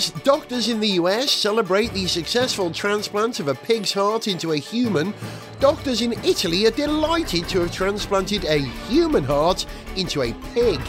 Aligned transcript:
As 0.00 0.08
doctors 0.24 0.70
in 0.70 0.80
the 0.80 0.96
US 1.02 1.30
celebrate 1.30 1.92
the 1.92 2.06
successful 2.06 2.70
transplant 2.70 3.38
of 3.38 3.48
a 3.48 3.54
pig's 3.54 3.92
heart 3.92 4.28
into 4.28 4.52
a 4.52 4.56
human, 4.56 5.12
doctors 5.58 6.00
in 6.00 6.14
Italy 6.24 6.64
are 6.64 6.70
delighted 6.70 7.46
to 7.50 7.60
have 7.60 7.70
transplanted 7.70 8.46
a 8.46 8.60
human 8.88 9.24
heart 9.24 9.66
into 9.96 10.22
a 10.22 10.32
pig. 10.54 10.80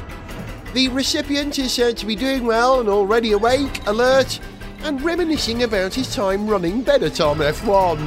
The 0.74 0.88
recipient 0.88 1.60
is 1.60 1.74
said 1.74 1.98
to 1.98 2.06
be 2.06 2.16
doing 2.16 2.46
well 2.46 2.80
and 2.80 2.88
already 2.88 3.34
awake, 3.34 3.86
alert, 3.86 4.40
and 4.84 5.02
reminiscing 5.02 5.64
about 5.64 5.94
his 5.94 6.16
time 6.16 6.48
running 6.48 6.82
Benetton 6.82 7.36
F1. 7.52 7.98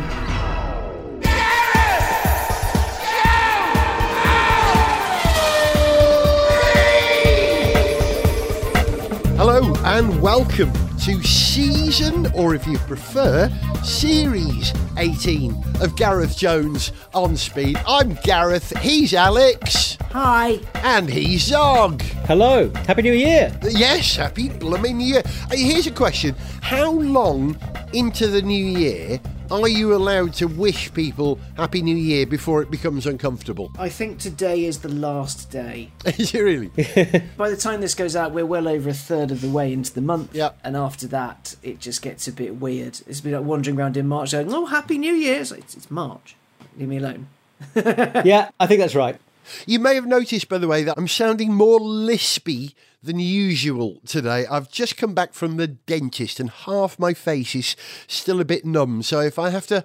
Hello 9.37 9.75
and 9.85 10.23
welcome 10.23 10.84
to 11.05 11.23
season, 11.23 12.27
or 12.35 12.55
if 12.55 12.67
you 12.67 12.79
prefer, 12.79 13.51
series 13.83 14.73
18 14.97 15.53
of 15.83 15.95
Gareth 15.97 16.35
Jones 16.35 16.93
on 17.13 17.37
Speed. 17.37 17.77
I'm 17.87 18.15
Gareth, 18.25 18.75
he's 18.79 19.13
Alex, 19.13 19.99
Hi. 20.13 20.61
and 20.77 21.11
he's 21.11 21.43
Zog. 21.43 22.01
Hello, 22.27 22.71
Happy 22.87 23.03
New 23.03 23.13
Year. 23.13 23.55
Yes, 23.69 24.17
happy 24.17 24.49
blooming 24.49 24.97
new 24.97 25.05
year. 25.05 25.23
Uh, 25.27 25.57
Here's 25.57 25.87
a 25.87 25.91
question 25.91 26.35
How 26.63 26.91
long 26.93 27.59
into 27.93 28.27
the 28.29 28.41
new 28.41 28.65
year 28.65 29.21
are 29.51 29.69
you 29.69 29.95
allowed 29.95 30.33
to 30.35 30.47
wish 30.47 30.93
people 30.95 31.39
Happy 31.57 31.83
New 31.83 31.97
Year 31.97 32.27
before 32.27 32.63
it 32.63 32.71
becomes 32.71 33.07
uncomfortable? 33.07 33.71
I 33.79 33.89
think 33.89 34.19
today 34.19 34.65
is 34.65 34.79
the 34.79 34.89
last 34.89 35.51
day. 35.51 35.91
Is 36.07 36.35
it 36.35 36.41
really? 36.41 36.69
By 37.37 37.51
the 37.51 37.57
time 37.57 37.81
this 37.81 37.95
goes 37.95 38.17
out, 38.17 38.33
we're 38.33 38.47
well 38.47 38.69
over 38.69 38.91
a 38.91 38.95
third 38.95 39.31
of 39.31 39.41
the 39.41 39.49
way 39.49 39.73
into 39.73 39.93
the 39.93 40.01
month. 40.01 40.35
Yep. 40.35 40.59
And 40.65 40.77
after 40.77 41.07
that, 41.09 41.57
it 41.63 41.81
just 41.81 42.03
gets 42.03 42.27
a 42.27 42.33
bit 42.33 42.57
weird. 42.57 43.01
It's 43.07 43.21
been 43.21 43.33
like 43.33 43.45
wandering 43.45 43.79
around 43.79 43.97
in 43.97 44.09
March 44.09 44.33
going, 44.33 44.53
oh, 44.53 44.67
Happy 44.67 44.99
New 44.99 45.15
Year. 45.15 45.41
It's, 45.41 45.51
like, 45.51 45.61
it's, 45.61 45.77
it's 45.77 45.91
March. 45.91 46.37
Leave 46.79 46.89
me 46.89 46.97
alone. 46.99 47.29
yeah, 47.77 48.51
I 48.59 48.67
think 48.67 48.81
that's 48.81 48.95
right. 48.95 49.19
You 49.67 49.79
may 49.79 49.95
have 49.95 50.07
noticed, 50.07 50.49
by 50.49 50.59
the 50.59 50.69
way, 50.69 50.83
that 50.85 50.97
I'm 50.97 51.09
sounding 51.09 51.53
more 51.53 51.79
lispy 51.79 52.75
than 53.03 53.19
usual 53.19 54.01
today. 54.07 54.47
I've 54.47 54.71
just 54.71 54.97
come 54.97 55.15
back 55.15 55.35
from 55.35 55.57
the 55.57 55.69
dentist 55.69 56.41
and 56.41 56.51
half 56.51 56.99
my 56.99 57.13
face 57.13 57.55
is 57.55 57.77
still 58.07 58.41
a 58.41 58.45
bit 58.45 58.65
numb. 58.65 59.03
So 59.03 59.21
if 59.21 59.39
I 59.39 59.51
have 59.51 59.67
to 59.69 59.85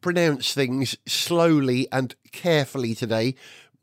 pronounce 0.00 0.52
things 0.52 0.96
slowly 1.06 1.88
and 1.90 2.14
carefully 2.32 2.94
today, 2.94 3.34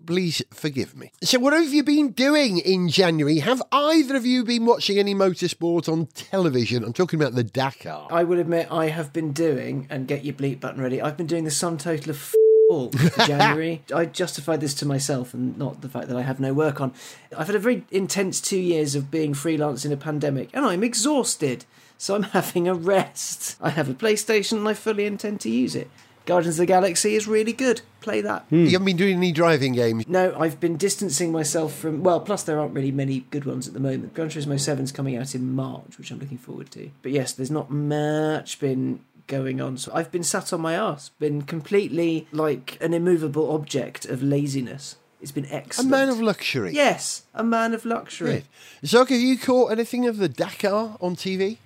please 0.06 0.42
forgive 0.54 0.96
me. 0.96 1.12
So, 1.24 1.40
what 1.40 1.54
have 1.54 1.74
you 1.74 1.84
been 1.84 2.12
doing 2.12 2.60
in 2.60 2.90
January? 2.90 3.40
Have 3.40 3.62
either 3.72 4.16
of 4.16 4.26
you 4.26 4.44
been 4.44 4.66
watching 4.66 5.00
any 5.00 5.16
motorsport 5.16 5.92
on 5.92 6.06
television? 6.08 6.84
I'm 6.84 6.94
talking 6.94 7.20
about 7.20 7.34
the 7.34 7.44
Dakar. 7.44 8.08
I 8.12 8.24
will 8.24 8.40
admit, 8.40 8.72
I 8.72 8.88
have 8.88 9.12
been 9.12 9.34
doing, 9.34 9.88
and 9.90 10.08
get 10.08 10.24
your 10.24 10.36
bleep 10.36 10.60
button 10.60 10.82
ready, 10.82 11.02
I've 11.02 11.18
been 11.18 11.28
doing 11.28 11.44
the 11.44 11.52
sum 11.52 11.78
total 11.78 12.12
of 12.12 12.34
all 12.70 12.90
January. 13.26 13.84
I 13.94 14.06
justified 14.06 14.62
this 14.62 14.74
to 14.76 14.86
myself 14.86 15.34
and 15.34 15.58
not 15.58 15.82
the 15.82 15.90
fact 15.90 16.08
that 16.08 16.18
I 16.18 16.22
have 16.22 16.40
no 16.40 16.54
work 16.54 16.82
on. 16.82 16.94
I've 17.38 17.48
had 17.48 17.56
a 17.56 17.60
very 17.60 17.86
intense 17.92 18.42
two 18.42 18.60
years 18.60 18.96
of 18.96 19.10
being 19.12 19.34
freelance 19.34 19.86
in 19.86 19.92
a 19.92 19.98
pandemic, 19.98 20.50
and 20.54 20.66
I'm 20.66 20.84
exhausted. 20.84 21.66
So 21.98 22.16
I'm 22.16 22.24
having 22.38 22.68
a 22.68 22.74
rest. 22.74 23.58
I 23.62 23.70
have 23.72 23.90
a 23.90 23.94
PlayStation 23.94 24.54
and 24.54 24.68
I 24.68 24.74
fully 24.74 25.06
intend 25.06 25.42
to 25.42 25.50
use 25.50 25.76
it. 25.76 25.90
Guardians 26.26 26.56
of 26.56 26.64
the 26.64 26.66
Galaxy 26.66 27.16
is 27.16 27.26
really 27.26 27.54
good. 27.54 27.82
Play 28.02 28.20
that. 28.20 28.44
Hmm. 28.50 28.66
You 28.66 28.72
haven't 28.72 28.86
been 28.86 28.98
doing 28.98 29.16
any 29.16 29.32
driving 29.32 29.72
games? 29.72 30.06
No, 30.10 30.36
I've 30.38 30.60
been 30.60 30.76
distancing 30.76 31.32
myself 31.32 31.74
from. 31.74 32.04
Well, 32.04 32.20
plus 32.20 32.44
there 32.44 32.60
aren't 32.60 32.74
really 32.74 32.92
many 32.92 33.22
good 33.32 33.46
ones 33.46 33.66
at 33.66 33.74
the 33.74 33.80
moment. 33.80 34.14
Gran 34.14 34.28
Turismo 34.28 34.56
7's 34.56 34.92
coming 34.92 35.16
out 35.16 35.34
in 35.34 35.54
March, 35.54 35.98
which 35.98 36.12
I'm 36.12 36.20
looking 36.20 36.38
forward 36.38 36.70
to. 36.72 36.92
But 37.02 37.14
yes, 37.14 37.32
there's 37.32 37.50
not 37.50 37.72
much 37.72 38.60
been 38.60 39.00
going 39.28 39.62
on. 39.62 39.78
So 39.78 39.92
I've 39.94 40.12
been 40.12 40.24
sat 40.24 40.52
on 40.52 40.62
my 40.62 40.74
ass, 40.74 41.10
been 41.20 41.44
completely 41.44 42.28
like 42.32 42.78
an 42.82 42.94
immovable 42.94 43.52
object 43.54 44.06
of 44.06 44.24
laziness. 44.24 44.96
It's 45.22 45.32
been 45.32 45.48
excellent. 45.50 45.90
A 45.90 45.92
man 45.92 46.10
of 46.10 46.22
luxury. 46.22 46.74
Yes, 46.74 47.24
a 47.34 47.44
man 47.44 47.74
of 47.74 47.86
luxury. 47.86 48.46
Good. 48.82 48.88
Zog, 48.88 49.10
have 49.10 49.20
you 49.20 49.38
caught 49.38 49.72
anything 49.72 50.06
of 50.08 50.18
the 50.18 50.30
Dakar 50.30 50.98
on 51.02 51.16
TV? 51.16 51.58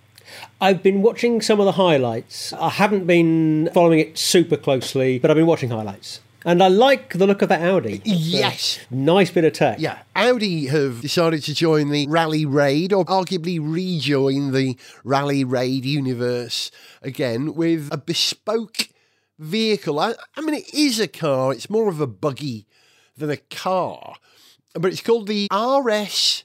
I've 0.61 0.81
been 0.81 1.01
watching 1.01 1.41
some 1.41 1.59
of 1.59 1.65
the 1.65 1.73
highlights. 1.73 2.53
I 2.53 2.69
haven't 2.69 3.05
been 3.05 3.69
following 3.73 3.99
it 3.99 4.17
super 4.17 4.55
closely, 4.55 5.19
but 5.19 5.29
I've 5.29 5.37
been 5.37 5.47
watching 5.47 5.69
highlights. 5.69 6.21
And 6.43 6.63
I 6.63 6.69
like 6.69 7.13
the 7.13 7.27
look 7.27 7.41
of 7.43 7.49
that 7.49 7.61
Audi. 7.61 8.01
Yes. 8.03 8.79
Nice 8.89 9.29
bit 9.29 9.43
of 9.43 9.53
tech. 9.53 9.79
Yeah, 9.79 9.99
Audi 10.15 10.65
have 10.67 11.01
decided 11.01 11.43
to 11.43 11.53
join 11.53 11.89
the 11.89 12.07
Rally 12.07 12.45
Raid, 12.45 12.91
or 12.93 13.05
arguably 13.05 13.59
rejoin 13.61 14.51
the 14.51 14.75
Rally 15.03 15.43
Raid 15.43 15.85
universe 15.85 16.71
again 17.01 17.53
with 17.53 17.89
a 17.91 17.97
bespoke 17.97 18.89
vehicle. 19.37 19.99
I, 19.99 20.13
I 20.35 20.41
mean, 20.41 20.55
it 20.55 20.73
is 20.73 20.99
a 20.99 21.07
car, 21.07 21.53
it's 21.53 21.69
more 21.69 21.89
of 21.89 22.01
a 22.01 22.07
buggy 22.07 22.65
than 23.15 23.29
a 23.29 23.37
car, 23.37 24.15
but 24.73 24.91
it's 24.91 25.01
called 25.01 25.27
the 25.27 25.47
RSQ 25.51 26.43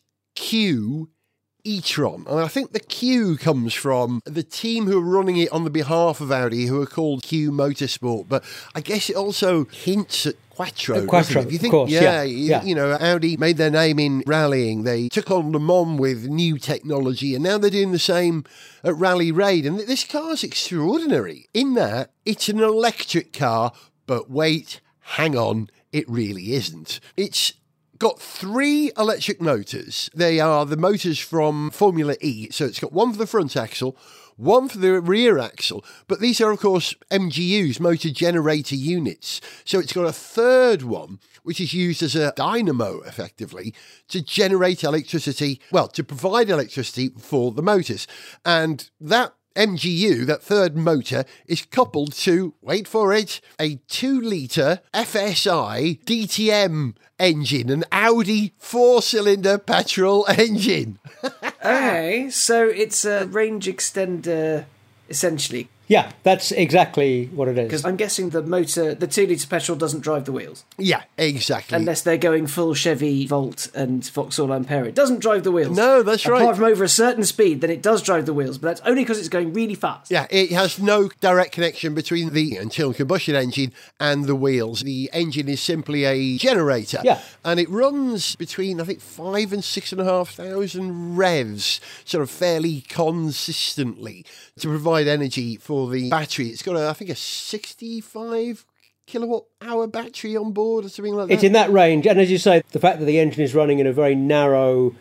e-tron. 1.66 2.24
And 2.28 2.40
I 2.40 2.48
think 2.48 2.72
the 2.72 2.80
Q 2.80 3.36
comes 3.36 3.74
from 3.74 4.20
the 4.24 4.42
team 4.42 4.86
who 4.86 4.98
are 4.98 5.18
running 5.18 5.36
it 5.36 5.50
on 5.52 5.64
the 5.64 5.70
behalf 5.70 6.20
of 6.20 6.30
Audi, 6.30 6.66
who 6.66 6.80
are 6.80 6.86
called 6.86 7.22
Q 7.22 7.50
Motorsport. 7.50 8.28
But 8.28 8.44
I 8.74 8.80
guess 8.80 9.10
it 9.10 9.16
also 9.16 9.64
hints 9.66 10.26
at 10.26 10.34
Quattro. 10.50 11.02
Uh, 11.04 11.06
Quattro. 11.06 11.42
If 11.42 11.50
you 11.52 11.56
of 11.56 11.60
think, 11.60 11.72
course, 11.72 11.90
yeah, 11.90 12.00
yeah, 12.00 12.22
you- 12.22 12.36
yeah. 12.46 12.62
you 12.62 12.74
know, 12.74 12.92
Audi 12.92 13.36
made 13.36 13.56
their 13.58 13.70
name 13.70 13.98
in 13.98 14.22
rallying. 14.26 14.84
They 14.84 15.08
took 15.08 15.30
on 15.30 15.52
Le 15.52 15.60
Mans 15.60 15.98
with 16.00 16.28
new 16.28 16.56
technology, 16.58 17.34
and 17.34 17.44
now 17.44 17.58
they're 17.58 17.68
doing 17.70 17.92
the 17.92 17.98
same 17.98 18.44
at 18.82 18.96
Rally 18.96 19.30
Raid. 19.32 19.66
And 19.66 19.78
this 19.80 20.04
car's 20.04 20.42
extraordinary 20.44 21.48
in 21.52 21.74
that 21.74 22.10
it's 22.24 22.48
an 22.48 22.60
electric 22.60 23.32
car, 23.32 23.72
but 24.06 24.30
wait, 24.30 24.80
hang 25.00 25.36
on, 25.36 25.68
it 25.92 26.08
really 26.08 26.52
isn't. 26.54 27.00
It's 27.16 27.52
got 27.98 28.20
three 28.20 28.90
electric 28.96 29.40
motors. 29.40 30.10
They 30.14 30.40
are 30.40 30.66
the 30.66 30.76
motors 30.76 31.18
from 31.18 31.70
Formula 31.70 32.16
E. 32.20 32.50
So 32.50 32.64
it's 32.64 32.80
got 32.80 32.92
one 32.92 33.12
for 33.12 33.18
the 33.18 33.26
front 33.26 33.56
axle, 33.56 33.96
one 34.36 34.68
for 34.68 34.78
the 34.78 35.00
rear 35.00 35.38
axle, 35.38 35.84
but 36.08 36.20
these 36.20 36.40
are, 36.40 36.50
of 36.50 36.60
course, 36.60 36.94
MGUs, 37.10 37.80
motor 37.80 38.10
generator 38.10 38.74
units. 38.74 39.40
So 39.64 39.78
it's 39.78 39.92
got 39.92 40.04
a 40.04 40.12
third 40.12 40.82
one, 40.82 41.20
which 41.42 41.60
is 41.60 41.72
used 41.72 42.02
as 42.02 42.14
a 42.14 42.32
dynamo, 42.36 43.00
effectively, 43.02 43.74
to 44.08 44.20
generate 44.20 44.84
electricity, 44.84 45.60
well, 45.70 45.88
to 45.88 46.04
provide 46.04 46.50
electricity 46.50 47.10
for 47.18 47.50
the 47.52 47.62
motors. 47.62 48.06
And 48.44 48.88
that 49.00 49.32
MGU, 49.56 50.26
that 50.26 50.42
third 50.42 50.76
motor, 50.76 51.24
is 51.46 51.64
coupled 51.64 52.12
to, 52.12 52.54
wait 52.60 52.86
for 52.86 53.12
it, 53.12 53.40
a 53.58 53.76
2 53.88 54.20
litre 54.20 54.80
FSI 54.94 56.04
DTM 56.04 56.94
engine, 57.18 57.70
an 57.70 57.84
Audi 57.90 58.52
four 58.58 59.02
cylinder 59.02 59.58
petrol 59.58 60.26
engine. 60.28 60.98
Okay, 61.24 62.28
so 62.30 62.68
it's 62.68 63.04
a 63.04 63.26
range 63.26 63.66
extender, 63.66 64.66
essentially. 65.08 65.68
Yeah, 65.88 66.10
that's 66.22 66.50
exactly 66.50 67.26
what 67.26 67.48
it 67.48 67.56
is. 67.58 67.66
Because 67.66 67.84
I'm 67.84 67.96
guessing 67.96 68.30
the 68.30 68.42
motor, 68.42 68.94
the 68.94 69.06
two 69.06 69.26
litre 69.26 69.46
petrol, 69.46 69.78
doesn't 69.78 70.00
drive 70.00 70.24
the 70.24 70.32
wheels. 70.32 70.64
Yeah, 70.78 71.04
exactly. 71.16 71.76
Unless 71.76 72.02
they're 72.02 72.16
going 72.16 72.48
full 72.48 72.74
Chevy 72.74 73.26
Volt 73.26 73.70
and 73.74 74.04
Vauxhall 74.10 74.48
Ampera. 74.48 74.86
It 74.86 74.96
doesn't 74.96 75.20
drive 75.20 75.44
the 75.44 75.52
wheels. 75.52 75.76
No, 75.76 76.02
that's 76.02 76.26
right. 76.26 76.42
Apart 76.42 76.56
from 76.56 76.64
over 76.64 76.82
a 76.82 76.88
certain 76.88 77.24
speed, 77.24 77.60
then 77.60 77.70
it 77.70 77.82
does 77.82 78.02
drive 78.02 78.26
the 78.26 78.34
wheels, 78.34 78.58
but 78.58 78.68
that's 78.68 78.80
only 78.80 79.02
because 79.02 79.18
it's 79.18 79.28
going 79.28 79.52
really 79.52 79.76
fast. 79.76 80.10
Yeah, 80.10 80.26
it 80.30 80.50
has 80.50 80.80
no 80.80 81.08
direct 81.20 81.52
connection 81.52 81.94
between 81.94 82.30
the 82.30 82.56
internal 82.56 82.92
combustion 82.92 83.36
engine 83.36 83.72
and 84.00 84.24
the 84.24 84.34
wheels. 84.34 84.80
The 84.80 85.08
engine 85.12 85.48
is 85.48 85.60
simply 85.60 86.04
a 86.04 86.36
generator. 86.36 87.00
Yeah. 87.04 87.20
And 87.44 87.60
it 87.60 87.70
runs 87.70 88.34
between, 88.34 88.80
I 88.80 88.84
think, 88.84 89.00
five 89.00 89.52
and 89.52 89.62
six 89.62 89.92
and 89.92 90.00
a 90.00 90.04
half 90.04 90.30
thousand 90.30 91.16
revs, 91.16 91.80
sort 92.04 92.22
of 92.22 92.30
fairly 92.30 92.80
consistently 92.80 94.24
to 94.58 94.68
provide 94.68 95.06
energy 95.06 95.56
for 95.56 95.75
the 95.84 96.08
battery. 96.08 96.48
It's 96.48 96.62
got, 96.62 96.76
a, 96.76 96.88
I 96.88 96.94
think, 96.94 97.10
a 97.10 97.14
65 97.14 98.64
kilowatt 99.06 99.44
hour 99.62 99.86
battery 99.86 100.36
on 100.36 100.52
board 100.52 100.84
or 100.84 100.88
something 100.88 101.14
like 101.14 101.28
that. 101.28 101.34
It's 101.34 101.44
in 101.44 101.52
that 101.52 101.70
range. 101.70 102.06
And 102.06 102.18
as 102.18 102.30
you 102.30 102.38
say, 102.38 102.62
the 102.72 102.80
fact 102.80 102.98
that 102.98 103.04
the 103.04 103.20
engine 103.20 103.42
is 103.42 103.54
running 103.54 103.78
in 103.78 103.86
a 103.86 103.92
very 103.92 104.14
narrow 104.14 104.94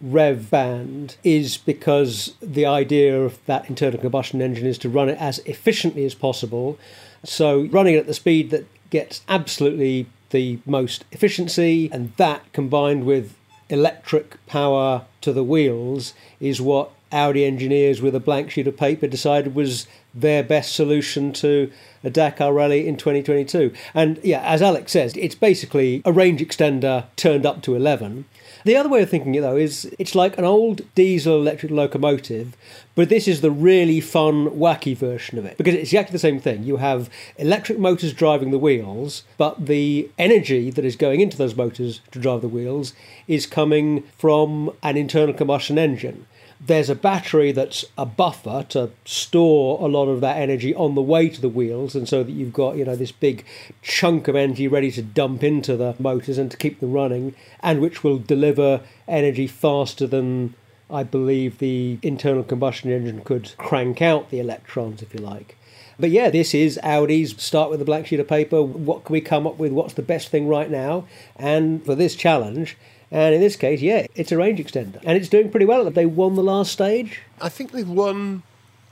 rev 0.00 0.50
band 0.50 1.16
is 1.22 1.56
because 1.56 2.34
the 2.40 2.66
idea 2.66 3.22
of 3.22 3.38
that 3.46 3.68
internal 3.68 4.00
combustion 4.00 4.42
engine 4.42 4.66
is 4.66 4.78
to 4.78 4.88
run 4.88 5.08
it 5.08 5.18
as 5.18 5.38
efficiently 5.40 6.04
as 6.04 6.14
possible. 6.14 6.78
So 7.24 7.66
running 7.66 7.94
it 7.94 7.98
at 7.98 8.06
the 8.06 8.14
speed 8.14 8.50
that 8.50 8.66
gets 8.90 9.22
absolutely 9.28 10.06
the 10.30 10.58
most 10.66 11.04
efficiency, 11.12 11.88
and 11.92 12.12
that 12.16 12.52
combined 12.52 13.04
with 13.04 13.36
electric 13.68 14.44
power 14.46 15.04
to 15.20 15.32
the 15.32 15.44
wheels 15.44 16.14
is 16.40 16.60
what 16.60 16.90
Audi 17.12 17.44
engineers 17.44 18.00
with 18.00 18.14
a 18.14 18.20
blank 18.20 18.50
sheet 18.50 18.66
of 18.66 18.76
paper 18.76 19.06
decided 19.06 19.54
was 19.54 19.86
their 20.14 20.42
best 20.42 20.74
solution 20.74 21.32
to 21.32 21.70
a 22.04 22.10
Dakar 22.10 22.52
rally 22.52 22.86
in 22.86 22.96
2022. 22.96 23.72
And 23.94 24.18
yeah, 24.22 24.40
as 24.42 24.60
Alex 24.60 24.92
says, 24.92 25.16
it's 25.16 25.34
basically 25.34 26.02
a 26.04 26.12
range 26.12 26.40
extender 26.40 27.06
turned 27.16 27.46
up 27.46 27.62
to 27.62 27.74
11. 27.74 28.24
The 28.64 28.76
other 28.76 28.88
way 28.88 29.02
of 29.02 29.10
thinking 29.10 29.34
it 29.34 29.40
though 29.40 29.56
is 29.56 29.92
it's 29.98 30.14
like 30.14 30.38
an 30.38 30.44
old 30.44 30.82
diesel 30.94 31.36
electric 31.36 31.72
locomotive, 31.72 32.56
but 32.94 33.08
this 33.08 33.26
is 33.26 33.40
the 33.40 33.50
really 33.50 34.00
fun, 34.00 34.50
wacky 34.50 34.96
version 34.96 35.38
of 35.38 35.44
it 35.44 35.56
because 35.56 35.74
it's 35.74 35.92
exactly 35.92 36.12
the 36.12 36.18
same 36.18 36.40
thing. 36.40 36.62
You 36.62 36.76
have 36.76 37.08
electric 37.38 37.78
motors 37.78 38.12
driving 38.12 38.50
the 38.50 38.58
wheels, 38.58 39.24
but 39.36 39.66
the 39.66 40.10
energy 40.18 40.70
that 40.70 40.84
is 40.84 40.96
going 40.96 41.20
into 41.20 41.36
those 41.36 41.56
motors 41.56 42.00
to 42.10 42.18
drive 42.18 42.42
the 42.42 42.48
wheels 42.48 42.92
is 43.26 43.46
coming 43.46 44.02
from 44.16 44.70
an 44.82 44.96
internal 44.96 45.34
combustion 45.34 45.78
engine 45.78 46.26
there's 46.64 46.88
a 46.88 46.94
battery 46.94 47.50
that's 47.50 47.84
a 47.98 48.06
buffer 48.06 48.64
to 48.68 48.90
store 49.04 49.78
a 49.80 49.86
lot 49.86 50.06
of 50.06 50.20
that 50.20 50.36
energy 50.36 50.74
on 50.74 50.94
the 50.94 51.02
way 51.02 51.28
to 51.28 51.40
the 51.40 51.48
wheels 51.48 51.94
and 51.94 52.08
so 52.08 52.22
that 52.22 52.32
you've 52.32 52.52
got 52.52 52.76
you 52.76 52.84
know 52.84 52.94
this 52.94 53.12
big 53.12 53.44
chunk 53.82 54.28
of 54.28 54.36
energy 54.36 54.68
ready 54.68 54.90
to 54.90 55.02
dump 55.02 55.42
into 55.42 55.76
the 55.76 55.94
motors 55.98 56.38
and 56.38 56.50
to 56.50 56.56
keep 56.56 56.78
them 56.80 56.92
running 56.92 57.34
and 57.60 57.80
which 57.80 58.04
will 58.04 58.18
deliver 58.18 58.80
energy 59.08 59.46
faster 59.46 60.06
than 60.06 60.54
I 60.88 61.02
believe 61.02 61.58
the 61.58 61.98
internal 62.02 62.44
combustion 62.44 62.90
engine 62.90 63.22
could 63.22 63.52
crank 63.56 64.00
out 64.00 64.30
the 64.30 64.38
electrons 64.38 65.02
if 65.02 65.12
you 65.14 65.20
like 65.20 65.56
but 65.98 66.10
yeah, 66.10 66.30
this 66.30 66.54
is 66.54 66.80
Audi's 66.82 67.40
start 67.40 67.70
with 67.70 67.80
a 67.80 67.84
blank 67.84 68.06
sheet 68.06 68.18
of 68.18 68.26
paper. 68.26 68.62
What 68.62 69.04
can 69.04 69.12
we 69.12 69.20
come 69.20 69.46
up 69.46 69.58
with? 69.58 69.72
What's 69.72 69.94
the 69.94 70.02
best 70.02 70.30
thing 70.30 70.48
right 70.48 70.70
now? 70.70 71.06
And 71.36 71.84
for 71.84 71.94
this 71.94 72.16
challenge, 72.16 72.76
and 73.12 73.34
in 73.34 73.40
this 73.42 73.56
case, 73.56 73.82
yeah, 73.82 74.06
it's 74.14 74.32
a 74.32 74.38
range 74.38 74.58
extender. 74.58 74.98
And 75.04 75.18
it's 75.18 75.28
doing 75.28 75.50
pretty 75.50 75.66
well. 75.66 75.88
They 75.90 76.06
won 76.06 76.34
the 76.34 76.42
last 76.42 76.72
stage. 76.72 77.20
I 77.42 77.50
think 77.50 77.70
they've 77.72 77.88
won 77.88 78.42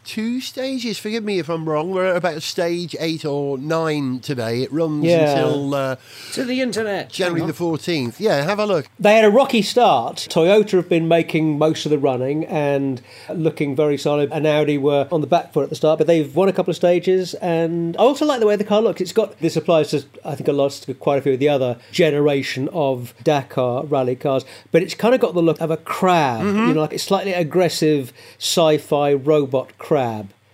two 0.05 0.41
stages. 0.41 0.99
Forgive 0.99 1.25
me 1.25 1.39
if 1.39 1.49
I'm 1.49 1.69
wrong. 1.69 1.91
We're 1.91 2.07
at 2.07 2.17
about 2.17 2.43
stage 2.43 2.97
eight 2.99 3.25
or 3.25 3.59
nine 3.59 4.21
today. 4.21 4.63
It 4.63 4.73
runs 4.73 5.05
Yeah. 5.05 5.31
until 5.31 5.75
uh, 5.75 5.97
To 6.33 6.45
the 6.45 6.61
internet. 6.61 7.11
January 7.11 7.47
the 7.47 7.53
14th. 7.53 8.17
Yeah, 8.19 8.43
have 8.43 8.59
a 8.59 8.67
look. 8.67 8.87
They 8.99 9.15
had 9.17 9.25
a 9.25 9.31
rocky 9.31 9.63
start. 9.63 10.27
Toyota 10.31 10.73
have 10.73 10.89
been 10.89 11.09
making 11.09 11.59
most 11.59 11.87
of 11.87 11.91
the 11.91 11.99
running 11.99 12.45
and 12.47 13.01
looking 13.33 13.77
very 13.77 13.97
solid, 13.99 14.31
and 14.33 14.47
Audi 14.47 14.79
were 14.79 15.09
on 15.13 15.21
the 15.21 15.27
back 15.27 15.53
foot 15.53 15.65
at 15.65 15.71
the 15.71 15.77
start, 15.77 15.99
but 15.99 16.07
they've 16.07 16.35
won 16.35 16.49
a 16.49 16.53
couple 16.53 16.71
of 16.71 16.77
stages. 16.77 17.35
And 17.35 17.97
I 17.97 18.01
also 18.01 18.25
like 18.25 18.41
the 18.41 18.47
way 18.47 18.57
the 18.57 18.65
car 18.65 18.81
looks. 18.83 19.01
It's 19.01 19.13
got 19.13 19.39
this 19.41 19.57
applies 19.57 19.91
to 19.91 20.05
I 20.25 20.35
think 20.35 20.49
a 20.49 20.53
lot 20.53 20.71
to 20.73 20.95
quite 20.95 21.19
a 21.19 21.23
few 21.23 21.33
of 21.35 21.39
the 21.41 21.49
other 21.49 21.79
generation 21.93 22.69
of 22.73 23.15
Dakar 23.23 23.85
rally 23.85 24.17
cars, 24.17 24.45
but 24.73 24.83
it's 24.83 24.95
kind 24.95 25.15
of 25.15 25.21
got 25.21 25.35
the 25.35 25.43
look 25.43 25.61
of 25.61 25.71
a 25.71 25.77
crab, 25.77 26.45
you 26.45 26.75
know, 26.75 26.81
like 26.81 26.93
a 26.93 26.99
slightly 26.99 27.33
aggressive 27.33 28.13
sci-fi 28.39 29.13
robot 29.15 29.77
crab, 29.79 30.00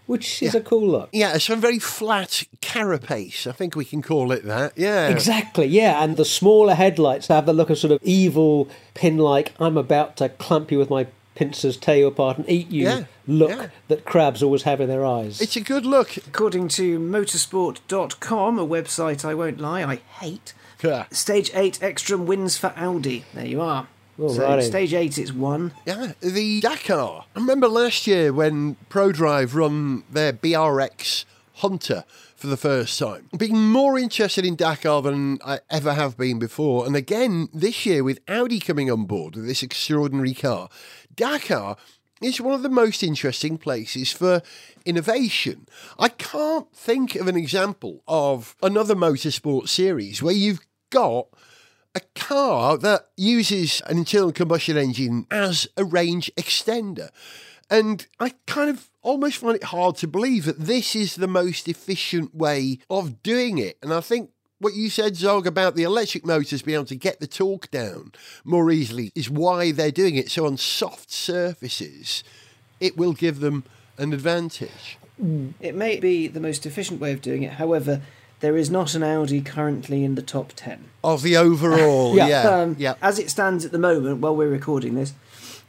which 0.07 0.43
is 0.43 0.55
a 0.55 0.61
cool 0.61 0.87
look. 0.87 1.09
Yeah, 1.13 1.35
it's 1.35 1.49
a 1.51 1.57
very 1.57 1.79
flat 1.79 2.45
carapace. 2.61 3.47
I 3.47 3.53
think 3.53 3.75
we 3.75 3.85
can 3.85 4.03
call 4.03 4.33
it 4.33 4.45
that. 4.45 4.73
Yeah. 4.77 5.09
Exactly, 5.09 5.67
yeah. 5.67 6.03
And 6.03 6.17
the 6.17 6.25
smaller 6.25 6.75
headlights 6.75 7.29
have 7.29 7.47
the 7.47 7.53
look 7.53 7.71
of 7.71 7.79
sort 7.79 7.93
of 7.93 8.01
evil, 8.03 8.69
pin 8.95 9.19
like, 9.19 9.53
I'm 9.59 9.77
about 9.77 10.17
to 10.19 10.29
clamp 10.29 10.71
you 10.71 10.79
with 10.79 10.91
my 10.91 11.09
pincers, 11.35 11.77
tear 11.77 11.97
you 11.97 12.07
apart, 12.07 12.39
and 12.39 12.49
eat 12.49 12.71
you 12.71 12.85
Yeah, 12.85 13.05
look 13.27 13.51
yeah. 13.51 13.69
that 13.89 14.05
crabs 14.05 14.43
always 14.43 14.63
have 14.63 14.81
in 14.81 14.89
their 14.89 15.05
eyes. 15.05 15.41
It's 15.41 15.57
a 15.57 15.61
good 15.61 15.85
look. 15.85 16.17
According 16.17 16.69
to 16.69 16.99
motorsport.com, 16.99 18.59
a 18.59 18.67
website 18.67 19.25
I 19.25 19.35
won't 19.35 19.61
lie, 19.61 19.85
I 19.85 19.97
hate. 20.21 20.55
Yeah. 20.83 21.07
Stage 21.11 21.51
8 21.55 21.83
Ekstrom 21.83 22.27
wins 22.27 22.57
for 22.57 22.73
Audi. 22.77 23.25
There 23.35 23.47
you 23.47 23.61
are. 23.61 23.89
So 24.17 24.25
Alrighty. 24.29 24.63
stage 24.63 24.95
8 24.95 25.19
it's 25.19 25.33
one. 25.33 25.73
Yeah, 25.85 26.13
the 26.21 26.61
Dakar. 26.61 27.25
I 27.35 27.39
remember 27.39 27.69
last 27.69 28.07
year 28.07 28.33
when 28.33 28.77
ProDrive 28.89 29.55
run 29.55 30.05
their 30.11 30.33
BRX 30.33 31.25
Hunter 31.57 32.05
for 32.35 32.47
the 32.47 32.57
first 32.57 32.99
time. 32.99 33.29
Being 33.37 33.71
more 33.71 33.99
interested 33.99 34.45
in 34.45 34.57
Dakar 34.57 35.03
than 35.03 35.39
I 35.45 35.61
ever 35.71 35.95
have 35.95 36.17
been 36.17 36.39
before. 36.39 36.87
And 36.87 36.95
again, 36.95 37.49
this 37.53 37.87
year 37.87 38.05
with 38.05 38.21
Audi 38.29 38.61
coming 38.61 38.91
on 38.91 39.05
board 39.05 39.37
with 39.37 39.47
this 39.47 39.63
extraordinary 39.63 40.35
car, 40.35 40.69
Dakar 41.15 41.77
is 42.23 42.41
one 42.41 42.55
of 42.55 42.63
the 42.63 42.69
most 42.69 43.03
interesting 43.03 43.59
places 43.59 44.13
for 44.13 44.43
innovation. 44.85 45.67
I 45.99 46.09
can't 46.09 46.71
think 46.75 47.15
of 47.17 47.29
an 47.29 47.37
example 47.37 48.03
of 48.09 48.57
another 48.63 48.95
motorsport 48.95 49.69
series 49.69 50.23
where 50.23 50.35
you've 50.35 50.61
got 50.91 51.27
a 51.97 52.01
car 52.15 52.77
that 52.77 53.09
uses 53.17 53.81
an 53.87 53.97
internal 53.97 54.31
combustion 54.31 54.77
engine 54.77 55.27
as 55.31 55.67
a 55.79 55.85
range 55.85 56.31
extender. 56.37 57.09
And 57.71 58.07
I 58.21 58.35
kind 58.47 58.69
of 58.69 58.91
almost 59.03 59.39
find 59.39 59.57
it 59.57 59.65
hard 59.65 59.97
to 59.97 60.07
believe 60.07 60.45
that 60.45 60.61
this 60.61 60.95
is 60.95 61.17
the 61.17 61.27
most 61.27 61.69
efficient 61.69 62.35
way 62.35 62.79
of 62.91 63.23
doing 63.23 63.57
it. 63.57 63.79
And 63.83 63.95
I 63.95 64.01
think 64.01 64.31
what 64.59 64.75
you 64.75 64.91
said, 64.91 65.17
Zog, 65.17 65.47
about 65.47 65.75
the 65.75 65.85
electric 65.85 66.25
motors 66.25 66.63
being 66.63 66.77
able 66.77 66.85
to 66.85 66.97
get 66.97 67.19
the 67.19 67.27
torque 67.27 67.71
down 67.71 68.13
more 68.45 68.71
easily 68.71 69.11
is 69.15 69.31
why 69.31 69.73
they're 69.73 69.91
doing 69.91 70.17
it. 70.17 70.31
So 70.31 70.47
on 70.47 70.59
soft 70.59 71.11
surfaces, 71.11 72.23
it 72.79 72.99
will 72.99 73.15
give 73.15 73.41
them 73.41 73.65
an 73.97 74.13
advantage. 74.13 74.99
Mm. 75.23 75.55
It 75.61 75.75
may 75.75 75.99
be 75.99 76.29
the 76.29 76.41
most 76.41 76.67
efficient 76.67 77.01
way 77.01 77.13
of 77.13 77.23
doing 77.23 77.43
it, 77.43 77.55
however, 77.55 78.03
there 78.41 78.57
is 78.57 78.71
not 78.71 78.95
an 78.95 79.03
Audi 79.03 79.41
currently 79.41 80.05
in 80.05 80.15
the 80.15 80.23
top 80.23 80.53
10. 80.57 80.85
Of 81.03 81.23
the 81.23 81.37
overall, 81.37 82.15
Yeah. 82.17 82.27
yeah. 82.29 82.43
Um, 82.51 82.77
yeah. 82.79 82.95
As 83.03 83.19
it 83.19 83.31
stands 83.31 83.65
at 83.65 83.73
the 83.73 83.79
moment, 83.79 84.21
while 84.21 84.37
we're 84.37 84.49
recording 84.49 84.95
this, 84.95 85.15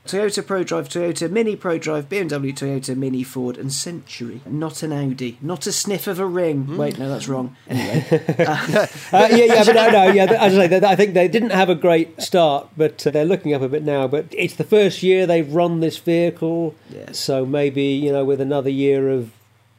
Toyota 0.05 0.41
ProDrive, 0.41 0.87
Toyota 0.87 1.29
Mini 1.29 1.57
ProDrive, 1.57 2.03
BMW, 2.05 2.53
Toyota 2.55 2.95
Mini, 2.95 3.23
Ford, 3.23 3.57
and 3.57 3.73
Century. 3.73 4.39
Not 4.45 4.81
an 4.81 4.93
Audi. 4.93 5.37
Not 5.41 5.67
a 5.67 5.71
sniff 5.73 6.07
of 6.07 6.17
a 6.17 6.25
ring. 6.25 6.63
Hmm. 6.63 6.77
Wait, 6.77 6.97
no, 6.97 7.09
that's 7.09 7.27
wrong. 7.27 7.57
Anyway, 7.67 8.05
Uh, 8.47 8.87
yeah, 9.11 9.35
yeah, 9.35 9.63
but 9.65 9.75
no, 9.75 9.89
no, 9.89 10.03
yeah. 10.11 10.23
As 10.25 10.57
I 10.57 10.69
say, 10.69 10.77
I 10.85 10.95
think 10.95 11.13
they 11.13 11.27
didn't 11.27 11.49
have 11.49 11.67
a 11.69 11.75
great 11.75 12.21
start, 12.21 12.69
but 12.77 13.05
uh, 13.05 13.11
they're 13.11 13.25
looking 13.25 13.53
up 13.53 13.61
a 13.61 13.67
bit 13.67 13.83
now. 13.83 14.07
But 14.07 14.27
it's 14.31 14.55
the 14.55 14.63
first 14.63 15.03
year 15.03 15.25
they've 15.27 15.51
run 15.53 15.81
this 15.81 15.97
vehicle, 15.97 16.73
Yeah. 16.89 17.11
so 17.11 17.45
maybe 17.45 17.83
you 17.83 18.13
know, 18.13 18.23
with 18.23 18.39
another 18.39 18.69
year 18.69 19.09
of 19.09 19.31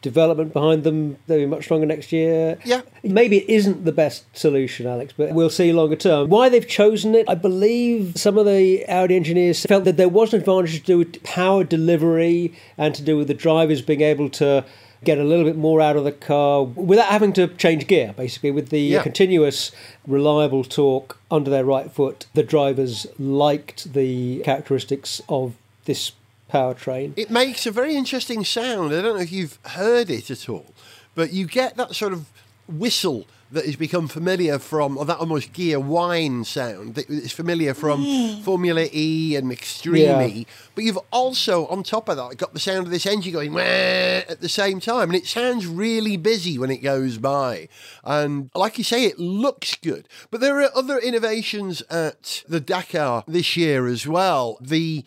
development 0.03 0.53
behind 0.53 0.85
them, 0.85 1.17
they'll 1.27 1.39
be 1.39 1.47
much 1.47 1.65
stronger 1.65 1.87
next 1.87 2.13
year. 2.13 2.59
Yeah. 2.65 2.83
Maybe 3.03 3.39
it 3.39 3.49
isn't 3.49 3.85
the 3.85 3.93
best 3.93 4.25
solution, 4.37 4.87
Alex, 4.87 5.13
but 5.17 5.33
we'll 5.33 5.51
see 5.51 5.73
longer 5.73 5.97
term. 5.97 6.29
Why 6.29 6.49
they've 6.49 6.67
chosen 6.67 7.15
it, 7.15 7.29
I 7.29 7.35
believe 7.35 8.13
some 8.17 8.39
of 8.39 8.47
the 8.47 8.85
Audi 8.89 9.17
engineers 9.17 9.65
felt 9.67 9.85
that 9.85 9.97
there 9.97 10.09
was 10.09 10.33
an 10.33 10.41
advantage 10.41 10.79
to 10.79 10.85
do 10.85 10.99
with 10.99 11.23
power 11.25 11.65
delivery 11.65 12.53
and 12.77 12.95
to 12.95 13.03
do 13.03 13.17
with 13.17 13.29
the 13.29 13.35
drivers 13.35 13.83
being 13.83 14.01
able 14.03 14.31
to 14.31 14.65
get 15.05 15.17
a 15.19 15.23
little 15.25 15.45
bit 15.45 15.57
more 15.57 15.81
out 15.81 15.97
of 15.97 16.03
the 16.03 16.11
car 16.11 16.65
without 16.65 17.07
having 17.07 17.33
to 17.33 17.47
change 17.49 17.87
gear, 17.87 18.13
basically, 18.17 18.51
with 18.51 18.71
the 18.71 18.81
Yeah. 18.81 19.03
continuous, 19.03 19.71
reliable 20.09 20.65
torque 20.65 21.17
under 21.31 21.51
their 21.51 21.65
right 21.65 21.91
foot. 21.91 22.27
The 22.35 22.43
drivers 22.43 23.07
liked 23.19 23.93
the 23.93 24.41
characteristics 24.41 25.23
of 25.29 25.55
this 25.85 26.11
powertrain. 26.53 27.13
It 27.17 27.31
makes 27.31 27.67
a 27.67 27.71
very 27.71 27.95
interesting 27.95 28.45
sound. 28.45 28.93
I 28.93 29.03
don't 29.03 29.17
know 29.17 29.23
if 29.23 29.33
you've 29.33 29.59
heard 29.67 30.11
it 30.11 30.31
at 30.31 30.49
all, 30.49 30.67
but 31.15 31.33
you 31.33 31.47
get 31.47 31.77
that 31.77 31.95
sort 31.95 32.13
of 32.13 32.27
whistle 32.69 33.27
that 33.51 33.65
has 33.65 33.77
become 33.77 34.09
familiar 34.09 34.59
from, 34.59 34.99
or 34.99 35.07
that 35.07 35.17
almost 35.19 35.55
gear 35.55 35.81
whine 35.81 36.45
sound 36.45 36.95
that 36.97 37.09
is 37.09 37.33
familiar 37.33 37.73
from 37.73 38.05
Formula 38.43 38.87
E 38.93 39.37
and 39.37 39.51
Extreme 39.51 40.03
Yeah. 40.03 40.27
E. 40.27 40.47
But 40.75 40.85
you've 40.85 40.99
also, 41.11 41.67
on 41.69 41.83
top 41.83 42.11
of 42.11 42.19
that, 42.19 42.37
got 42.37 42.53
the 42.53 42.61
sound 42.61 42.87
of 42.87 42.91
this 42.91 43.07
engine 43.07 43.33
going 43.33 43.57
at 43.57 44.43
the 44.43 44.51
same 44.51 44.81
time, 44.81 45.09
and 45.09 45.17
it 45.17 45.27
sounds 45.27 45.67
really 45.67 46.19
busy 46.19 46.59
when 46.59 46.71
it 46.71 46.83
goes 46.83 47.17
by. 47.17 47.69
And 48.05 48.51
like 48.55 48.77
you 48.77 48.85
say, 48.85 49.05
it 49.05 49.19
looks 49.19 49.75
good. 49.77 50.09
But 50.31 50.43
there 50.43 50.61
are 50.61 50.71
other 50.75 50.99
innovations 50.99 51.81
at 51.91 52.45
the 52.49 52.61
Dakar 52.61 53.25
this 53.27 53.57
year 53.57 53.87
as 53.87 54.07
well. 54.07 54.59
The 54.61 55.05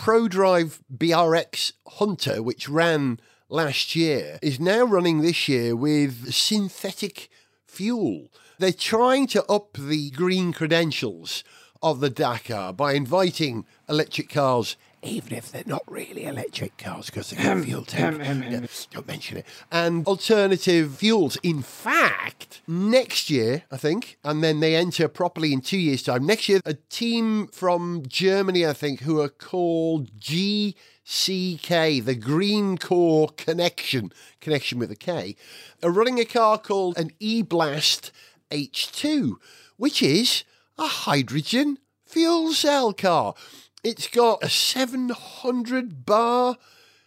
ProDrive 0.00 0.78
BRX 0.90 1.74
Hunter, 1.86 2.42
which 2.42 2.70
ran 2.70 3.20
last 3.50 3.94
year, 3.94 4.38
is 4.40 4.58
now 4.58 4.82
running 4.82 5.20
this 5.20 5.46
year 5.46 5.76
with 5.76 6.32
synthetic 6.32 7.28
fuel. 7.66 8.32
They're 8.58 8.72
trying 8.72 9.26
to 9.26 9.44
up 9.44 9.74
the 9.74 10.10
green 10.12 10.54
credentials 10.54 11.44
of 11.82 12.00
the 12.00 12.08
Dakar 12.08 12.72
by 12.72 12.94
inviting 12.94 13.66
electric 13.90 14.30
cars. 14.30 14.78
Even 15.02 15.32
if 15.32 15.50
they're 15.50 15.62
not 15.64 15.82
really 15.86 16.26
electric 16.26 16.76
cars, 16.76 17.06
because 17.06 17.30
they've 17.30 17.42
got 17.42 17.64
fuel 17.64 17.84
tank. 17.86 18.18
Yeah, 18.18 18.66
don't 18.90 19.06
mention 19.06 19.38
it. 19.38 19.46
And 19.72 20.06
alternative 20.06 20.96
fuels. 20.96 21.38
In 21.42 21.62
fact, 21.62 22.60
next 22.68 23.30
year, 23.30 23.62
I 23.70 23.78
think, 23.78 24.18
and 24.22 24.44
then 24.44 24.60
they 24.60 24.76
enter 24.76 25.08
properly 25.08 25.54
in 25.54 25.62
two 25.62 25.78
years' 25.78 26.02
time. 26.02 26.26
Next 26.26 26.50
year, 26.50 26.60
a 26.66 26.74
team 26.74 27.46
from 27.46 28.02
Germany, 28.06 28.66
I 28.66 28.74
think, 28.74 29.00
who 29.00 29.20
are 29.20 29.30
called 29.30 30.18
GCK, 30.20 32.04
the 32.04 32.14
Green 32.14 32.76
Core 32.76 33.28
Konnection, 33.28 34.12
connection 34.42 34.78
with 34.78 34.90
a 34.90 34.96
K, 34.96 35.34
are 35.82 35.90
running 35.90 36.20
a 36.20 36.26
car 36.26 36.58
called 36.58 36.98
an 36.98 37.10
E 37.18 37.40
Blast 37.40 38.12
H2, 38.50 39.36
which 39.78 40.02
is 40.02 40.44
a 40.76 40.86
hydrogen 40.86 41.78
fuel 42.04 42.52
cell 42.52 42.92
car. 42.92 43.34
It's 43.82 44.08
got 44.08 44.44
a 44.44 44.50
700 44.50 46.04
bar 46.04 46.58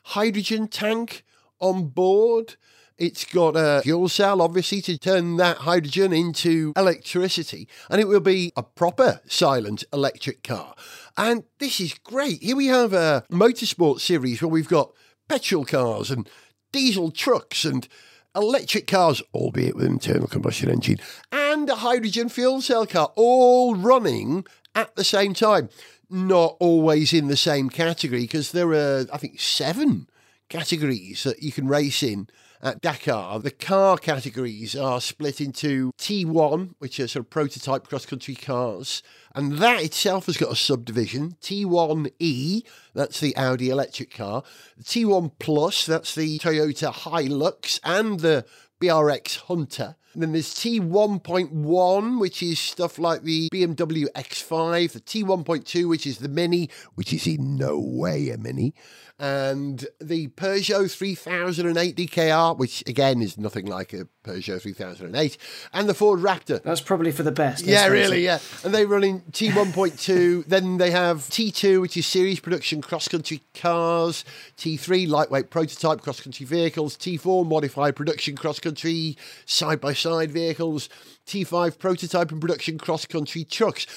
hydrogen 0.05 0.67
tank 0.67 1.23
on 1.59 1.89
board. 1.89 2.55
It's 2.97 3.25
got 3.25 3.55
a 3.55 3.81
fuel 3.83 4.09
cell, 4.09 4.41
obviously, 4.41 4.81
to 4.81 4.97
turn 4.97 5.37
that 5.37 5.57
hydrogen 5.57 6.11
into 6.13 6.73
electricity. 6.75 7.67
And 7.91 8.01
it 8.01 8.07
will 8.07 8.21
be 8.21 8.51
a 8.57 8.63
proper 8.63 9.21
silent 9.27 9.83
electric 9.93 10.41
car. 10.41 10.73
And 11.15 11.43
this 11.59 11.79
is 11.79 11.93
great. 11.93 12.41
Here 12.41 12.55
we 12.55 12.67
have 12.67 12.91
a 12.91 13.23
motorsport 13.31 13.99
series 13.99 14.41
where 14.41 14.49
we've 14.49 14.67
got 14.67 14.93
petrol 15.29 15.65
cars 15.65 16.09
and 16.09 16.27
diesel 16.71 17.11
trucks 17.11 17.65
and 17.65 17.87
electric 18.35 18.87
cars, 18.87 19.21
albeit 19.31 19.75
with 19.75 19.85
internal 19.85 20.27
combustion 20.27 20.71
engine, 20.71 20.97
and 21.31 21.69
a 21.69 21.75
hydrogen 21.75 22.29
fuel 22.29 22.61
cell 22.61 22.87
car, 22.87 23.11
all 23.15 23.75
running 23.75 24.43
at 24.73 24.95
the 24.95 25.03
same 25.03 25.35
time. 25.35 25.69
Not 26.09 26.57
always 26.59 27.13
in 27.13 27.27
the 27.27 27.37
same 27.37 27.69
category 27.69 28.21
because 28.21 28.51
there 28.51 28.71
are, 28.73 29.05
I 29.11 29.17
think, 29.17 29.39
seven 29.39 30.07
categories 30.49 31.23
that 31.23 31.41
you 31.41 31.51
can 31.51 31.67
race 31.67 32.03
in 32.03 32.27
at 32.63 32.79
Dakar. 32.81 33.39
The 33.39 33.51
car 33.51 33.97
categories 33.97 34.75
are 34.75 35.01
split 35.01 35.41
into 35.41 35.91
T1, 35.97 36.75
which 36.79 36.99
are 36.99 37.07
sort 37.07 37.25
of 37.25 37.29
prototype 37.29 37.87
cross 37.87 38.05
country 38.05 38.35
cars, 38.35 39.03
and 39.35 39.57
that 39.57 39.83
itself 39.83 40.27
has 40.27 40.37
got 40.37 40.51
a 40.51 40.55
subdivision. 40.55 41.35
T1E, 41.41 42.61
that's 42.93 43.19
the 43.19 43.35
Audi 43.35 43.69
electric 43.69 44.13
car. 44.13 44.43
T1 44.81 45.31
Plus, 45.39 45.85
that's 45.85 46.15
the 46.15 46.39
Toyota 46.39 46.93
Hilux 46.93 47.79
and 47.83 48.21
the 48.21 48.45
BRX 48.81 49.37
Hunter. 49.41 49.95
And 50.13 50.21
then 50.21 50.31
there's 50.31 50.53
T1.1, 50.53 52.19
which 52.19 52.43
is 52.43 52.59
stuff 52.59 52.99
like 52.99 53.23
the 53.23 53.49
BMW 53.51 54.05
X5, 54.15 54.91
the 54.91 54.99
T1.2, 54.99 55.89
which 55.89 56.05
is 56.05 56.19
the 56.19 56.29
Mini, 56.29 56.69
which 56.95 57.13
is 57.13 57.25
in 57.25 57.55
no 57.55 57.79
way 57.79 58.29
a 58.29 58.37
Mini, 58.37 58.73
and 59.19 59.85
the 60.01 60.27
Peugeot 60.29 60.91
3008 60.91 61.95
DKR, 61.95 62.57
which 62.57 62.83
again 62.87 63.21
is 63.21 63.37
nothing 63.37 63.65
like 63.65 63.93
a 63.93 64.07
Peugeot 64.23 64.61
3008, 64.61 65.37
and 65.71 65.87
the 65.87 65.93
Ford 65.93 66.19
Raptor. 66.19 66.61
That's 66.61 66.81
probably 66.81 67.11
for 67.11 67.23
the 67.23 67.31
best. 67.31 67.65
Yeah, 67.65 67.87
really, 67.87 68.23
yeah. 68.23 68.39
And 68.63 68.73
they 68.73 68.85
run 68.85 69.03
in 69.03 69.21
T1.2. 69.31 70.45
then 70.47 70.77
they 70.77 70.91
have 70.91 71.19
T2, 71.19 71.81
which 71.81 71.97
is 71.97 72.05
series 72.05 72.39
production 72.39 72.81
cross 72.81 73.07
country 73.07 73.41
cars, 73.53 74.25
T3, 74.57 75.07
lightweight 75.07 75.49
prototype 75.49 76.01
cross 76.01 76.19
country 76.19 76.45
vehicles, 76.45 76.97
T4, 76.97 77.47
modified 77.47 77.95
production 77.95 78.35
cross 78.35 78.59
country 78.59 79.17
side 79.45 79.79
by 79.79 79.93
side 80.03 80.31
vehicles, 80.31 80.89
T5, 81.25 81.79
prototype 81.79 82.31
and 82.31 82.41
production 82.41 82.77
cross 82.77 83.05
country 83.05 83.43
trucks. 83.43 83.87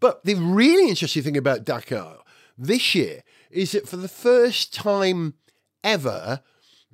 But 0.00 0.24
the 0.24 0.34
really 0.34 0.88
interesting 0.88 1.22
thing 1.22 1.36
about 1.36 1.64
Dakar 1.64 2.18
this 2.56 2.94
year 2.94 3.22
is 3.50 3.72
that 3.72 3.88
for 3.88 3.96
the 3.96 4.08
first 4.08 4.74
time 4.74 5.34
ever, 5.82 6.42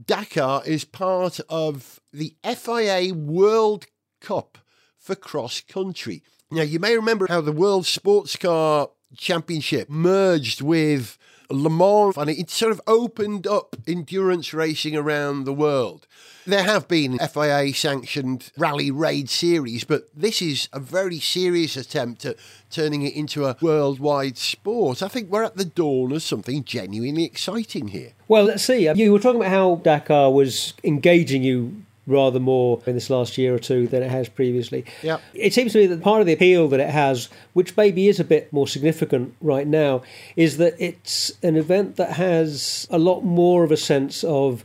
Dakar 0.03 0.63
is 0.65 0.85
part 0.85 1.41
of 1.49 2.01
the 2.13 2.37
FIA 2.45 3.13
World 3.13 3.87
Cup 4.21 4.59
for 4.99 5.15
cross 5.15 5.61
country. 5.61 6.23
Now, 6.51 6.63
you 6.63 6.79
may 6.79 6.95
remember 6.97 7.27
how 7.29 7.41
the 7.41 7.53
World 7.53 7.87
Sports 7.87 8.37
Car 8.37 8.91
Championship 9.17 9.91
merged 9.91 10.61
with 10.61 11.19
Le 11.51 11.71
Mans 11.71 12.17
and 12.17 12.31
it 12.31 12.51
sort 12.51 12.73
of 12.73 12.81
opened 12.87 13.47
up 13.47 13.77
endurance 13.87 14.55
racing 14.55 14.97
around 14.97 15.45
the 15.45 15.53
world. 15.53 16.07
There 16.47 16.65
have 16.65 16.89
been 16.89 17.19
FIA 17.19 17.73
sanctioned 17.73 18.51
rally 18.59 18.91
raid 18.91 19.31
series, 19.31 19.85
but 19.85 20.09
this 20.15 20.43
is 20.43 20.69
a 20.73 20.81
very 20.81 21.19
serious 21.19 21.77
attempt 21.77 22.27
at 22.27 22.37
turning 22.71 23.03
it 23.03 23.15
into 23.15 23.47
a 23.47 23.57
worldwide 23.63 24.37
sport. 24.37 25.03
I 25.03 25.09
think 25.09 25.31
we're 25.31 25.45
at 25.45 25.57
the 25.57 25.65
dawn 25.65 26.13
of 26.13 26.23
something 26.23 26.65
genuinely 26.65 27.25
exciting 27.25 27.89
here. 27.89 28.13
Well, 28.29 28.45
let's 28.45 28.65
see. 28.65 28.91
You 28.93 29.13
were 29.13 29.19
talking 29.19 29.41
about 29.41 29.51
how 29.51 29.77
Dakar 29.77 30.31
was 30.31 30.75
engaging 30.85 31.43
you 31.43 31.85
rather 32.07 32.39
more 32.39 32.83
in 32.87 32.95
this 32.95 33.09
last 33.11 33.39
year 33.39 33.55
or 33.55 33.59
two 33.59 33.87
than 33.87 34.03
it 34.03 34.11
has 34.11 34.29
previously. 34.29 34.85
Yeah. 35.03 35.19
It 35.33 35.55
seems 35.55 35.73
to 35.73 35.79
me 35.79 35.87
that 35.87 36.03
part 36.03 36.21
of 36.21 36.27
the 36.27 36.33
appeal 36.33 36.69
that 36.69 36.81
it 36.81 36.91
has, 36.91 37.29
which 37.53 37.77
maybe 37.77 38.09
is 38.09 38.21
a 38.21 38.25
bit 38.25 38.53
more 38.53 38.69
significant 38.69 39.35
right 39.41 39.67
now, 39.67 40.03
is 40.37 40.59
that 40.59 40.75
it's 40.79 41.33
an 41.43 41.57
event 41.57 41.97
that 41.97 42.13
has 42.13 42.87
a 42.91 42.99
lot 42.99 43.23
more 43.23 43.65
of 43.65 43.73
a 43.73 43.77
sense 43.77 44.23
of 44.25 44.65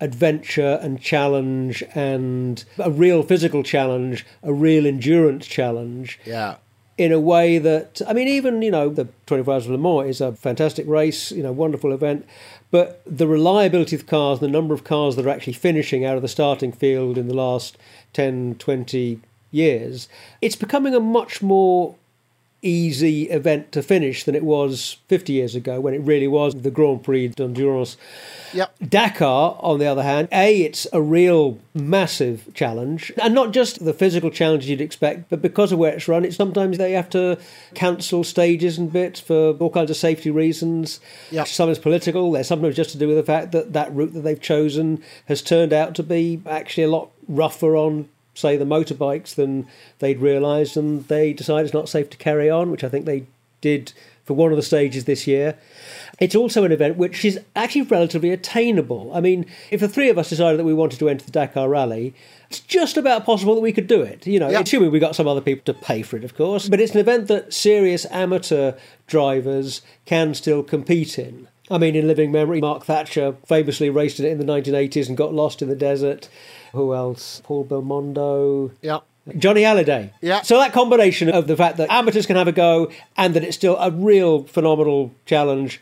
adventure 0.00 0.78
and 0.82 1.00
challenge 1.00 1.82
and 1.94 2.64
a 2.78 2.90
real 2.90 3.22
physical 3.22 3.62
challenge, 3.62 4.26
a 4.42 4.52
real 4.52 4.86
endurance 4.86 5.46
challenge. 5.46 6.20
Yeah. 6.26 6.56
In 6.98 7.12
a 7.12 7.20
way 7.20 7.58
that, 7.58 8.00
I 8.06 8.14
mean, 8.14 8.26
even, 8.26 8.62
you 8.62 8.70
know, 8.70 8.88
the 8.88 9.08
24 9.26 9.52
Hours 9.52 9.66
of 9.66 9.72
Le 9.72 9.78
Mans 9.78 10.08
is 10.08 10.20
a 10.22 10.32
fantastic 10.32 10.86
race, 10.86 11.30
you 11.30 11.42
know, 11.42 11.52
wonderful 11.52 11.92
event. 11.92 12.26
But 12.70 13.00
the 13.06 13.28
reliability 13.28 13.96
of 13.96 14.06
cars, 14.06 14.40
the 14.40 14.48
number 14.48 14.74
of 14.74 14.84
cars 14.84 15.16
that 15.16 15.26
are 15.26 15.30
actually 15.30 15.52
finishing 15.52 16.04
out 16.04 16.16
of 16.16 16.22
the 16.22 16.28
starting 16.28 16.72
field 16.72 17.16
in 17.16 17.28
the 17.28 17.34
last 17.34 17.76
10, 18.12 18.56
20 18.58 19.20
years, 19.50 20.08
it's 20.42 20.56
becoming 20.56 20.94
a 20.94 21.00
much 21.00 21.42
more 21.42 21.94
easy 22.66 23.24
event 23.30 23.72
to 23.72 23.82
finish 23.82 24.24
than 24.24 24.34
it 24.34 24.44
was 24.44 24.98
50 25.08 25.32
years 25.32 25.54
ago 25.54 25.80
when 25.80 25.94
it 25.94 26.00
really 26.00 26.28
was 26.28 26.54
the 26.54 26.70
Grand 26.70 27.04
Prix 27.04 27.28
d'Endurance. 27.28 27.96
Yep. 28.52 28.74
Dakar, 28.88 29.56
on 29.60 29.78
the 29.78 29.86
other 29.86 30.02
hand, 30.02 30.28
A, 30.32 30.62
it's 30.62 30.86
a 30.92 31.00
real 31.00 31.58
massive 31.74 32.48
challenge. 32.54 33.12
And 33.22 33.34
not 33.34 33.52
just 33.52 33.84
the 33.84 33.92
physical 33.92 34.30
challenges 34.30 34.68
you'd 34.68 34.80
expect, 34.80 35.28
but 35.30 35.42
because 35.42 35.72
of 35.72 35.78
where 35.78 35.94
it's 35.94 36.08
run, 36.08 36.24
it's 36.24 36.36
sometimes 36.36 36.78
they 36.78 36.92
have 36.92 37.10
to 37.10 37.38
cancel 37.74 38.24
stages 38.24 38.78
and 38.78 38.92
bits 38.92 39.20
for 39.20 39.52
all 39.52 39.70
kinds 39.70 39.90
of 39.90 39.96
safety 39.96 40.30
reasons. 40.30 41.00
Yep. 41.30 41.48
Some 41.48 41.70
is 41.70 41.78
political, 41.78 42.32
there's 42.32 42.48
sometimes 42.48 42.76
just 42.76 42.90
to 42.90 42.98
do 42.98 43.08
with 43.08 43.16
the 43.16 43.22
fact 43.22 43.52
that 43.52 43.72
that 43.72 43.94
route 43.94 44.14
that 44.14 44.20
they've 44.20 44.40
chosen 44.40 45.02
has 45.26 45.42
turned 45.42 45.72
out 45.72 45.94
to 45.96 46.02
be 46.02 46.40
actually 46.46 46.84
a 46.84 46.88
lot 46.88 47.10
rougher 47.28 47.76
on 47.76 48.08
say 48.36 48.56
the 48.56 48.64
motorbikes 48.64 49.34
than 49.34 49.66
they'd 49.98 50.20
realised, 50.20 50.76
and 50.76 51.06
they 51.08 51.32
decided 51.32 51.64
it's 51.64 51.74
not 51.74 51.88
safe 51.88 52.08
to 52.10 52.16
carry 52.16 52.48
on, 52.48 52.70
which 52.70 52.84
I 52.84 52.88
think 52.88 53.04
they 53.06 53.26
did 53.60 53.92
for 54.24 54.34
one 54.34 54.50
of 54.50 54.56
the 54.56 54.62
stages 54.62 55.04
this 55.04 55.26
year. 55.26 55.56
It's 56.18 56.34
also 56.34 56.64
an 56.64 56.72
event 56.72 56.96
which 56.96 57.24
is 57.24 57.38
actually 57.54 57.82
relatively 57.82 58.30
attainable. 58.30 59.12
I 59.14 59.20
mean, 59.20 59.46
if 59.70 59.80
the 59.80 59.88
three 59.88 60.10
of 60.10 60.18
us 60.18 60.28
decided 60.28 60.58
that 60.58 60.64
we 60.64 60.74
wanted 60.74 60.98
to 60.98 61.08
enter 61.08 61.24
the 61.24 61.30
Dakar 61.30 61.68
Rally, 61.68 62.12
it's 62.50 62.58
just 62.60 62.96
about 62.96 63.24
possible 63.24 63.54
that 63.54 63.60
we 63.60 63.72
could 63.72 63.86
do 63.86 64.02
it. 64.02 64.26
You 64.26 64.40
know, 64.40 64.50
Yeah. 64.50 64.60
assuming 64.60 64.90
we 64.90 64.98
got 64.98 65.14
some 65.16 65.28
other 65.28 65.40
people 65.40 65.72
to 65.72 65.78
pay 65.80 66.02
for 66.02 66.16
it, 66.16 66.24
of 66.24 66.36
course. 66.36 66.68
But 66.68 66.80
it's 66.80 66.92
an 66.92 66.98
event 67.00 67.28
that 67.28 67.54
serious 67.54 68.04
amateur 68.10 68.72
drivers 69.06 69.80
can 70.06 70.34
still 70.34 70.62
compete 70.62 71.18
in. 71.18 71.46
I 71.70 71.78
mean, 71.78 71.96
in 71.96 72.06
living 72.06 72.30
memory, 72.30 72.60
Mark 72.60 72.84
Thatcher 72.84 73.36
famously 73.46 73.90
raced 73.90 74.20
in 74.20 74.26
it 74.26 74.30
in 74.30 74.38
the 74.38 74.44
1980s 74.44 75.08
and 75.08 75.16
got 75.16 75.34
lost 75.34 75.62
in 75.62 75.68
the 75.68 75.76
desert. 75.76 76.28
Who 76.72 76.94
else? 76.94 77.40
Paul 77.44 77.64
Belmondo. 77.64 78.72
Yeah. 78.82 79.00
Johnny 79.36 79.62
Hallyday. 79.62 80.12
Yeah. 80.20 80.42
So 80.42 80.58
that 80.58 80.72
combination 80.72 81.28
of 81.28 81.48
the 81.48 81.56
fact 81.56 81.78
that 81.78 81.90
amateurs 81.90 82.26
can 82.26 82.36
have 82.36 82.46
a 82.46 82.52
go 82.52 82.92
and 83.16 83.34
that 83.34 83.42
it's 83.42 83.56
still 83.56 83.76
a 83.78 83.90
real 83.90 84.44
phenomenal 84.44 85.12
challenge, 85.24 85.80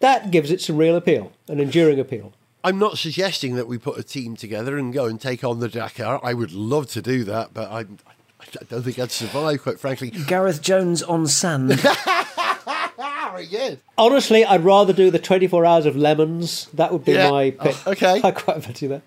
that 0.00 0.30
gives 0.30 0.50
it 0.50 0.60
some 0.60 0.76
real 0.76 0.94
appeal, 0.94 1.32
an 1.48 1.58
enduring 1.58 1.98
appeal. 1.98 2.32
I'm 2.62 2.78
not 2.78 2.98
suggesting 2.98 3.54
that 3.56 3.66
we 3.66 3.78
put 3.78 3.98
a 3.98 4.02
team 4.02 4.36
together 4.36 4.76
and 4.76 4.92
go 4.92 5.06
and 5.06 5.20
take 5.20 5.44
on 5.44 5.60
the 5.60 5.68
Dakar. 5.68 6.20
I 6.22 6.34
would 6.34 6.52
love 6.52 6.88
to 6.90 7.02
do 7.02 7.24
that, 7.24 7.54
but 7.54 7.70
I, 7.70 7.80
I 7.80 8.64
don't 8.68 8.82
think 8.82 8.98
I'd 8.98 9.10
survive, 9.10 9.62
quite 9.62 9.80
frankly. 9.80 10.10
Gareth 10.10 10.62
Jones 10.62 11.02
on 11.02 11.26
sand. 11.26 11.70
Very 13.32 13.46
good. 13.46 13.80
Honestly, 13.98 14.44
I'd 14.44 14.64
rather 14.64 14.92
do 14.92 15.10
the 15.10 15.18
24 15.18 15.64
hours 15.64 15.86
of 15.86 15.94
LeMons. 15.94 16.70
That 16.72 16.92
would 16.92 17.04
be 17.04 17.12
Yeah. 17.12 17.30
my 17.30 17.50
pick. 17.50 17.76
Oh, 17.86 17.92
okay. 17.92 18.20
I 18.24 18.30
quite 18.30 18.62
fancy 18.62 18.86
that. 18.86 19.02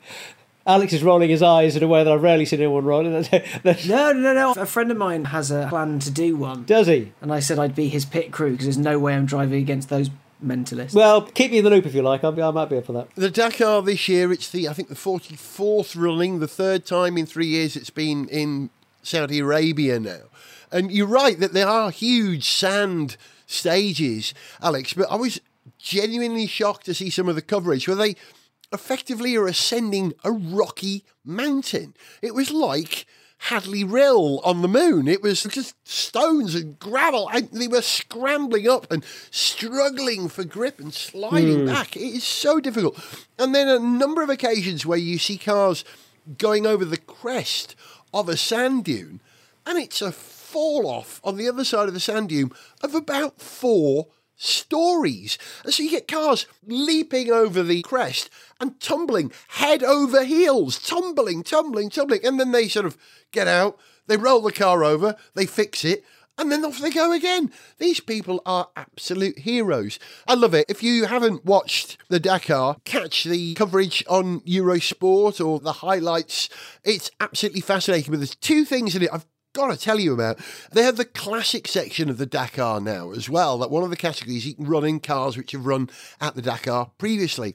Alex 0.67 0.93
is 0.93 1.01
rolling 1.01 1.29
his 1.29 1.41
eyes 1.41 1.75
in 1.75 1.81
a 1.81 1.87
way 1.87 2.03
that 2.03 2.11
I've 2.13 2.21
rarely 2.21 2.45
seen 2.45 2.59
anyone 2.59 2.85
rolling. 2.85 3.11
no, 3.63 4.11
no, 4.11 4.33
no. 4.33 4.53
A 4.55 4.65
friend 4.67 4.91
of 4.91 4.97
mine 4.97 5.25
has 5.25 5.49
a 5.49 5.67
plan 5.67 5.99
to 5.99 6.11
do 6.11 6.35
one. 6.35 6.63
Does 6.65 6.85
he? 6.87 7.11
And 7.21 7.33
I 7.33 7.39
said 7.39 7.57
I'd 7.57 7.73
be 7.75 7.87
his 7.87 8.05
pit 8.05 8.31
crew 8.31 8.51
because 8.51 8.65
there's 8.65 8.77
no 8.77 8.99
way 8.99 9.15
I'm 9.15 9.25
driving 9.25 9.59
against 9.61 9.89
those 9.89 10.11
mentalists. 10.45 10.93
Well, 10.93 11.23
keep 11.23 11.51
me 11.51 11.57
in 11.57 11.63
the 11.63 11.69
loop 11.71 11.85
if 11.87 11.95
you 11.95 12.01
like. 12.03 12.23
I'm, 12.23 12.39
I 12.39 12.51
might 12.51 12.69
be 12.69 12.77
up 12.77 12.85
for 12.85 12.93
that. 12.93 13.07
The 13.15 13.31
Dakar 13.31 13.81
this 13.81 14.07
year, 14.07 14.31
it's 14.31 14.49
the 14.51 14.69
I 14.69 14.73
think 14.73 14.89
the 14.89 14.95
44th 14.95 15.99
running, 15.99 16.39
the 16.39 16.47
third 16.47 16.85
time 16.85 17.17
in 17.17 17.25
three 17.25 17.47
years 17.47 17.75
it's 17.75 17.89
been 17.89 18.27
in 18.29 18.69
Saudi 19.01 19.39
Arabia 19.39 19.99
now. 19.99 20.21
And 20.71 20.91
you're 20.91 21.07
right 21.07 21.39
that 21.39 21.53
there 21.53 21.67
are 21.67 21.89
huge 21.89 22.47
sand 22.47 23.17
stages, 23.49 24.33
Alex, 24.61 24.93
but 24.93 25.11
I 25.11 25.15
was 25.15 25.41
genuinely 25.77 26.47
shocked 26.47 26.85
to 26.85 26.93
see 26.93 27.09
some 27.09 27.27
of 27.27 27.35
the 27.35 27.41
coverage 27.41 27.87
where 27.87 27.97
they 27.97 28.15
effectively 28.71 29.35
are 29.35 29.47
ascending 29.47 30.13
a 30.23 30.31
rocky 30.31 31.03
mountain. 31.25 31.95
It 32.21 32.35
was 32.35 32.51
like 32.51 33.05
Hadley 33.43 33.83
Rill 33.83 34.39
on 34.43 34.61
the 34.61 34.67
moon. 34.67 35.07
It 35.07 35.23
was 35.23 35.43
just 35.43 35.75
stones 35.87 36.53
and 36.53 36.77
gravel. 36.77 37.29
And 37.33 37.49
they 37.51 37.67
were 37.67 37.81
scrambling 37.81 38.67
up 38.67 38.91
and 38.91 39.03
struggling 39.31 40.29
for 40.29 40.43
grip 40.43 40.79
and 40.79 40.93
sliding 40.93 41.61
hmm. 41.61 41.65
back. 41.65 41.95
It 41.95 42.01
is 42.01 42.23
so 42.23 42.59
difficult. 42.59 42.99
And 43.39 43.55
then 43.55 43.67
a 43.67 43.79
number 43.79 44.21
of 44.21 44.29
occasions 44.29 44.85
where 44.85 44.97
you 44.97 45.17
see 45.17 45.37
cars 45.37 45.83
going 46.37 46.67
over 46.67 46.85
the 46.85 46.97
crest 46.97 47.75
of 48.13 48.29
a 48.29 48.37
sand 48.37 48.85
dune, 48.85 49.21
and 49.65 49.77
it's 49.79 50.01
a 50.01 50.11
fall 50.49 50.87
off 50.87 51.21
on 51.23 51.37
the 51.37 51.47
other 51.47 51.63
side 51.63 51.87
of 51.87 51.93
the 51.93 51.99
sand 51.99 52.29
dune 52.29 52.51
of 52.81 52.95
about 52.95 53.39
four 53.39 54.07
stories. 54.35 55.37
And 55.63 55.73
so 55.73 55.83
you 55.83 55.91
get 55.91 56.07
cars 56.07 56.47
leaping 56.65 57.29
over 57.29 57.61
the 57.61 57.81
crest 57.83 58.29
and 58.59 58.79
tumbling 58.79 59.31
head 59.49 59.83
over 59.83 60.23
heels, 60.23 60.79
tumbling, 60.79 61.43
tumbling, 61.43 61.89
tumbling. 61.89 62.25
And 62.25 62.39
then 62.39 62.51
they 62.51 62.67
sort 62.67 62.85
of 62.85 62.97
get 63.31 63.47
out, 63.47 63.77
they 64.07 64.17
roll 64.17 64.41
the 64.41 64.51
car 64.51 64.83
over, 64.83 65.15
they 65.35 65.45
fix 65.45 65.85
it, 65.85 66.03
and 66.39 66.51
then 66.51 66.63
off 66.63 66.79
they 66.79 66.89
go 66.89 67.11
again. 67.11 67.51
These 67.77 67.99
people 67.99 68.41
are 68.45 68.69
absolute 68.75 69.39
heroes. 69.39 69.99
I 70.25 70.35
love 70.35 70.53
it. 70.53 70.65
If 70.69 70.81
you 70.81 71.05
haven't 71.05 71.45
watched 71.45 71.97
the 72.07 72.19
Dakar, 72.19 72.77
catch 72.85 73.25
the 73.25 73.53
coverage 73.55 74.05
on 74.07 74.39
Eurosport 74.41 75.45
or 75.45 75.59
the 75.59 75.73
highlights. 75.73 76.49
It's 76.83 77.11
absolutely 77.19 77.61
fascinating. 77.61 78.11
But 78.11 78.21
there's 78.21 78.35
two 78.35 78.63
things 78.63 78.95
in 78.95 79.03
it 79.03 79.09
I've 79.11 79.25
got 79.59 79.71
to 79.71 79.77
tell 79.77 79.99
you 79.99 80.13
about. 80.13 80.39
They 80.71 80.83
have 80.83 80.97
the 80.97 81.05
classic 81.05 81.67
section 81.67 82.09
of 82.09 82.17
the 82.17 82.25
Dakar 82.25 82.79
now 82.81 83.11
as 83.11 83.29
well. 83.29 83.57
That 83.59 83.69
one 83.71 83.83
of 83.83 83.89
the 83.89 83.95
categories 83.97 84.45
you 84.45 84.55
can 84.55 84.65
run 84.65 84.85
in 84.85 84.99
cars 84.99 85.37
which 85.37 85.51
have 85.51 85.65
run 85.65 85.89
at 86.19 86.35
the 86.35 86.41
Dakar 86.41 86.91
previously. 86.97 87.53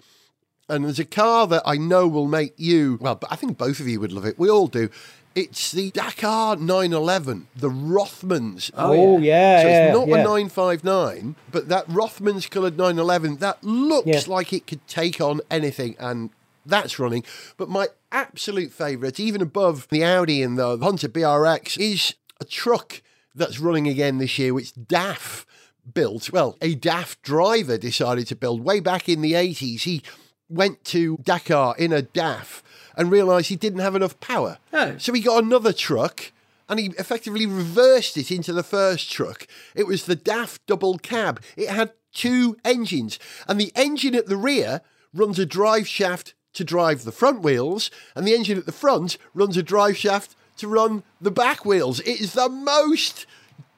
And 0.68 0.84
there's 0.84 0.98
a 0.98 1.04
car 1.04 1.46
that 1.48 1.62
I 1.66 1.76
know 1.76 2.08
will 2.08 2.26
make 2.26 2.54
you, 2.56 2.98
well, 3.00 3.16
but 3.16 3.30
I 3.30 3.36
think 3.36 3.58
both 3.58 3.80
of 3.80 3.88
you 3.88 4.00
would 4.00 4.12
love 4.12 4.24
it. 4.24 4.38
We 4.38 4.48
all 4.48 4.66
do. 4.66 4.88
It's 5.34 5.72
the 5.72 5.90
Dakar 5.90 6.56
911, 6.56 7.48
the 7.56 7.68
Rothmans. 7.68 8.70
Oh, 8.74 8.92
yeah, 8.92 9.00
oh, 9.00 9.16
So 9.16 9.22
yeah, 9.68 9.86
it's 9.88 9.94
not 9.98 10.08
yeah. 10.08 10.14
a 10.14 10.24
959, 10.24 11.34
but 11.50 11.68
that 11.68 11.86
Rothmans 11.88 12.48
coloured 12.48 12.78
911, 12.78 13.38
that 13.38 13.62
looks 13.64 14.06
Yeah. 14.06 14.22
like 14.28 14.52
it 14.52 14.66
could 14.66 14.86
take 14.86 15.20
on 15.20 15.40
anything, 15.50 15.96
and 15.98 16.30
that's 16.64 16.98
running. 16.98 17.24
But 17.56 17.68
my 17.68 17.88
absolute 18.14 18.72
favourite, 18.72 19.18
even 19.18 19.42
above 19.42 19.88
the 19.88 20.04
Audi 20.04 20.42
and 20.42 20.56
the 20.56 20.78
Honda 20.78 21.08
BRX, 21.08 21.76
is 21.78 22.14
a 22.40 22.44
truck 22.44 23.02
that's 23.34 23.58
running 23.58 23.88
again 23.88 24.18
this 24.18 24.38
year, 24.38 24.54
which 24.54 24.72
DAF 24.74 25.44
built. 25.92 26.32
Well, 26.32 26.56
a 26.62 26.76
DAF 26.76 27.20
driver 27.22 27.76
decided 27.76 28.26
to 28.28 28.36
build 28.36 28.64
way 28.64 28.80
back 28.80 29.08
in 29.08 29.20
the 29.20 29.32
80s. 29.32 29.82
He 29.82 30.02
went 30.48 30.84
to 30.84 31.18
Dakar 31.18 31.74
in 31.76 31.92
a 31.92 32.02
DAF 32.02 32.62
and 32.96 33.10
realised 33.10 33.48
he 33.48 33.56
didn't 33.56 33.80
have 33.80 33.96
enough 33.96 34.18
power. 34.20 34.58
Oh. 34.72 34.96
So 34.98 35.12
he 35.12 35.20
got 35.20 35.42
another 35.42 35.72
truck 35.72 36.32
and 36.68 36.78
he 36.78 36.86
effectively 36.98 37.46
reversed 37.46 38.16
it 38.16 38.30
into 38.30 38.52
the 38.52 38.62
first 38.62 39.10
truck. 39.10 39.46
It 39.74 39.86
was 39.86 40.06
the 40.06 40.16
DAF 40.16 40.60
double 40.66 40.98
cab. 40.98 41.42
It 41.56 41.68
had 41.68 41.92
two 42.12 42.56
engines, 42.64 43.18
and 43.48 43.60
the 43.60 43.72
engine 43.74 44.14
at 44.14 44.26
the 44.26 44.36
rear 44.36 44.80
runs 45.12 45.38
a 45.38 45.44
drive 45.44 45.88
shaft 45.88 46.34
to 46.54 46.64
drive 46.64 47.04
the 47.04 47.12
front 47.12 47.42
wheels, 47.42 47.90
and 48.14 48.26
the 48.26 48.34
engine 48.34 48.58
at 48.58 48.66
the 48.66 48.72
front 48.72 49.18
runs 49.34 49.56
a 49.56 49.62
drive 49.62 49.96
shaft 49.96 50.34
to 50.56 50.68
run 50.68 51.02
the 51.20 51.30
back 51.30 51.64
wheels. 51.64 52.00
It 52.00 52.20
is 52.20 52.32
the 52.32 52.48
most 52.48 53.26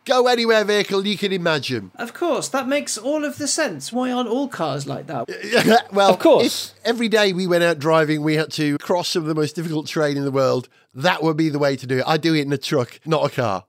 go 0.05 0.29
anywhere 0.29 0.63
vehicle 0.65 1.05
you 1.07 1.19
can 1.19 1.33
imagine. 1.33 1.91
Of 1.97 2.15
course, 2.15 2.49
that 2.51 2.69
makes 2.69 2.97
all 2.97 3.25
of 3.25 3.39
the 3.39 3.49
sense. 3.49 3.93
Why 3.93 4.13
aren't 4.13 4.29
all 4.29 4.47
cars 4.47 4.87
like 4.87 5.09
that? 5.09 5.29
well, 5.93 6.11
Of 6.11 6.21
course. 6.21 6.75
if 6.79 6.87
every 6.87 7.09
day 7.09 7.33
we 7.33 7.47
went 7.47 7.65
out 7.65 7.79
driving, 7.81 8.23
we 8.23 8.37
had 8.37 8.53
to 8.53 8.79
cross 8.79 9.09
some 9.09 9.23
of 9.23 9.29
the 9.29 9.35
most 9.35 9.57
difficult 9.57 9.89
terrain 9.89 10.17
in 10.17 10.25
the 10.25 10.31
world. 10.31 10.69
That 10.95 11.23
would 11.23 11.37
be 11.37 11.49
the 11.49 11.59
way 11.59 11.77
to 11.77 11.87
do 11.87 11.99
it. 11.99 12.05
I 12.07 12.19
do 12.19 12.35
it 12.35 12.43
in 12.43 12.53
a 12.53 12.59
truck, 12.59 13.01
not 13.05 13.27
a 13.27 13.35
car. 13.35 13.65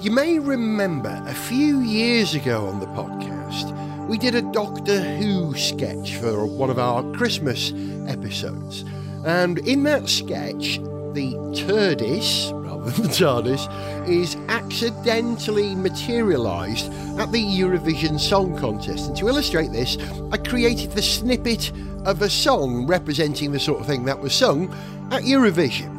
You 0.00 0.12
may 0.12 0.38
remember 0.38 1.20
a 1.26 1.34
few 1.34 1.80
years 1.80 2.36
ago 2.36 2.66
on 2.66 2.78
the 2.78 2.86
podcast, 2.86 4.06
we 4.06 4.16
did 4.16 4.36
a 4.36 4.42
Doctor 4.52 5.00
Who 5.00 5.56
sketch 5.56 6.14
for 6.14 6.46
one 6.46 6.70
of 6.70 6.78
our 6.78 7.02
Christmas 7.14 7.72
episodes. 8.06 8.84
And 9.26 9.58
in 9.58 9.82
that 9.82 10.08
sketch, 10.08 10.78
the 11.14 11.34
TARDIS, 11.52 12.52
rather 12.64 12.92
than 12.92 13.02
the 13.02 13.08
TARDIS, 13.08 14.08
is 14.08 14.36
accidentally 14.48 15.74
materialised 15.74 16.92
at 17.18 17.32
the 17.32 17.42
Eurovision 17.42 18.20
Song 18.20 18.56
Contest. 18.56 19.08
And 19.08 19.16
to 19.16 19.26
illustrate 19.26 19.72
this, 19.72 19.98
I 20.30 20.36
created 20.36 20.92
the 20.92 21.02
snippet 21.02 21.72
of 22.04 22.22
a 22.22 22.30
song 22.30 22.86
representing 22.86 23.50
the 23.50 23.58
sort 23.58 23.80
of 23.80 23.86
thing 23.88 24.04
that 24.04 24.20
was 24.20 24.32
sung 24.32 24.72
at 25.10 25.24
Eurovision. 25.24 25.92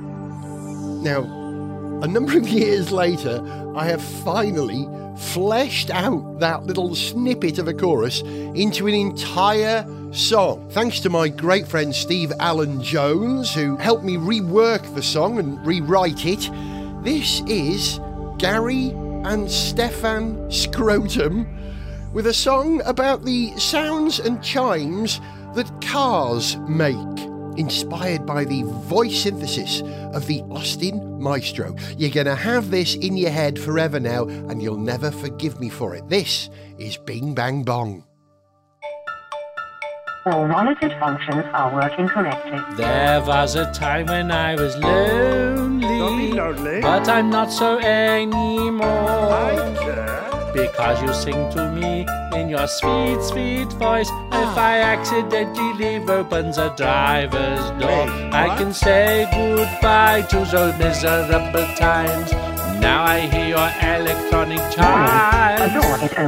Now, 1.03 1.38
a 2.01 2.07
number 2.07 2.37
of 2.37 2.47
years 2.47 2.91
later, 2.91 3.43
I 3.75 3.85
have 3.85 4.01
finally 4.01 4.87
fleshed 5.17 5.89
out 5.89 6.39
that 6.39 6.63
little 6.63 6.95
snippet 6.95 7.59
of 7.59 7.67
a 7.67 7.73
chorus 7.73 8.21
into 8.21 8.87
an 8.87 8.93
entire 8.93 9.85
song. 10.13 10.69
Thanks 10.71 11.01
to 11.01 11.09
my 11.09 11.27
great 11.27 11.67
friend 11.67 11.93
Steve 11.93 12.31
Allen 12.39 12.81
Jones, 12.81 13.53
who 13.53 13.75
helped 13.75 14.05
me 14.05 14.15
rework 14.15 14.95
the 14.95 15.03
song 15.03 15.39
and 15.39 15.65
rewrite 15.65 16.25
it. 16.25 16.49
This 17.03 17.41
is 17.47 17.99
Gary 18.37 18.91
and 19.25 19.51
Stefan 19.51 20.49
Scrotum 20.49 21.47
with 22.13 22.27
a 22.27 22.33
song 22.33 22.81
about 22.85 23.25
the 23.25 23.55
sounds 23.57 24.19
and 24.19 24.41
chimes 24.41 25.19
that 25.53 25.69
cars 25.81 26.55
make 26.67 27.28
inspired 27.59 28.25
by 28.25 28.45
the 28.45 28.63
voice 28.63 29.23
synthesis 29.23 29.81
of 30.13 30.25
the 30.25 30.41
Austin 30.43 31.21
Maestro. 31.21 31.75
You're 31.97 32.09
going 32.09 32.25
to 32.25 32.35
have 32.35 32.71
this 32.71 32.95
in 32.95 33.17
your 33.17 33.29
head 33.31 33.59
forever 33.59 33.99
now, 33.99 34.23
and 34.23 34.63
you'll 34.63 34.77
never 34.77 35.11
forgive 35.11 35.59
me 35.59 35.69
for 35.69 35.93
it. 35.93 36.07
This 36.07 36.49
is 36.79 36.97
Bing 36.97 37.35
Bang 37.35 37.63
Bong. 37.63 38.05
All 40.25 40.47
monitored 40.47 40.93
functions 40.99 41.45
are 41.53 41.73
working 41.73 42.07
correctly. 42.07 42.59
There 42.77 43.21
was 43.21 43.55
a 43.55 43.71
time 43.73 44.05
when 44.07 44.31
I 44.31 44.55
was 44.55 44.75
lonely, 44.77 46.33
lonely. 46.33 46.81
but 46.81 47.07
I'm 47.09 47.29
not 47.29 47.51
so 47.51 47.79
anymore. 47.79 48.87
Because 50.53 51.01
you 51.01 51.13
sing 51.13 51.51
to 51.51 51.71
me 51.71 51.98
in 52.39 52.49
your 52.49 52.67
sweet, 52.67 53.21
sweet 53.21 53.71
voice. 53.73 54.09
If 54.31 54.53
I 54.71 54.79
accidentally 54.95 55.73
leave 55.73 56.09
open 56.09 56.51
the 56.51 56.69
driver's 56.77 57.65
door, 57.81 58.05
I 58.31 58.55
can 58.57 58.73
say 58.73 59.27
goodbye 59.33 60.21
to 60.31 60.39
those 60.45 60.77
miserable 60.77 61.67
times. 61.75 62.31
Now 62.79 63.03
I 63.03 63.19
hear 63.31 63.47
your 63.55 63.69
electronic 63.95 64.63
chimes. 64.71 65.73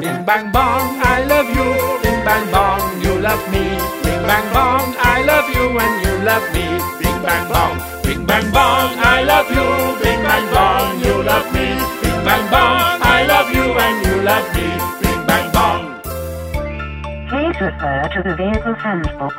Bing 0.03 0.23
bang 0.25 0.51
bong, 0.51 0.99
I 1.15 1.23
love 1.23 1.49
you. 1.57 1.69
Bing 2.03 2.21
bang 2.27 2.45
bong, 2.51 3.01
you 3.03 3.13
love 3.27 3.43
me. 3.53 3.65
Bing 4.03 4.23
bang 4.29 4.47
bong, 4.53 4.95
I 4.99 5.23
love 5.31 5.47
you 5.55 5.65
and 5.83 5.95
you 6.03 6.13
love 6.29 6.47
me. 6.55 6.65
Bing 6.99 7.19
bang 7.25 7.45
bong, 7.51 7.77
bing 8.03 8.25
bang 8.25 8.47
bong, 8.51 8.89
I 9.15 9.23
love 9.23 9.49
you. 9.57 9.67
Bing 10.03 10.21
bang 10.27 10.47
bong, 10.53 10.99
you 11.05 11.15
love 11.23 11.47
me. 11.55 11.67
Bing 12.03 12.21
bang 12.27 12.45
bong, 12.51 12.99
I 13.15 13.25
love 13.31 13.49
you 13.55 13.67
and 13.85 13.97
you 14.05 14.15
love 14.29 14.47
me. 14.55 14.67
Bing 15.01 15.25
bang 15.27 15.47
bong. 15.53 15.90
Please 17.51 17.61
refer 17.63 18.07
to 18.13 18.23
the 18.23 18.35
vehicle 18.35 18.73
handbook. 18.75 19.33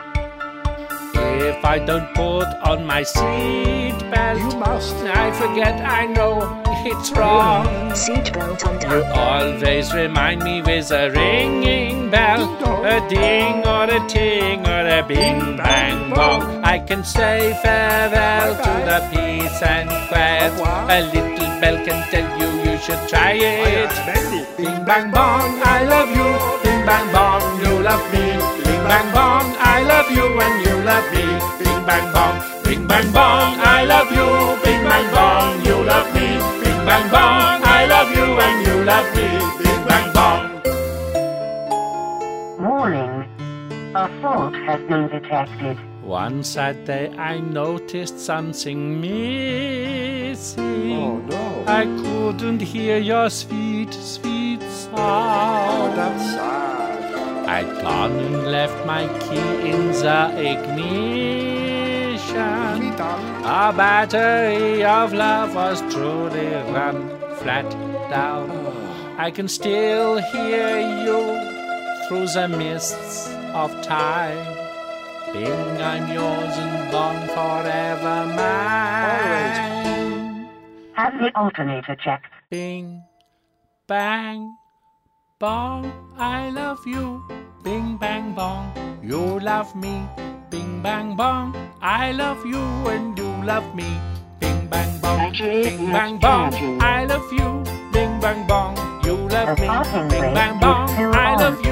If 1.14 1.64
I 1.64 1.78
don't 1.78 2.12
put 2.14 2.44
on 2.62 2.84
my 2.84 3.02
seat 3.02 3.96
belt, 4.10 4.38
you 4.38 4.58
must. 4.58 4.96
I 4.96 5.32
forget, 5.32 5.80
I 5.80 6.04
know 6.04 6.62
it's 6.84 7.10
wrong. 7.12 7.64
Seatbelt 7.92 8.60
You 8.90 9.04
always 9.14 9.94
remind 9.94 10.42
me 10.42 10.60
with 10.60 10.90
a 10.90 11.10
ringing 11.10 12.10
bell, 12.10 12.42
a 12.84 13.00
ding 13.08 13.66
or 13.66 13.84
a 13.84 14.06
ting 14.08 14.66
or 14.66 14.86
a 14.98 15.02
bing 15.08 15.56
bang 15.56 16.10
bong. 16.10 16.62
I 16.64 16.80
can 16.80 17.04
say 17.04 17.58
farewell 17.62 18.54
to 18.56 18.72
the 18.90 18.98
peace 19.10 19.62
and 19.62 19.88
quiet. 20.08 20.52
A 20.90 21.00
little 21.14 21.60
bell 21.62 21.78
can 21.86 22.00
tell 22.10 22.28
you 22.38 22.72
you 22.72 22.76
should 22.76 23.08
try 23.08 23.32
it. 23.32 24.56
Bing 24.58 24.84
bang 24.84 25.10
bong, 25.10 25.62
I 25.64 25.84
love 25.84 26.10
you. 26.14 26.71
Bing 26.82 26.88
bang 26.88 27.12
bong, 27.12 27.60
you 27.62 27.78
love 27.80 28.12
me. 28.12 28.24
Bing 28.64 28.82
bang 28.90 29.14
bong, 29.14 29.54
I 29.56 29.82
love 29.86 30.10
you 30.10 30.26
and 30.40 30.66
you 30.66 30.82
love 30.82 31.06
me. 31.14 31.22
Bing 31.62 31.86
bang 31.86 32.12
bong, 32.12 32.42
bing 32.64 32.86
bang 32.88 33.12
bong, 33.12 33.54
I 33.60 33.84
love 33.84 34.10
you. 34.10 34.26
Bing 34.64 34.82
bang 34.82 35.14
bong, 35.14 35.64
you 35.64 35.76
love 35.84 36.12
me. 36.12 36.26
Bing 36.60 36.84
bang 36.84 37.08
bong, 37.12 37.62
I 37.62 37.86
love 37.86 38.10
you 38.10 38.24
and 38.24 38.66
you 38.66 38.82
love 38.82 39.14
me. 39.14 39.28
Bing 39.62 39.86
bang 39.86 40.12
bong. 40.12 40.42
Warning. 42.58 43.21
A 43.94 44.08
fault 44.22 44.54
has 44.54 44.80
been 44.88 45.06
detected. 45.08 45.76
One 46.02 46.42
sad 46.44 46.86
day 46.86 47.10
I 47.10 47.40
noticed 47.40 48.18
something 48.18 49.02
missing. 49.02 50.92
Oh 50.94 51.18
no. 51.18 51.64
I 51.66 51.84
couldn't 51.84 52.62
hear 52.62 52.96
your 52.96 53.28
sweet, 53.28 53.92
sweet 53.92 54.62
sound. 54.62 54.96
Oh, 54.96 55.92
that's 55.94 56.24
sad. 56.24 57.48
I'd 57.50 57.82
gone 57.82 58.12
and 58.12 58.46
left 58.46 58.86
my 58.86 59.06
key 59.18 59.70
in 59.70 59.92
the 59.92 60.40
ignition. 60.52 61.12
A 63.44 63.74
battery 63.76 64.82
of 64.84 65.12
love 65.12 65.54
was 65.54 65.82
truly 65.92 66.46
run 66.72 67.10
flat 67.40 67.70
down. 68.08 68.50
Oh. 68.50 69.16
I 69.18 69.30
can 69.30 69.48
still 69.48 70.16
hear 70.16 70.80
you 71.04 72.08
through 72.08 72.28
the 72.28 72.48
mists 72.48 73.41
of 73.54 73.70
time. 73.82 74.56
Bing, 75.32 75.80
I'm 75.80 76.08
yours 76.12 76.56
and 76.58 76.90
gone 76.90 77.26
forever 77.28 78.26
mine. 78.36 79.62
Have 80.94 81.18
the 81.18 81.30
alternator 81.36 81.96
checked. 81.96 82.26
Bing, 82.50 83.02
bang, 83.86 84.54
bong, 85.38 85.92
I 86.18 86.50
love 86.50 86.86
you. 86.86 87.22
Bing, 87.62 87.96
bang, 87.96 88.34
bong, 88.34 88.72
you 89.02 89.40
love 89.40 89.74
me. 89.76 90.06
Bing, 90.50 90.82
bang, 90.82 91.16
bong, 91.16 91.54
I 91.80 92.12
love 92.12 92.44
you 92.44 92.60
and 92.88 93.16
you 93.16 93.30
love 93.44 93.74
me. 93.74 93.98
Bing, 94.40 94.66
bang, 94.68 95.00
bong, 95.00 95.32
bing, 95.32 95.92
bang, 95.92 96.18
bong. 96.18 96.54
I 96.82 97.04
love 97.06 97.32
you. 97.32 97.62
Bing, 97.92 98.20
bang, 98.20 98.46
bong, 98.46 98.76
you 99.04 99.16
love 99.28 99.58
me. 99.58 99.66
Bing, 99.66 100.10
rate 100.10 100.34
bang, 100.34 100.54
is 100.56 100.60
bong, 100.60 100.90
I 101.14 101.36
love 101.36 101.64
you 101.64 101.71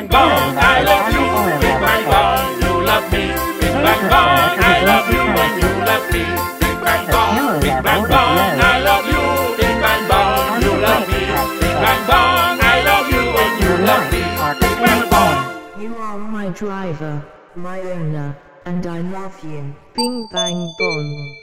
bang, 0.00 0.08
bong, 0.08 0.56
I 0.56 0.82
love 0.82 1.12
you. 1.12 1.26
Bing, 1.60 1.80
bang, 1.80 2.04
bong, 2.08 2.62
you 2.62 2.86
love 2.86 3.12
me. 3.12 3.24
Bing, 3.60 3.78
bang, 3.84 4.02
bong, 4.08 4.58
I 4.60 4.84
love 4.84 5.08
you 5.12 5.20
and 5.20 5.54
you 5.60 5.72
love 5.88 6.06
me. 6.12 6.24
Bing, 6.60 6.80
bang, 6.84 7.06
bong, 7.12 7.60
bing, 7.60 7.82
bang, 7.82 8.04
bong, 8.08 8.60
I 8.60 8.80
love 8.80 9.06
you. 9.12 9.24
Bing, 9.58 9.80
bang, 9.84 10.08
bong, 10.08 10.62
you 10.62 10.72
love 10.80 11.08
me. 11.08 11.20
Bing, 11.60 11.78
bang, 11.84 12.02
bong, 12.08 12.58
I 12.62 12.82
love 12.88 13.08
you 13.12 13.24
and 13.42 13.54
you 13.62 13.72
love 13.84 14.06
me. 14.12 14.22
Bing, 14.60 14.78
bang, 14.84 15.04
bong. 15.10 15.82
You 15.82 15.94
are 15.96 16.18
my 16.18 16.48
driver, 16.50 17.24
my 17.54 17.80
owner, 17.80 18.36
and 18.64 18.86
I 18.86 19.00
love 19.00 19.44
you. 19.44 19.74
Bing 19.94 20.28
bang 20.32 20.72
bong. 20.78 21.36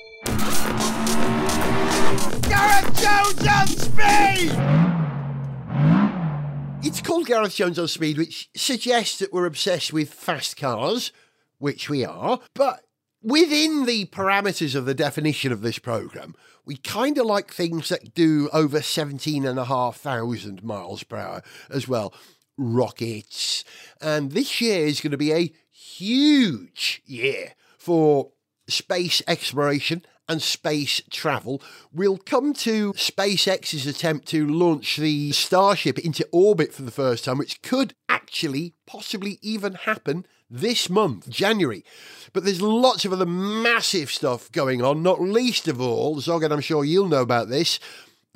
Gareth 2.50 2.90
Jones 3.02 3.48
on 3.48 3.68
speed! 3.68 5.07
It's 6.88 7.02
called 7.02 7.28
Gareth 7.28 7.56
Jones 7.56 7.78
on 7.78 7.90
speed, 7.90 8.18
which 8.18 8.50
suggests 8.56 9.20
that 9.20 9.34
we're 9.34 9.46
obsessed 9.46 9.92
with 9.92 10.14
fast 10.14 10.56
cars, 10.56 11.12
which 11.58 11.90
we 11.90 12.06
are, 12.06 12.40
but 12.54 12.86
within 13.22 13.86
the 13.86 14.06
parameters 14.06 14.74
of 14.74 14.86
the 14.86 14.94
definition 14.94 15.52
of 15.52 15.60
this 15.60 15.80
programme, 15.80 16.34
we 16.66 16.78
kind 16.78 17.18
of 17.18 17.26
like 17.26 17.54
things 17.54 17.90
that 17.90 18.14
do 18.14 18.48
over 18.54 18.82
17,500 18.82 20.64
miles 20.64 21.04
per 21.04 21.18
hour 21.18 21.44
as 21.70 21.90
well. 21.90 22.14
Rockets. 22.58 23.66
And 24.00 24.32
this 24.32 24.62
year 24.62 24.88
is 24.88 25.02
going 25.02 25.12
to 25.12 25.18
be 25.18 25.34
a 25.34 25.54
huge 25.70 27.02
year 27.06 27.56
for 27.78 28.32
space 28.70 29.22
exploration 29.28 30.06
and 30.28 30.42
space 30.42 31.02
travel. 31.10 31.62
We'll 31.94 32.18
come 32.18 32.54
to 32.54 32.94
SpaceX's 32.94 33.88
attempt 33.88 34.28
to 34.30 34.48
launch 34.48 34.98
the 34.98 35.32
Starship 35.32 36.00
into 36.00 36.28
orbit 36.32 36.74
for 36.74 36.82
the 36.82 36.92
first 36.92 37.26
time, 37.26 37.38
which 37.38 37.62
could 37.62 37.94
actually 38.10 38.74
possibly 38.86 39.40
even 39.42 39.74
happen 39.74 40.26
this 40.50 40.90
month, 40.90 41.30
January. 41.30 41.84
But 42.34 42.46
there's 42.46 42.62
lots 42.62 43.06
of 43.06 43.14
other 43.14 43.26
massive 43.26 44.10
stuff 44.12 44.52
going 44.52 44.82
on, 44.82 45.04
not 45.04 45.22
least 45.22 45.68
of 45.68 45.82
all, 45.82 46.20
Zog, 46.22 46.44
and 46.44 46.54
I'm 46.54 46.62
sure 46.62 46.86
you'll 46.86 47.08
know 47.08 47.22
about 47.22 47.50
this, 47.50 47.80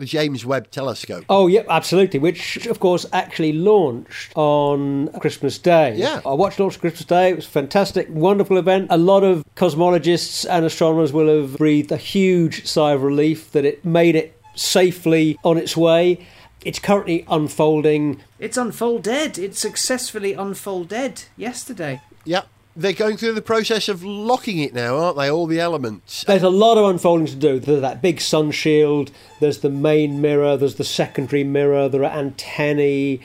the 0.01 0.07
James 0.07 0.43
Webb 0.43 0.71
Telescope. 0.71 1.23
Oh, 1.29 1.47
yep, 1.47 1.67
absolutely. 1.69 2.19
Which, 2.19 2.65
of 2.65 2.79
course, 2.79 3.05
actually 3.13 3.53
launched 3.53 4.33
on 4.35 5.07
Christmas 5.19 5.57
Day. 5.59 5.95
Yeah. 5.95 6.21
I 6.25 6.33
watched 6.33 6.59
launch 6.59 6.73
on 6.73 6.81
Christmas 6.81 7.05
Day. 7.05 7.29
It 7.29 7.35
was 7.35 7.45
a 7.45 7.49
fantastic, 7.49 8.07
wonderful 8.09 8.57
event. 8.57 8.87
A 8.89 8.97
lot 8.97 9.23
of 9.23 9.45
cosmologists 9.55 10.45
and 10.49 10.65
astronomers 10.65 11.13
will 11.13 11.27
have 11.27 11.57
breathed 11.57 11.91
a 11.91 11.97
huge 11.97 12.65
sigh 12.65 12.93
of 12.93 13.03
relief 13.03 13.51
that 13.51 13.63
it 13.63 13.85
made 13.85 14.15
it 14.15 14.35
safely 14.55 15.37
on 15.43 15.57
its 15.57 15.77
way. 15.77 16.25
It's 16.65 16.79
currently 16.79 17.23
unfolding. 17.29 18.21
It's 18.39 18.57
unfolded. 18.57 19.37
It 19.37 19.55
successfully 19.55 20.33
unfolded 20.33 21.25
yesterday. 21.37 22.01
Yep. 22.25 22.47
They're 22.75 22.93
going 22.93 23.17
through 23.17 23.33
the 23.33 23.41
process 23.41 23.89
of 23.89 24.03
locking 24.03 24.59
it 24.59 24.73
now, 24.73 24.95
aren't 24.97 25.17
they? 25.17 25.29
All 25.29 25.45
the 25.45 25.59
elements. 25.59 26.23
There's 26.25 26.41
a 26.43 26.49
lot 26.49 26.77
of 26.77 26.89
unfolding 26.89 27.27
to 27.27 27.35
do. 27.35 27.59
There's 27.59 27.81
that 27.81 28.01
big 28.01 28.21
sun 28.21 28.51
shield, 28.51 29.11
there's 29.41 29.59
the 29.59 29.69
main 29.69 30.21
mirror, 30.21 30.55
there's 30.55 30.75
the 30.75 30.83
secondary 30.85 31.43
mirror, 31.43 31.89
there 31.89 32.03
are 32.05 32.17
antennae. 32.17 33.19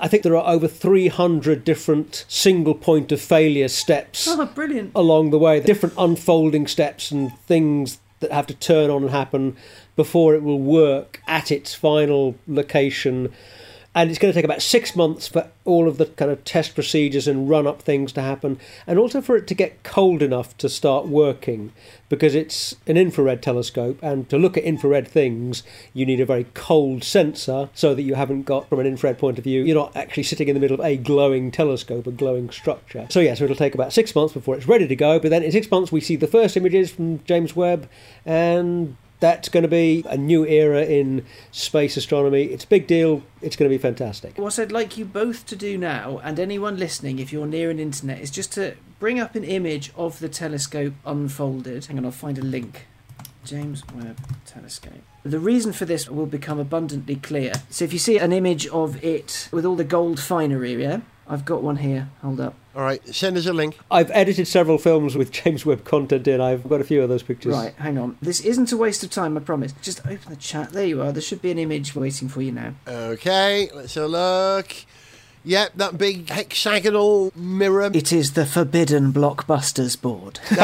I 0.00 0.08
think 0.08 0.22
there 0.22 0.36
are 0.36 0.50
over 0.52 0.66
300 0.66 1.62
different 1.62 2.24
single 2.26 2.74
point 2.74 3.12
of 3.12 3.20
failure 3.20 3.68
steps 3.68 4.26
Oh, 4.28 4.44
brilliant. 4.46 4.92
along 4.94 5.30
the 5.30 5.38
way, 5.38 5.60
different 5.60 5.94
unfolding 5.98 6.66
steps 6.66 7.10
and 7.10 7.36
things 7.40 8.00
that 8.20 8.32
have 8.32 8.46
to 8.46 8.54
turn 8.54 8.88
on 8.90 9.02
and 9.02 9.10
happen 9.10 9.56
before 9.94 10.34
it 10.34 10.42
will 10.42 10.58
work 10.58 11.20
at 11.28 11.52
its 11.52 11.74
final 11.74 12.34
location. 12.48 13.30
And 13.96 14.10
it's 14.10 14.18
going 14.18 14.30
to 14.30 14.36
take 14.36 14.44
about 14.44 14.60
six 14.60 14.94
months 14.94 15.26
for 15.26 15.48
all 15.64 15.88
of 15.88 15.96
the 15.96 16.04
kind 16.04 16.30
of 16.30 16.44
test 16.44 16.74
procedures 16.74 17.26
and 17.26 17.48
run 17.48 17.66
up 17.66 17.80
things 17.80 18.12
to 18.12 18.20
happen, 18.20 18.60
and 18.86 18.98
also 18.98 19.22
for 19.22 19.36
it 19.36 19.46
to 19.46 19.54
get 19.54 19.82
cold 19.84 20.22
enough 20.22 20.54
to 20.58 20.68
start 20.68 21.08
working 21.08 21.72
because 22.10 22.34
it's 22.34 22.76
an 22.86 22.98
infrared 22.98 23.42
telescope. 23.42 23.98
And 24.02 24.28
to 24.28 24.36
look 24.36 24.58
at 24.58 24.64
infrared 24.64 25.08
things, 25.08 25.62
you 25.94 26.04
need 26.04 26.20
a 26.20 26.26
very 26.26 26.44
cold 26.52 27.04
sensor 27.04 27.70
so 27.72 27.94
that 27.94 28.02
you 28.02 28.16
haven't 28.16 28.42
got, 28.42 28.68
from 28.68 28.80
an 28.80 28.86
infrared 28.86 29.18
point 29.18 29.38
of 29.38 29.44
view, 29.44 29.62
you're 29.64 29.74
not 29.74 29.96
actually 29.96 30.24
sitting 30.24 30.48
in 30.48 30.54
the 30.54 30.60
middle 30.60 30.78
of 30.78 30.84
a 30.84 30.98
glowing 30.98 31.50
telescope, 31.50 32.06
a 32.06 32.12
glowing 32.12 32.50
structure. 32.50 33.06
So, 33.08 33.20
yeah, 33.20 33.32
so 33.32 33.44
it'll 33.44 33.56
take 33.56 33.74
about 33.74 33.94
six 33.94 34.14
months 34.14 34.34
before 34.34 34.56
it's 34.56 34.68
ready 34.68 34.86
to 34.86 34.96
go. 34.96 35.18
But 35.18 35.30
then 35.30 35.42
in 35.42 35.52
six 35.52 35.70
months, 35.70 35.90
we 35.90 36.02
see 36.02 36.16
the 36.16 36.26
first 36.26 36.54
images 36.58 36.90
from 36.90 37.24
James 37.24 37.56
Webb, 37.56 37.88
and 38.26 38.98
that's 39.20 39.48
going 39.48 39.62
to 39.62 39.68
be 39.68 40.04
a 40.08 40.16
new 40.16 40.46
era 40.46 40.84
in 40.84 41.24
space 41.50 41.96
astronomy. 41.96 42.44
It's 42.44 42.64
a 42.64 42.68
big 42.68 42.86
deal. 42.86 43.22
It's 43.40 43.56
going 43.56 43.70
to 43.70 43.74
be 43.74 43.80
fantastic. 43.80 44.38
What 44.38 44.58
I'd 44.58 44.72
like 44.72 44.98
you 44.98 45.04
both 45.04 45.46
to 45.46 45.56
do 45.56 45.78
now, 45.78 46.20
and 46.22 46.38
anyone 46.38 46.76
listening, 46.76 47.18
if 47.18 47.32
you're 47.32 47.46
near 47.46 47.70
an 47.70 47.78
internet, 47.78 48.20
is 48.20 48.30
just 48.30 48.52
to 48.52 48.76
bring 48.98 49.18
up 49.20 49.34
an 49.34 49.44
image 49.44 49.92
of 49.96 50.18
the 50.18 50.28
telescope 50.28 50.94
unfolded. 51.04 51.86
Hang 51.86 51.98
on, 51.98 52.04
I'll 52.04 52.10
find 52.10 52.38
a 52.38 52.42
link. 52.42 52.86
James 53.44 53.84
Webb 53.94 54.18
Telescope. 54.44 54.92
The 55.22 55.38
reason 55.38 55.72
for 55.72 55.84
this 55.84 56.10
will 56.10 56.26
become 56.26 56.58
abundantly 56.58 57.16
clear. 57.16 57.52
So 57.70 57.84
if 57.84 57.92
you 57.92 57.98
see 57.98 58.18
an 58.18 58.32
image 58.32 58.66
of 58.68 59.02
it 59.04 59.48
with 59.52 59.64
all 59.64 59.76
the 59.76 59.84
gold 59.84 60.18
finery, 60.18 60.74
yeah? 60.74 61.00
I've 61.28 61.44
got 61.44 61.62
one 61.62 61.76
here. 61.76 62.08
Hold 62.22 62.40
up. 62.40 62.54
All 62.74 62.82
right, 62.82 63.06
send 63.14 63.36
us 63.36 63.46
a 63.46 63.52
link. 63.52 63.78
I've 63.90 64.10
edited 64.10 64.46
several 64.46 64.78
films 64.78 65.16
with 65.16 65.32
James 65.32 65.64
Webb 65.64 65.84
content 65.84 66.28
in. 66.28 66.40
I've 66.40 66.68
got 66.68 66.80
a 66.80 66.84
few 66.84 67.02
of 67.02 67.08
those 67.08 67.22
pictures. 67.22 67.54
Right, 67.54 67.74
hang 67.74 67.96
on. 67.96 68.18
This 68.20 68.40
isn't 68.40 68.70
a 68.70 68.76
waste 68.76 69.02
of 69.02 69.10
time, 69.10 69.36
I 69.36 69.40
promise. 69.40 69.72
Just 69.80 70.06
open 70.06 70.28
the 70.28 70.36
chat. 70.36 70.72
There 70.72 70.84
you 70.84 71.02
are. 71.02 71.10
There 71.10 71.22
should 71.22 71.40
be 71.40 71.50
an 71.50 71.58
image 71.58 71.94
waiting 71.94 72.28
for 72.28 72.42
you 72.42 72.52
now. 72.52 72.74
Okay, 72.86 73.70
let's 73.74 73.94
have 73.94 74.04
a 74.04 74.08
look. 74.08 74.74
Yep, 75.44 75.72
that 75.76 75.96
big 75.96 76.28
hexagonal 76.28 77.32
mirror. 77.36 77.90
It 77.94 78.12
is 78.12 78.32
the 78.32 78.44
Forbidden 78.44 79.12
Blockbusters 79.12 80.00
board. 80.00 80.40
it 80.50 80.58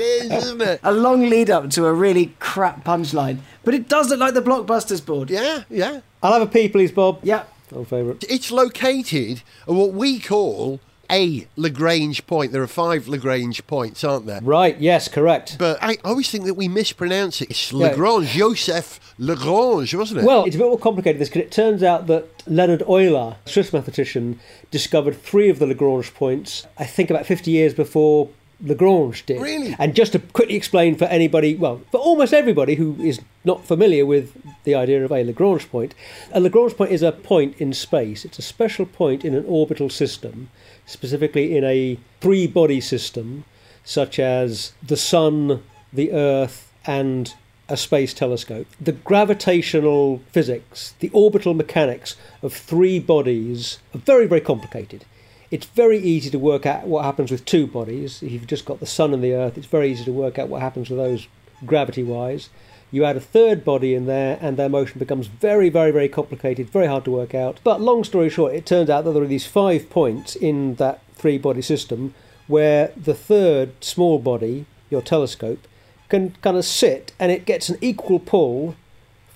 is, 0.00 0.44
isn't 0.44 0.62
it? 0.62 0.80
a 0.82 0.92
long 0.92 1.28
lead 1.28 1.50
up 1.50 1.70
to 1.70 1.86
a 1.86 1.92
really 1.92 2.34
crap 2.38 2.84
punchline, 2.84 3.38
but 3.64 3.74
it 3.74 3.88
does 3.88 4.08
look 4.08 4.20
like 4.20 4.34
the 4.34 4.42
Blockbusters 4.42 5.04
board. 5.04 5.30
Yeah, 5.30 5.64
yeah. 5.68 6.00
I'll 6.22 6.32
have 6.32 6.42
a 6.42 6.46
pee, 6.46 6.68
please, 6.68 6.92
Bob. 6.92 7.20
Yeah. 7.22 7.44
Old 7.76 7.88
favourite. 7.88 8.24
It's 8.28 8.50
located 8.50 9.42
at 9.68 9.74
what 9.74 9.92
we 9.92 10.18
call 10.18 10.80
a 11.10 11.46
Lagrange 11.56 12.26
point. 12.26 12.52
There 12.52 12.62
are 12.62 12.66
five 12.66 13.06
Lagrange 13.06 13.64
points, 13.66 14.02
aren't 14.02 14.26
there? 14.26 14.40
Right, 14.42 14.76
yes, 14.80 15.08
correct. 15.08 15.56
But 15.58 15.78
I 15.80 15.98
always 16.04 16.30
think 16.30 16.46
that 16.46 16.54
we 16.54 16.68
mispronounce 16.68 17.40
it. 17.42 17.50
It's 17.50 17.72
Yeah. 17.72 17.88
Lagrange, 17.88 18.30
Joseph 18.30 18.98
Lagrange, 19.18 19.94
wasn't 19.94 20.20
it? 20.22 20.24
Well, 20.26 20.44
it's 20.44 20.56
a 20.56 20.58
bit 20.58 20.66
more 20.66 20.78
complicated 20.78 21.20
this 21.20 21.28
because 21.28 21.42
it 21.42 21.52
turns 21.52 21.82
out 21.82 22.06
that 22.08 22.42
Leonhard 22.46 22.82
Euler, 22.88 23.36
a 23.44 23.48
Swiss 23.48 23.72
mathematician, 23.72 24.40
discovered 24.70 25.20
three 25.22 25.48
of 25.48 25.58
the 25.58 25.66
Lagrange 25.66 26.12
points, 26.14 26.66
I 26.78 26.84
think 26.84 27.10
about 27.10 27.26
50 27.26 27.50
years 27.50 27.74
before 27.74 28.28
Lagrange 28.60 29.26
did. 29.26 29.40
Really? 29.40 29.76
And 29.78 29.94
just 29.94 30.12
to 30.12 30.18
quickly 30.18 30.56
explain 30.56 30.96
for 30.96 31.04
anybody, 31.06 31.54
well, 31.54 31.82
for 31.90 31.98
almost 31.98 32.32
everybody 32.32 32.76
who 32.76 32.96
is 33.00 33.20
not 33.44 33.64
familiar 33.64 34.06
with 34.06 34.34
the 34.64 34.74
idea 34.74 35.04
of 35.04 35.12
a 35.12 35.24
Lagrange 35.24 35.70
point, 35.70 35.94
a 36.32 36.40
Lagrange 36.40 36.76
point 36.76 36.90
is 36.90 37.02
a 37.02 37.12
point 37.12 37.56
in 37.60 37.72
space. 37.72 38.24
It's 38.24 38.38
a 38.38 38.42
special 38.42 38.86
point 38.86 39.24
in 39.24 39.34
an 39.34 39.44
orbital 39.46 39.90
system, 39.90 40.48
specifically 40.86 41.56
in 41.56 41.64
a 41.64 41.98
three 42.20 42.46
body 42.46 42.80
system, 42.80 43.44
such 43.84 44.18
as 44.18 44.72
the 44.82 44.96
Sun, 44.96 45.62
the 45.92 46.12
Earth, 46.12 46.72
and 46.86 47.34
a 47.68 47.76
space 47.76 48.14
telescope. 48.14 48.66
The 48.80 48.92
gravitational 48.92 50.22
physics, 50.30 50.94
the 51.00 51.10
orbital 51.12 51.52
mechanics 51.52 52.16
of 52.42 52.52
three 52.52 52.98
bodies 53.00 53.78
are 53.94 53.98
very, 53.98 54.26
very 54.26 54.40
complicated. 54.40 55.04
It's 55.50 55.66
very 55.66 55.98
easy 55.98 56.30
to 56.30 56.38
work 56.38 56.66
out 56.66 56.86
what 56.86 57.04
happens 57.04 57.30
with 57.30 57.44
two 57.44 57.66
bodies. 57.66 58.22
If 58.22 58.32
you've 58.32 58.46
just 58.46 58.64
got 58.64 58.80
the 58.80 58.86
Sun 58.86 59.14
and 59.14 59.22
the 59.22 59.34
Earth, 59.34 59.56
it's 59.56 59.66
very 59.66 59.90
easy 59.90 60.04
to 60.04 60.12
work 60.12 60.38
out 60.38 60.48
what 60.48 60.60
happens 60.60 60.90
with 60.90 60.98
those 60.98 61.28
gravity 61.64 62.02
wise. 62.02 62.48
You 62.90 63.04
add 63.04 63.16
a 63.16 63.20
third 63.20 63.64
body 63.64 63.94
in 63.94 64.06
there, 64.06 64.38
and 64.40 64.56
their 64.56 64.68
motion 64.68 64.98
becomes 64.98 65.26
very, 65.26 65.68
very, 65.68 65.90
very 65.90 66.08
complicated, 66.08 66.70
very 66.70 66.86
hard 66.86 67.04
to 67.04 67.10
work 67.10 67.34
out. 67.34 67.58
But 67.64 67.80
long 67.80 68.04
story 68.04 68.28
short, 68.28 68.54
it 68.54 68.66
turns 68.66 68.90
out 68.90 69.04
that 69.04 69.12
there 69.12 69.22
are 69.22 69.26
these 69.26 69.46
five 69.46 69.90
points 69.90 70.36
in 70.36 70.76
that 70.76 71.00
three 71.14 71.38
body 71.38 71.62
system 71.62 72.14
where 72.46 72.92
the 72.96 73.14
third 73.14 73.72
small 73.82 74.18
body, 74.18 74.66
your 74.90 75.02
telescope, 75.02 75.66
can 76.08 76.30
kind 76.42 76.56
of 76.56 76.64
sit 76.64 77.12
and 77.18 77.32
it 77.32 77.44
gets 77.44 77.68
an 77.68 77.78
equal 77.80 78.20
pull 78.20 78.76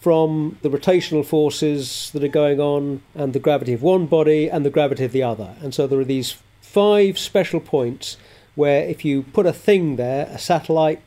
from 0.00 0.58
the 0.62 0.70
rotational 0.70 1.24
forces 1.24 2.10
that 2.12 2.24
are 2.24 2.28
going 2.28 2.58
on 2.58 3.02
and 3.14 3.32
the 3.32 3.38
gravity 3.38 3.74
of 3.74 3.82
one 3.82 4.06
body 4.06 4.48
and 4.48 4.64
the 4.64 4.70
gravity 4.70 5.04
of 5.04 5.12
the 5.12 5.22
other. 5.22 5.54
And 5.60 5.74
so 5.74 5.86
there 5.86 6.00
are 6.00 6.04
these 6.04 6.38
five 6.62 7.18
special 7.18 7.60
points 7.60 8.16
where 8.54 8.88
if 8.88 9.04
you 9.04 9.22
put 9.22 9.46
a 9.46 9.52
thing 9.52 9.96
there, 9.96 10.26
a 10.26 10.38
satellite, 10.38 11.02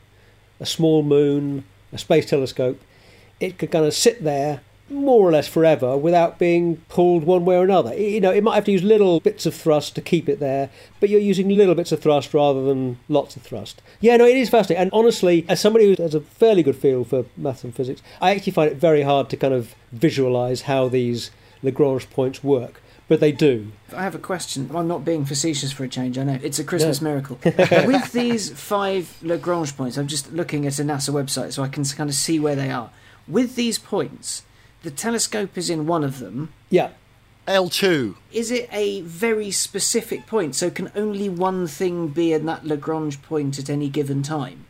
a 0.60 0.66
small 0.66 1.02
moon, 1.02 1.64
a 1.92 1.98
space 1.98 2.26
telescope, 2.26 2.80
it 3.40 3.58
could 3.58 3.72
kind 3.72 3.84
of 3.84 3.94
sit 3.94 4.22
there 4.22 4.60
more 4.90 5.26
or 5.26 5.32
less 5.32 5.48
forever 5.48 5.96
without 5.96 6.38
being 6.38 6.76
pulled 6.88 7.24
one 7.24 7.44
way 7.44 7.56
or 7.56 7.64
another. 7.64 7.96
You 7.96 8.20
know, 8.20 8.30
it 8.30 8.44
might 8.44 8.54
have 8.54 8.64
to 8.66 8.72
use 8.72 8.82
little 8.82 9.20
bits 9.20 9.46
of 9.46 9.54
thrust 9.54 9.94
to 9.94 10.02
keep 10.02 10.28
it 10.28 10.40
there, 10.40 10.70
but 11.00 11.08
you're 11.08 11.20
using 11.20 11.48
little 11.48 11.74
bits 11.74 11.92
of 11.92 12.00
thrust 12.00 12.34
rather 12.34 12.62
than 12.62 12.98
lots 13.08 13.36
of 13.36 13.42
thrust. 13.42 13.80
Yeah, 14.00 14.16
no, 14.16 14.26
it 14.26 14.36
is 14.36 14.50
fascinating. 14.50 14.82
And 14.82 14.90
honestly, 14.92 15.46
as 15.48 15.60
somebody 15.60 15.94
who 15.94 16.02
has 16.02 16.14
a 16.14 16.20
fairly 16.20 16.62
good 16.62 16.76
feel 16.76 17.04
for 17.04 17.24
maths 17.36 17.64
and 17.64 17.74
physics, 17.74 18.02
I 18.20 18.34
actually 18.34 18.52
find 18.52 18.70
it 18.70 18.76
very 18.76 19.02
hard 19.02 19.30
to 19.30 19.36
kind 19.36 19.54
of 19.54 19.74
visualize 19.92 20.62
how 20.62 20.88
these 20.88 21.30
Lagrange 21.62 22.10
points 22.10 22.44
work. 22.44 22.80
But 23.06 23.20
they 23.20 23.32
do. 23.32 23.72
I 23.94 24.02
have 24.02 24.14
a 24.14 24.18
question. 24.18 24.70
I'm 24.74 24.88
not 24.88 25.04
being 25.04 25.26
facetious 25.26 25.72
for 25.72 25.84
a 25.84 25.88
change, 25.88 26.16
I 26.16 26.24
know. 26.24 26.38
It's 26.42 26.58
a 26.58 26.64
Christmas 26.64 27.02
miracle. 27.02 27.38
With 27.44 28.12
these 28.12 28.50
five 28.50 29.18
Lagrange 29.22 29.76
points, 29.76 29.98
I'm 29.98 30.06
just 30.06 30.32
looking 30.32 30.66
at 30.66 30.78
a 30.78 30.82
NASA 30.82 31.12
website 31.12 31.52
so 31.52 31.62
I 31.62 31.68
can 31.68 31.84
kind 31.84 32.08
of 32.08 32.16
see 32.16 32.40
where 32.40 32.56
they 32.56 32.70
are. 32.70 32.90
With 33.28 33.56
these 33.56 33.78
points, 33.78 34.42
the 34.84 34.90
telescope 34.90 35.58
is 35.58 35.68
in 35.68 35.86
one 35.86 36.04
of 36.04 36.20
them. 36.20 36.52
Yeah. 36.70 36.90
L2. 37.48 38.14
Is 38.32 38.50
it 38.50 38.68
a 38.72 39.00
very 39.02 39.50
specific 39.50 40.26
point? 40.26 40.54
So 40.54 40.70
can 40.70 40.92
only 40.94 41.28
one 41.28 41.66
thing 41.66 42.08
be 42.08 42.32
in 42.32 42.46
that 42.46 42.64
Lagrange 42.64 43.20
point 43.22 43.58
at 43.58 43.68
any 43.68 43.88
given 43.88 44.22
time? 44.22 44.66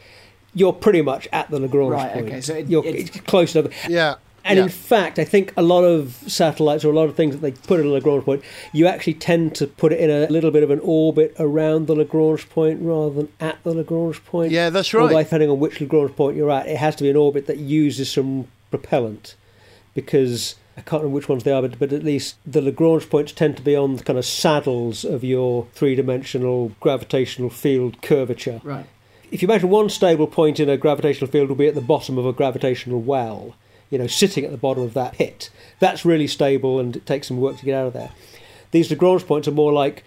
you're 0.53 0.73
pretty 0.73 1.01
much 1.01 1.27
at 1.31 1.49
the 1.51 1.59
Lagrange 1.59 1.91
Right, 1.91 2.13
point. 2.13 2.25
okay, 2.27 2.41
so 2.41 2.53
it- 2.55 2.67
you're 2.67 2.83
it's- 2.85 3.07
it's 3.09 3.19
close 3.21 3.55
enough. 3.55 3.71
Yeah. 3.89 4.15
And 4.45 4.57
yeah. 4.57 4.63
in 4.63 4.69
fact, 4.69 5.17
I 5.17 5.25
think 5.25 5.51
a 5.57 5.63
lot 5.63 5.83
of 5.83 6.13
satellites 6.27 6.85
or 6.85 6.91
a 6.91 6.95
lot 6.95 7.09
of 7.09 7.15
things 7.15 7.33
that 7.33 7.41
they 7.41 7.51
put 7.51 7.79
at 7.79 7.85
a 7.85 7.89
Lagrange 7.89 8.23
point, 8.23 8.43
you 8.73 8.85
actually 8.85 9.15
tend 9.15 9.55
to 9.55 9.65
put 9.65 9.91
it 9.91 9.99
in 9.99 10.11
a 10.11 10.27
little 10.27 10.51
bit 10.51 10.61
of 10.61 10.69
an 10.69 10.79
orbit 10.83 11.35
around 11.39 11.87
the 11.87 11.95
Lagrange 11.95 12.47
point 12.49 12.79
rather 12.79 13.15
than 13.15 13.29
at 13.39 13.57
the 13.63 13.73
Lagrange 13.73 14.23
point. 14.23 14.51
Yeah, 14.51 14.69
that's 14.69 14.93
right. 14.93 15.01
Although 15.01 15.23
depending 15.23 15.49
on 15.49 15.59
which 15.59 15.81
Lagrange 15.81 16.15
point 16.15 16.37
you're 16.37 16.51
at, 16.51 16.67
it 16.67 16.77
has 16.77 16.95
to 16.97 17.03
be 17.03 17.09
an 17.09 17.15
orbit 17.15 17.47
that 17.47 17.57
uses 17.57 18.11
some 18.11 18.47
propellant 18.69 19.35
because 19.95 20.55
I 20.77 20.81
can't 20.81 21.01
remember 21.01 21.15
which 21.15 21.29
ones 21.29 21.43
they 21.43 21.51
are, 21.51 21.63
but, 21.63 21.79
but 21.79 21.91
at 21.91 22.03
least 22.03 22.35
the 22.45 22.61
Lagrange 22.61 23.09
points 23.09 23.31
tend 23.31 23.57
to 23.57 23.63
be 23.63 23.75
on 23.75 23.95
the 23.95 24.03
kind 24.03 24.19
of 24.19 24.25
saddles 24.25 25.03
of 25.03 25.23
your 25.23 25.65
three-dimensional 25.73 26.73
gravitational 26.79 27.49
field 27.49 28.03
curvature. 28.03 28.61
Right. 28.63 28.85
If 29.31 29.41
you 29.41 29.47
imagine 29.47 29.69
one 29.69 29.89
stable 29.89 30.27
point 30.27 30.59
in 30.59 30.69
a 30.69 30.77
gravitational 30.77 31.31
field 31.31 31.49
will 31.49 31.55
be 31.55 31.67
at 31.67 31.73
the 31.73 31.81
bottom 31.81 32.19
of 32.19 32.27
a 32.27 32.33
gravitational 32.33 33.01
well, 33.01 33.55
you 33.89 33.97
know, 33.97 34.07
sitting 34.07 34.45
at 34.45 34.51
the 34.51 34.57
bottom 34.57 34.83
of 34.83 34.93
that 34.93 35.13
pit, 35.13 35.49
that's 35.79 36.05
really 36.05 36.27
stable 36.27 36.79
and 36.79 36.95
it 36.95 37.05
takes 37.05 37.27
some 37.27 37.37
work 37.37 37.57
to 37.57 37.65
get 37.65 37.75
out 37.75 37.87
of 37.87 37.93
there. 37.93 38.11
These 38.71 38.89
Lagrange 38.89 39.25
points 39.25 39.47
are 39.47 39.51
more 39.51 39.73
like 39.73 40.03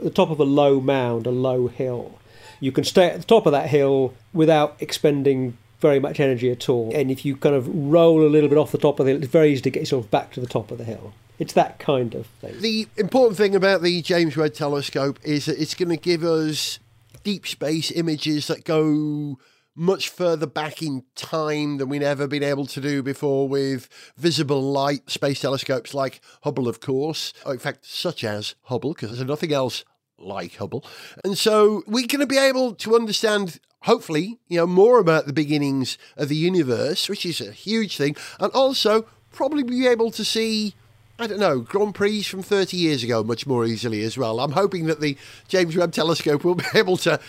the 0.00 0.10
top 0.10 0.30
of 0.30 0.40
a 0.40 0.44
low 0.44 0.80
mound, 0.80 1.26
a 1.26 1.30
low 1.30 1.68
hill. 1.68 2.18
You 2.60 2.72
can 2.72 2.84
stay 2.84 3.06
at 3.08 3.20
the 3.20 3.26
top 3.26 3.46
of 3.46 3.52
that 3.52 3.68
hill 3.68 4.14
without 4.32 4.76
expending 4.80 5.56
very 5.80 6.00
much 6.00 6.18
energy 6.20 6.50
at 6.50 6.68
all. 6.68 6.92
And 6.94 7.10
if 7.10 7.24
you 7.24 7.36
kind 7.36 7.54
of 7.54 7.68
roll 7.68 8.26
a 8.26 8.28
little 8.28 8.48
bit 8.48 8.56
off 8.56 8.72
the 8.72 8.78
top 8.78 9.00
of 9.00 9.06
the 9.06 9.12
hill, 9.12 9.22
it's 9.22 9.30
very 9.30 9.52
easy 9.52 9.62
to 9.62 9.70
get 9.70 9.80
yourself 9.80 10.10
back 10.10 10.32
to 10.32 10.40
the 10.40 10.46
top 10.46 10.70
of 10.70 10.78
the 10.78 10.84
hill. 10.84 11.12
It's 11.38 11.52
that 11.54 11.78
kind 11.78 12.14
of 12.14 12.26
thing. 12.26 12.60
The 12.60 12.86
important 12.96 13.36
thing 13.36 13.54
about 13.54 13.82
the 13.82 14.00
James 14.00 14.36
Webb 14.36 14.54
Telescope 14.54 15.18
is 15.24 15.46
that 15.46 15.60
it's 15.60 15.74
going 15.74 15.88
to 15.88 15.96
give 15.96 16.22
us 16.22 16.78
deep 17.24 17.46
space 17.46 17.90
images 17.90 18.46
that 18.46 18.64
go 18.64 19.38
much 19.74 20.08
further 20.08 20.46
back 20.46 20.82
in 20.82 21.04
time 21.14 21.78
than 21.78 21.88
we've 21.88 22.02
ever 22.02 22.26
been 22.26 22.42
able 22.42 22.66
to 22.66 22.80
do 22.80 23.02
before 23.02 23.48
with 23.48 23.88
visible 24.16 24.62
light 24.62 25.10
space 25.10 25.40
telescopes 25.40 25.94
like 25.94 26.20
Hubble, 26.42 26.68
of 26.68 26.80
course. 26.80 27.32
Oh, 27.44 27.52
in 27.52 27.58
fact, 27.58 27.84
such 27.86 28.24
as 28.24 28.54
Hubble, 28.64 28.94
because 28.94 29.10
there's 29.10 29.28
nothing 29.28 29.52
else 29.52 29.84
like 30.18 30.56
Hubble. 30.56 30.84
And 31.24 31.36
so 31.36 31.82
we're 31.86 32.06
going 32.06 32.20
to 32.20 32.26
be 32.26 32.38
able 32.38 32.74
to 32.76 32.94
understand 32.94 33.60
hopefully, 33.82 34.38
you 34.48 34.58
know, 34.58 34.66
more 34.66 34.98
about 34.98 35.26
the 35.26 35.32
beginnings 35.32 35.98
of 36.16 36.28
the 36.28 36.36
universe, 36.36 37.08
which 37.08 37.26
is 37.26 37.40
a 37.40 37.52
huge 37.52 37.96
thing, 37.96 38.16
and 38.38 38.52
also 38.52 39.06
probably 39.30 39.62
be 39.62 39.86
able 39.86 40.10
to 40.12 40.24
see 40.24 40.74
I 41.16 41.28
don't 41.28 41.38
know, 41.38 41.60
Grand 41.60 41.94
Prix 41.94 42.24
from 42.24 42.42
30 42.42 42.76
years 42.76 43.04
ago 43.04 43.22
much 43.22 43.46
more 43.46 43.64
easily 43.64 44.02
as 44.02 44.18
well. 44.18 44.40
I'm 44.40 44.50
hoping 44.50 44.86
that 44.86 45.00
the 45.00 45.16
James 45.46 45.76
Webb 45.76 45.92
Telescope 45.92 46.42
will 46.42 46.56
be 46.56 46.64
able 46.74 46.96
to 46.98 47.20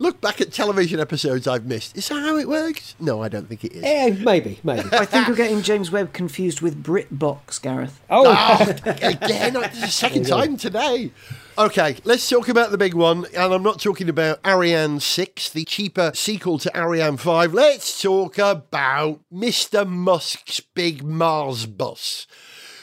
look 0.00 0.20
back 0.20 0.40
at 0.40 0.52
television 0.52 0.98
episodes 0.98 1.46
I've 1.46 1.64
missed. 1.64 1.96
Is 1.96 2.08
that 2.08 2.20
how 2.22 2.36
it 2.36 2.48
works? 2.48 2.96
No, 2.98 3.22
I 3.22 3.28
don't 3.28 3.48
think 3.48 3.64
it 3.64 3.72
is. 3.72 3.84
Eh, 3.84 4.16
maybe, 4.20 4.58
maybe. 4.64 4.88
I 4.90 5.04
think 5.04 5.28
you're 5.28 5.36
getting 5.36 5.62
James 5.62 5.92
Webb 5.92 6.12
confused 6.12 6.60
with 6.60 6.82
BritBox, 6.82 7.62
Gareth. 7.62 8.00
Oh, 8.10 8.24
Ah, 8.26 8.62
again, 8.84 9.54
it's 9.62 9.80
the 9.80 9.86
second 9.86 10.26
time 10.26 10.56
today. 10.56 11.12
Okay, 11.56 11.96
let's 12.02 12.28
talk 12.28 12.48
about 12.48 12.72
the 12.72 12.78
big 12.78 12.94
one. 12.94 13.26
And 13.26 13.54
I'm 13.54 13.62
not 13.62 13.80
talking 13.80 14.08
about 14.08 14.40
Ariane 14.44 14.98
6, 14.98 15.50
the 15.50 15.64
cheaper 15.64 16.10
sequel 16.16 16.58
to 16.58 16.76
Ariane 16.76 17.16
5. 17.16 17.54
Let's 17.54 18.02
talk 18.02 18.38
about 18.38 19.20
Mr. 19.32 19.86
Musk's 19.88 20.58
big 20.58 21.04
Mars 21.04 21.66
bus. 21.66 22.26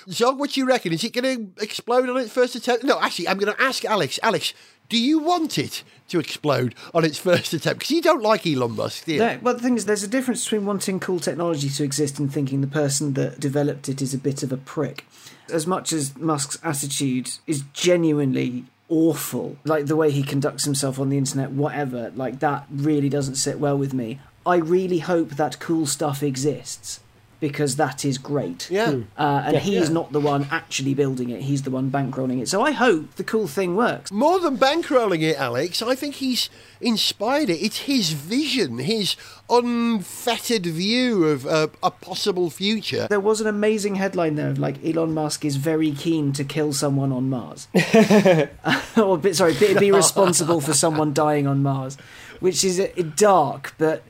Zog, 0.09 0.39
what 0.39 0.51
do 0.51 0.59
you 0.59 0.65
reckon? 0.65 0.93
Is 0.93 1.03
it 1.03 1.13
going 1.13 1.53
to 1.53 1.63
explode 1.63 2.09
on 2.09 2.17
its 2.17 2.31
first 2.31 2.55
attempt? 2.55 2.83
No, 2.83 2.99
actually, 2.99 3.27
I'm 3.27 3.37
going 3.37 3.53
to 3.53 3.61
ask 3.61 3.85
Alex. 3.85 4.19
Alex, 4.23 4.53
do 4.89 4.97
you 4.97 5.19
want 5.19 5.57
it 5.57 5.83
to 6.09 6.19
explode 6.19 6.75
on 6.93 7.05
its 7.05 7.17
first 7.17 7.53
attempt? 7.53 7.79
Because 7.79 7.91
you 7.91 8.01
don't 8.01 8.21
like 8.21 8.45
Elon 8.45 8.75
Musk, 8.75 9.05
do 9.05 9.13
you? 9.13 9.19
No, 9.19 9.39
well, 9.41 9.53
the 9.53 9.61
thing 9.61 9.77
is, 9.77 9.85
there's 9.85 10.03
a 10.03 10.07
difference 10.07 10.43
between 10.43 10.65
wanting 10.65 10.99
cool 10.99 11.19
technology 11.19 11.69
to 11.69 11.83
exist 11.83 12.19
and 12.19 12.31
thinking 12.31 12.61
the 12.61 12.67
person 12.67 13.13
that 13.13 13.39
developed 13.39 13.87
it 13.87 14.01
is 14.01 14.13
a 14.13 14.17
bit 14.17 14.43
of 14.43 14.51
a 14.51 14.57
prick. 14.57 15.05
As 15.51 15.67
much 15.67 15.93
as 15.93 16.17
Musk's 16.17 16.57
attitude 16.63 17.29
is 17.47 17.63
genuinely 17.73 18.65
awful, 18.89 19.57
like 19.63 19.85
the 19.85 19.95
way 19.95 20.11
he 20.11 20.23
conducts 20.23 20.65
himself 20.65 20.99
on 20.99 21.09
the 21.09 21.17
internet, 21.17 21.51
whatever, 21.51 22.11
like 22.15 22.39
that 22.39 22.65
really 22.69 23.09
doesn't 23.09 23.35
sit 23.35 23.59
well 23.59 23.77
with 23.77 23.93
me. 23.93 24.19
I 24.45 24.55
really 24.55 24.99
hope 24.99 25.29
that 25.31 25.59
cool 25.59 25.85
stuff 25.85 26.23
exists 26.23 26.99
because 27.41 27.75
that 27.75 28.05
is 28.05 28.17
great. 28.17 28.69
Yeah. 28.71 28.99
Uh, 29.17 29.41
and 29.45 29.53
Yeah. 29.55 29.59
he's 29.59 29.87
Yeah. 29.87 29.93
not 29.99 30.13
the 30.13 30.21
one 30.21 30.47
actually 30.51 30.93
building 30.93 31.29
it, 31.31 31.41
he's 31.41 31.63
the 31.63 31.71
one 31.71 31.91
bankrolling 31.91 32.39
it. 32.41 32.47
So 32.47 32.61
I 32.61 32.71
hope 32.71 33.15
the 33.15 33.23
cool 33.25 33.47
thing 33.47 33.75
works. 33.75 34.11
More 34.11 34.39
than 34.39 34.57
bankrolling 34.57 35.21
it, 35.23 35.35
Alex, 35.37 35.81
I 35.81 35.95
think 35.95 36.15
he's 36.15 36.49
inspired 36.79 37.49
it. 37.49 37.57
It's 37.61 37.79
his 37.79 38.11
vision, 38.11 38.77
his 38.77 39.15
unfettered 39.49 40.65
view 40.65 41.25
of 41.25 41.45
uh, 41.45 41.67
a 41.83 41.91
possible 41.91 42.49
future. 42.49 43.07
There 43.09 43.19
was 43.19 43.41
an 43.41 43.47
amazing 43.47 43.95
headline 43.95 44.35
there 44.35 44.49
of 44.49 44.59
like 44.59 44.77
Elon 44.85 45.13
Musk 45.13 45.43
is 45.43 45.55
very 45.57 45.91
keen 45.91 46.31
to 46.33 46.43
kill 46.43 46.73
someone 46.73 47.11
on 47.11 47.29
Mars. 47.29 47.67
or 48.97 49.33
sorry, 49.33 49.53
be, 49.55 49.73
be 49.79 49.91
responsible 50.03 50.61
for 50.61 50.73
someone 50.73 51.11
dying 51.11 51.47
on 51.47 51.63
Mars, 51.63 51.97
which 52.39 52.63
is 52.63 52.79
uh, 52.79 52.87
dark 53.15 53.73
but 53.77 54.03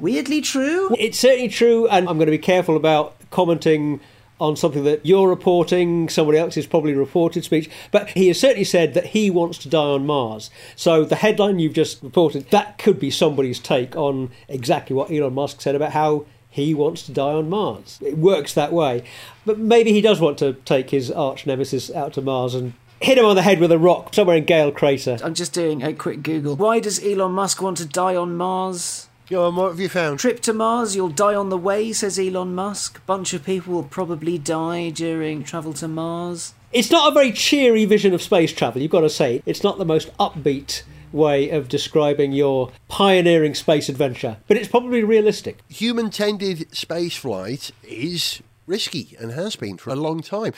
weirdly 0.00 0.40
true. 0.40 0.94
It's 0.98 1.18
certainly 1.18 1.48
true, 1.48 1.88
and 1.88 2.08
I'm 2.08 2.16
going 2.16 2.26
to 2.26 2.32
be 2.32 2.38
careful 2.38 2.76
about 2.76 3.14
commenting 3.30 4.00
on 4.40 4.56
something 4.56 4.84
that 4.84 5.04
you're 5.04 5.28
reporting, 5.28 6.08
somebody 6.08 6.38
else 6.38 6.54
has 6.54 6.66
probably 6.66 6.94
reported 6.94 7.44
speech, 7.44 7.68
but 7.90 8.08
he 8.10 8.28
has 8.28 8.38
certainly 8.38 8.64
said 8.64 8.94
that 8.94 9.06
he 9.06 9.30
wants 9.30 9.58
to 9.58 9.68
die 9.68 9.78
on 9.78 10.06
Mars. 10.06 10.50
So 10.76 11.04
the 11.04 11.16
headline 11.16 11.58
you've 11.58 11.72
just 11.72 12.02
reported, 12.02 12.48
that 12.50 12.78
could 12.78 13.00
be 13.00 13.10
somebody's 13.10 13.58
take 13.58 13.96
on 13.96 14.30
exactly 14.48 14.94
what 14.94 15.10
Elon 15.10 15.34
Musk 15.34 15.60
said 15.60 15.74
about 15.74 15.92
how 15.92 16.26
he 16.48 16.72
wants 16.72 17.02
to 17.02 17.12
die 17.12 17.32
on 17.32 17.50
Mars. 17.50 17.98
It 18.00 18.16
works 18.16 18.54
that 18.54 18.72
way. 18.72 19.04
But 19.44 19.58
maybe 19.58 19.92
he 19.92 20.00
does 20.00 20.20
want 20.20 20.38
to 20.38 20.54
take 20.64 20.90
his 20.90 21.10
arch 21.10 21.46
nemesis 21.46 21.90
out 21.90 22.12
to 22.14 22.22
Mars 22.22 22.54
and 22.54 22.74
hit 23.00 23.18
him 23.18 23.24
on 23.24 23.36
the 23.36 23.42
head 23.42 23.60
with 23.60 23.72
a 23.72 23.78
rock 23.78 24.14
somewhere 24.14 24.36
in 24.36 24.44
Gale 24.44 24.72
Crater. 24.72 25.18
I'm 25.22 25.34
just 25.34 25.52
doing 25.52 25.82
a 25.82 25.92
quick 25.92 26.22
Google. 26.22 26.56
Why 26.56 26.80
does 26.80 27.04
Elon 27.04 27.32
Musk 27.32 27.60
want 27.60 27.76
to 27.78 27.86
die 27.86 28.16
on 28.16 28.36
Mars? 28.36 29.07
Go 29.30 29.44
on, 29.46 29.56
what 29.56 29.68
have 29.68 29.80
you 29.80 29.90
found? 29.90 30.18
Trip 30.20 30.40
to 30.40 30.54
Mars, 30.54 30.96
you'll 30.96 31.10
die 31.10 31.34
on 31.34 31.50
the 31.50 31.58
way, 31.58 31.92
says 31.92 32.18
Elon 32.18 32.54
Musk. 32.54 33.04
Bunch 33.04 33.34
of 33.34 33.44
people 33.44 33.74
will 33.74 33.82
probably 33.82 34.38
die 34.38 34.88
during 34.88 35.44
travel 35.44 35.74
to 35.74 35.86
Mars. 35.86 36.54
It's 36.72 36.90
not 36.90 37.10
a 37.10 37.14
very 37.14 37.32
cheery 37.32 37.84
vision 37.84 38.14
of 38.14 38.22
space 38.22 38.54
travel, 38.54 38.80
you've 38.80 38.90
got 38.90 39.02
to 39.02 39.10
say. 39.10 39.42
It's 39.44 39.62
not 39.62 39.76
the 39.76 39.84
most 39.84 40.16
upbeat 40.16 40.82
way 41.12 41.50
of 41.50 41.68
describing 41.68 42.32
your 42.32 42.72
pioneering 42.88 43.54
space 43.54 43.90
adventure, 43.90 44.38
but 44.46 44.56
it's 44.56 44.68
probably 44.68 45.04
realistic. 45.04 45.58
Human 45.68 46.08
tended 46.08 46.74
space 46.74 47.16
flight 47.16 47.70
is 47.82 48.42
risky 48.66 49.14
and 49.20 49.32
has 49.32 49.56
been 49.56 49.76
for 49.76 49.90
a 49.90 49.96
long 49.96 50.22
time. 50.22 50.54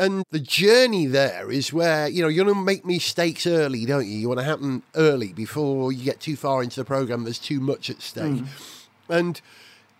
And 0.00 0.24
the 0.30 0.40
journey 0.40 1.04
there 1.04 1.50
is 1.50 1.74
where, 1.74 2.08
you 2.08 2.22
know, 2.22 2.28
you're 2.28 2.46
going 2.46 2.56
to 2.56 2.64
make 2.64 2.86
mistakes 2.86 3.46
early, 3.46 3.84
don't 3.84 4.06
you? 4.06 4.16
You 4.16 4.28
want 4.28 4.40
to 4.40 4.44
happen 4.44 4.82
early 4.94 5.34
before 5.34 5.92
you 5.92 6.02
get 6.02 6.20
too 6.20 6.36
far 6.36 6.62
into 6.62 6.80
the 6.80 6.86
program, 6.86 7.24
there's 7.24 7.38
too 7.38 7.60
much 7.60 7.90
at 7.90 8.00
stake. 8.00 8.38
Hmm. 8.38 9.12
And 9.12 9.40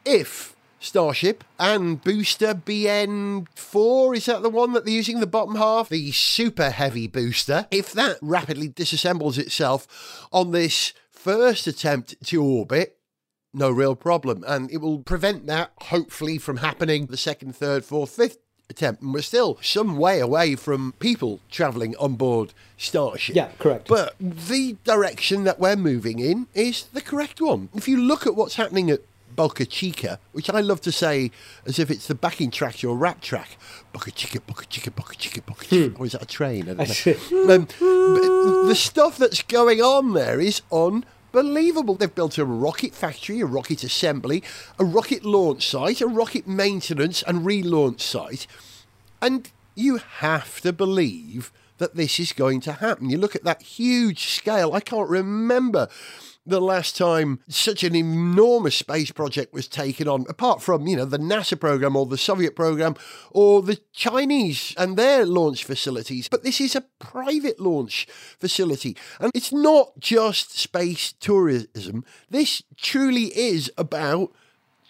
if 0.07 0.57
Starship 0.79 1.45
and 1.59 2.03
booster 2.03 2.55
BN4, 2.55 4.17
is 4.17 4.25
that 4.25 4.43
the 4.43 4.49
one 4.49 4.73
that 4.73 4.87
they're 4.87 4.95
using, 4.95 5.21
the 5.21 5.27
bottom 5.27 5.57
half? 5.57 5.91
The 5.91 6.13
super 6.13 6.71
heavy 6.71 7.07
booster. 7.07 7.67
If 7.71 7.93
that 7.93 8.17
rapidly 8.23 8.71
disassembles 8.71 9.37
itself 9.37 10.27
on 10.33 10.53
this 10.53 10.95
first 11.11 11.67
attempt 11.67 12.15
to 12.29 12.43
orbit, 12.43 12.97
no 13.53 13.71
real 13.71 13.95
problem. 13.95 14.45
And 14.47 14.71
it 14.71 14.79
will 14.79 15.01
prevent 15.01 15.47
that, 15.49 15.73
hopefully, 15.77 16.39
from 16.39 16.57
happening 16.57 17.05
the 17.05 17.19
second, 17.19 17.55
third, 17.55 17.85
fourth, 17.85 18.17
fifth 18.17 18.39
attempt. 18.71 19.03
And 19.03 19.13
we're 19.13 19.23
still 19.23 19.59
some 19.61 19.97
way 19.97 20.21
away 20.21 20.57
from 20.57 20.95
people 20.99 21.41
travelling 21.51 21.95
on 21.97 22.15
board 22.15 22.55
Starship. 22.79 23.37
Yeah, 23.37 23.51
correct. 23.59 23.89
But 23.89 24.15
the 24.19 24.77
direction 24.85 25.45
that 25.45 25.61
we're 25.61 25.77
moving 25.77 26.19
in 26.19 26.47
is 26.55 26.85
the 26.85 27.03
correct 27.03 27.41
one. 27.41 27.69
If 27.75 27.87
you 27.87 27.99
look 27.99 28.27
at 28.27 28.35
what's 28.35 28.55
happening 28.55 28.91
at 28.91 29.01
Boca 29.37 29.65
Chica, 29.65 30.19
which 30.33 30.51
I 30.51 30.61
love 30.61 30.81
to 30.83 30.93
say 30.93 31.31
as 31.67 31.79
if 31.79 31.91
it's 31.91 32.07
the 32.07 32.15
backing 32.15 32.51
track 32.51 32.77
to 32.77 32.91
a 32.91 32.95
rap 32.95 33.21
track. 33.21 33.57
Boca 33.93 34.11
Chica, 34.11 34.41
Boca 34.41 34.67
Chica, 34.67 34.91
Boca 34.91 35.15
Chica, 35.17 35.43
Boca 35.43 35.65
Chica. 35.67 35.97
Or 35.99 36.07
is 36.07 36.13
that 36.13 36.23
a 36.23 36.27
train? 36.27 36.69
I 36.69 36.75
don't 36.75 37.07
know. 37.07 37.55
um, 37.55 37.67
but 37.79 38.69
the 38.69 38.75
stuff 38.75 39.19
that's 39.19 39.43
going 39.43 39.81
on 39.81 40.15
there 40.15 40.41
is 40.41 40.63
unbelievable. 41.35 41.95
They've 41.95 42.15
built 42.15 42.39
a 42.39 42.45
rocket 42.45 42.95
factory, 42.95 43.41
a 43.41 43.47
rocket 43.47 43.85
assembly, 43.85 44.43
a 44.79 44.85
rocket 44.85 45.25
launch 45.25 45.69
site, 45.69 46.01
a 46.01 46.07
rocket 46.07 46.47
maintenance 46.47 47.23
and 47.23 47.47
relaunch 47.47 48.01
site. 48.01 48.47
And 49.23 49.51
you 49.75 49.99
have 49.99 50.61
to 50.63 50.73
believe 50.73 51.53
that 51.79 51.95
this 51.95 52.21
is 52.21 52.33
going 52.33 52.61
to 52.61 52.73
happen. 52.73 53.11
You 53.11 53.19
look 53.19 53.35
at 53.35 53.45
that 53.45 53.63
huge 53.63 54.27
scale. 54.27 54.75
I 54.75 54.81
can't 54.81 55.09
remember 55.09 55.89
the 56.51 56.61
last 56.61 56.97
time 56.97 57.41
such 57.49 57.83
an 57.83 57.97
enormous 57.97 58.77
space 58.77 59.11
project 59.11 59.55
was 59.55 59.67
taken 59.67 60.07
on, 60.07 60.27
apart 60.29 60.61
from, 60.61 60.87
you 60.87 60.97
know, 60.97 61.05
the 61.05 61.19
NASA 61.19 61.59
program 61.59 61.97
or 61.97 62.07
the 62.07 62.19
Soviet 62.19 62.55
program 62.55 62.95
or 63.31 63.63
the 63.63 63.81
Chinese 63.93 64.75
and 64.77 64.97
their 64.97 65.25
launch 65.25 65.65
facilities. 65.65 66.29
But 66.29 66.43
this 66.43 66.61
is 66.61 66.77
a 66.77 66.85
private 66.99 67.59
launch 67.59 68.07
facility. 68.39 68.97
And 69.19 69.31
it's 69.35 69.53
not 69.53 69.99
just 69.99 70.59
space 70.59 71.13
tourism. 71.13 72.05
This 72.29 72.63
truly 72.77 73.27
is 73.37 73.73
about 73.79 74.33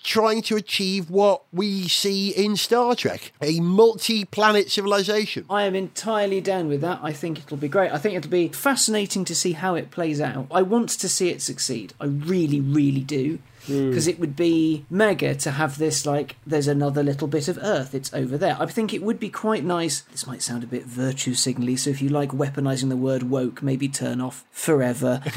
trying 0.02 0.42
to 0.42 0.56
achieve 0.56 1.10
what 1.10 1.42
we 1.52 1.88
see 1.88 2.30
in 2.30 2.56
Star 2.56 2.94
Trek 2.94 3.32
a 3.42 3.60
multi 3.60 4.24
planet 4.24 4.70
civilization. 4.70 5.44
I 5.50 5.64
am 5.64 5.74
entirely 5.74 6.40
down 6.40 6.68
with 6.68 6.80
that. 6.80 7.00
I 7.02 7.12
think 7.12 7.38
it'll 7.38 7.56
be 7.56 7.68
great. 7.68 7.92
I 7.92 7.98
think 7.98 8.16
it'll 8.16 8.30
be 8.30 8.48
fascinating 8.48 9.24
to 9.26 9.34
see 9.34 9.52
how 9.52 9.74
it 9.74 9.90
plays 9.90 10.20
out. 10.20 10.46
I 10.50 10.62
want 10.62 10.88
to 10.90 11.08
see 11.08 11.28
it 11.28 11.42
succeed. 11.42 11.94
I 12.00 12.06
really, 12.06 12.60
really 12.60 13.00
do. 13.00 13.38
Hmm. 13.70 13.88
Because 13.88 14.08
it 14.08 14.18
would 14.18 14.34
be 14.34 14.84
mega 14.90 15.34
to 15.36 15.52
have 15.52 15.78
this, 15.78 16.04
like, 16.04 16.36
there's 16.44 16.66
another 16.66 17.02
little 17.02 17.28
bit 17.28 17.46
of 17.46 17.58
Earth, 17.62 17.94
it's 17.94 18.12
over 18.12 18.36
there. 18.36 18.56
I 18.58 18.66
think 18.66 18.92
it 18.92 19.02
would 19.02 19.20
be 19.20 19.28
quite 19.28 19.64
nice. 19.64 20.00
This 20.02 20.26
might 20.26 20.42
sound 20.42 20.64
a 20.64 20.66
bit 20.66 20.84
virtue 20.84 21.34
signally, 21.34 21.76
so 21.76 21.90
if 21.90 22.02
you 22.02 22.08
like 22.08 22.30
weaponizing 22.30 22.88
the 22.88 22.96
word 22.96 23.24
woke, 23.24 23.62
maybe 23.62 23.88
turn 23.88 24.20
off 24.20 24.44
forever. 24.50 25.22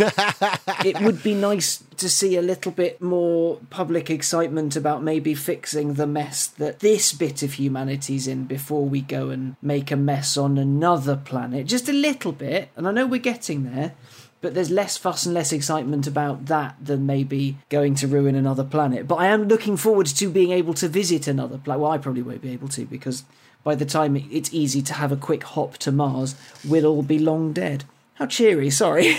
it 0.84 1.00
would 1.02 1.22
be 1.22 1.36
nice 1.36 1.84
to 1.98 2.10
see 2.10 2.36
a 2.36 2.42
little 2.42 2.72
bit 2.72 3.02
more 3.02 3.60
public 3.70 4.10
excitement 4.10 4.76
about 4.76 5.04
maybe 5.04 5.36
fixing 5.36 5.94
the 5.94 6.08
mess 6.08 6.48
that 6.48 6.80
this 6.80 7.14
bit 7.14 7.44
of 7.44 7.54
humanity's 7.54 8.28
in 8.28 8.46
before 8.46 8.86
we 8.86 9.02
go 9.02 9.30
and 9.30 9.56
make 9.62 9.92
a 9.92 9.96
mess 9.96 10.38
on 10.38 10.58
another 10.58 11.16
planet. 11.16 11.68
Just 11.68 11.88
a 11.88 11.94
little 11.94 12.32
bit, 12.32 12.70
and 12.76 12.88
I 12.88 12.92
know 12.92 13.06
we're 13.06 13.20
getting 13.20 13.72
there. 13.72 13.94
But 14.44 14.56
there's 14.56 14.70
less 14.70 14.98
fuss 14.98 15.26
and 15.26 15.34
less 15.34 15.54
excitement 15.54 16.06
about 16.06 16.48
that 16.48 16.76
than 16.84 17.06
maybe 17.06 17.56
going 17.70 17.96
to 17.96 18.08
ruin 18.08 18.36
another 18.36 18.66
planet. 18.66 19.08
But 19.08 19.16
I 19.16 19.28
am 19.28 19.46
looking 19.46 19.78
forward 19.78 20.08
to 20.08 20.30
being 20.30 20.52
able 20.52 20.74
to 20.74 20.90
visit 20.90 21.28
another 21.28 21.58
planet. 21.58 21.80
Well, 21.80 21.92
I 21.92 21.98
probably 21.98 22.24
won't 22.24 22.42
be 22.42 22.52
able 22.52 22.68
to 22.68 22.84
because 22.84 23.24
by 23.64 23.76
the 23.76 23.86
time 23.86 24.18
it's 24.18 24.54
easy 24.54 24.82
to 24.82 24.96
have 24.96 25.14
a 25.14 25.16
quick 25.16 25.44
hop 25.44 25.78
to 25.78 25.94
Mars, 25.94 26.36
we'll 26.68 26.86
all 26.86 27.04
be 27.04 27.20
long 27.20 27.54
dead. 27.54 27.86
How 28.16 28.26
cheery, 28.26 28.70
sorry. 28.70 29.16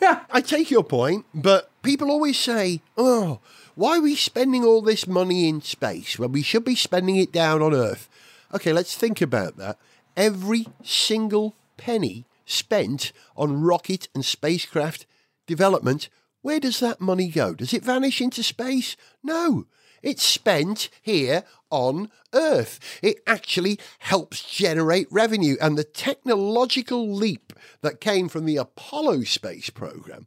I 0.30 0.40
take 0.42 0.70
your 0.70 0.84
point, 0.84 1.26
but 1.34 1.70
people 1.82 2.10
always 2.10 2.38
say, 2.38 2.80
oh, 2.96 3.40
why 3.74 3.98
are 3.98 4.00
we 4.00 4.14
spending 4.16 4.64
all 4.64 4.80
this 4.80 5.06
money 5.06 5.50
in 5.50 5.60
space 5.60 6.18
when 6.18 6.32
we 6.32 6.40
should 6.40 6.64
be 6.64 6.76
spending 6.76 7.16
it 7.16 7.30
down 7.30 7.60
on 7.60 7.74
Earth? 7.74 8.08
Okay, 8.54 8.72
let's 8.72 8.96
think 8.96 9.20
about 9.20 9.58
that. 9.58 9.76
Every 10.16 10.66
single 10.82 11.54
penny 11.76 12.24
spent 12.46 13.12
on 13.36 13.60
rocket 13.60 14.08
and 14.14 14.24
spacecraft 14.24 15.04
development, 15.46 16.08
where 16.40 16.60
does 16.60 16.80
that 16.80 17.00
money 17.00 17.28
go? 17.28 17.54
Does 17.54 17.74
it 17.74 17.84
vanish 17.84 18.20
into 18.20 18.42
space? 18.42 18.96
No. 19.22 19.66
It's 20.02 20.22
spent 20.22 20.88
here 21.02 21.42
on 21.70 22.10
Earth. 22.32 22.78
It 23.02 23.18
actually 23.26 23.80
helps 23.98 24.42
generate 24.42 25.08
revenue. 25.10 25.56
And 25.60 25.76
the 25.76 25.84
technological 25.84 27.12
leap 27.12 27.52
that 27.80 28.00
came 28.00 28.28
from 28.28 28.44
the 28.44 28.56
Apollo 28.56 29.24
space 29.24 29.70
program 29.70 30.26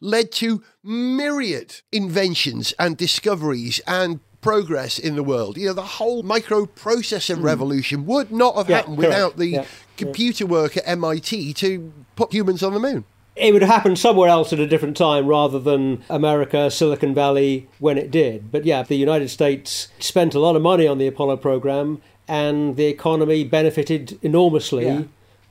led 0.00 0.32
to 0.32 0.64
myriad 0.82 1.76
inventions 1.92 2.72
and 2.78 2.96
discoveries 2.96 3.80
and 3.86 4.20
progress 4.40 4.98
in 4.98 5.16
the 5.16 5.22
world. 5.22 5.56
You 5.56 5.68
know, 5.68 5.74
the 5.74 5.82
whole 5.82 6.22
microprocessor 6.22 7.36
hmm. 7.36 7.42
revolution 7.42 8.06
would 8.06 8.32
not 8.32 8.56
have 8.56 8.70
Yeah, 8.70 8.76
happened 8.76 8.96
correct. 8.96 9.12
without 9.12 9.36
the 9.36 9.46
Yeah, 9.46 9.66
computer 10.04 10.46
work 10.46 10.76
at 10.76 10.82
MIT 10.86 11.54
to 11.54 11.92
put 12.16 12.32
humans 12.32 12.62
on 12.62 12.74
the 12.74 12.80
moon. 12.80 13.04
It 13.36 13.52
would 13.52 13.62
have 13.62 13.70
happened 13.70 13.98
somewhere 13.98 14.28
else 14.28 14.52
at 14.52 14.58
a 14.58 14.66
different 14.66 14.96
time 14.96 15.26
rather 15.26 15.58
than 15.58 16.02
America, 16.10 16.70
Silicon 16.70 17.14
Valley, 17.14 17.68
when 17.78 17.96
it 17.96 18.10
did. 18.10 18.50
But 18.52 18.64
yeah, 18.66 18.82
the 18.82 18.96
United 18.96 19.30
States 19.30 19.88
spent 19.98 20.34
a 20.34 20.40
lot 20.40 20.56
of 20.56 20.62
money 20.62 20.86
on 20.86 20.98
the 20.98 21.06
Apollo 21.06 21.38
program 21.38 22.02
and 22.28 22.76
the 22.76 22.86
economy 22.86 23.44
benefited 23.44 24.18
enormously 24.22 24.84
Yeah. 24.84 25.02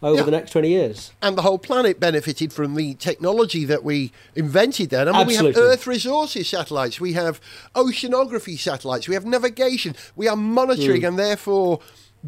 over 0.03 0.17
Yeah. 0.17 0.23
the 0.23 0.31
next 0.31 0.51
20 0.51 0.69
years. 0.69 1.11
And 1.21 1.37
the 1.37 1.41
whole 1.41 1.57
planet 1.57 1.99
benefited 1.99 2.53
from 2.53 2.75
the 2.75 2.93
technology 2.95 3.65
that 3.65 3.83
we 3.83 4.11
invented 4.35 4.89
then. 4.91 5.07
I 5.09 5.11
mean, 5.11 5.27
we 5.27 5.35
have 5.35 5.57
Earth 5.57 5.87
resources 5.87 6.47
satellites, 6.47 7.01
we 7.01 7.13
have 7.13 7.41
oceanography 7.75 8.57
satellites, 8.57 9.07
we 9.07 9.15
have 9.15 9.25
navigation, 9.25 9.95
we 10.15 10.27
are 10.27 10.37
monitoring 10.37 11.01
mm. 11.01 11.07
and 11.07 11.19
therefore 11.19 11.79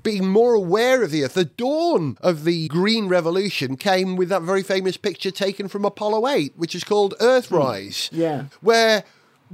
being 0.02 0.28
more 0.28 0.54
aware 0.54 1.04
of 1.04 1.12
the 1.12 1.24
Earth. 1.24 1.34
The 1.34 1.46
dawn 1.46 2.18
of 2.22 2.44
the 2.44 2.68
Green 2.68 3.08
Revolution 3.08 3.78
came 3.78 4.16
with 4.16 4.30
that 4.30 4.42
very 4.42 4.64
famous 4.64 4.98
picture 4.98 5.32
taken 5.32 5.68
from 5.68 5.86
Apollo 5.86 6.28
8, 6.28 6.54
which 6.56 6.76
is 6.76 6.84
called 6.84 7.16
Earthrise. 7.20 8.10
Hmm. 8.10 8.20
Yeah. 8.20 8.44
Where 8.62 9.04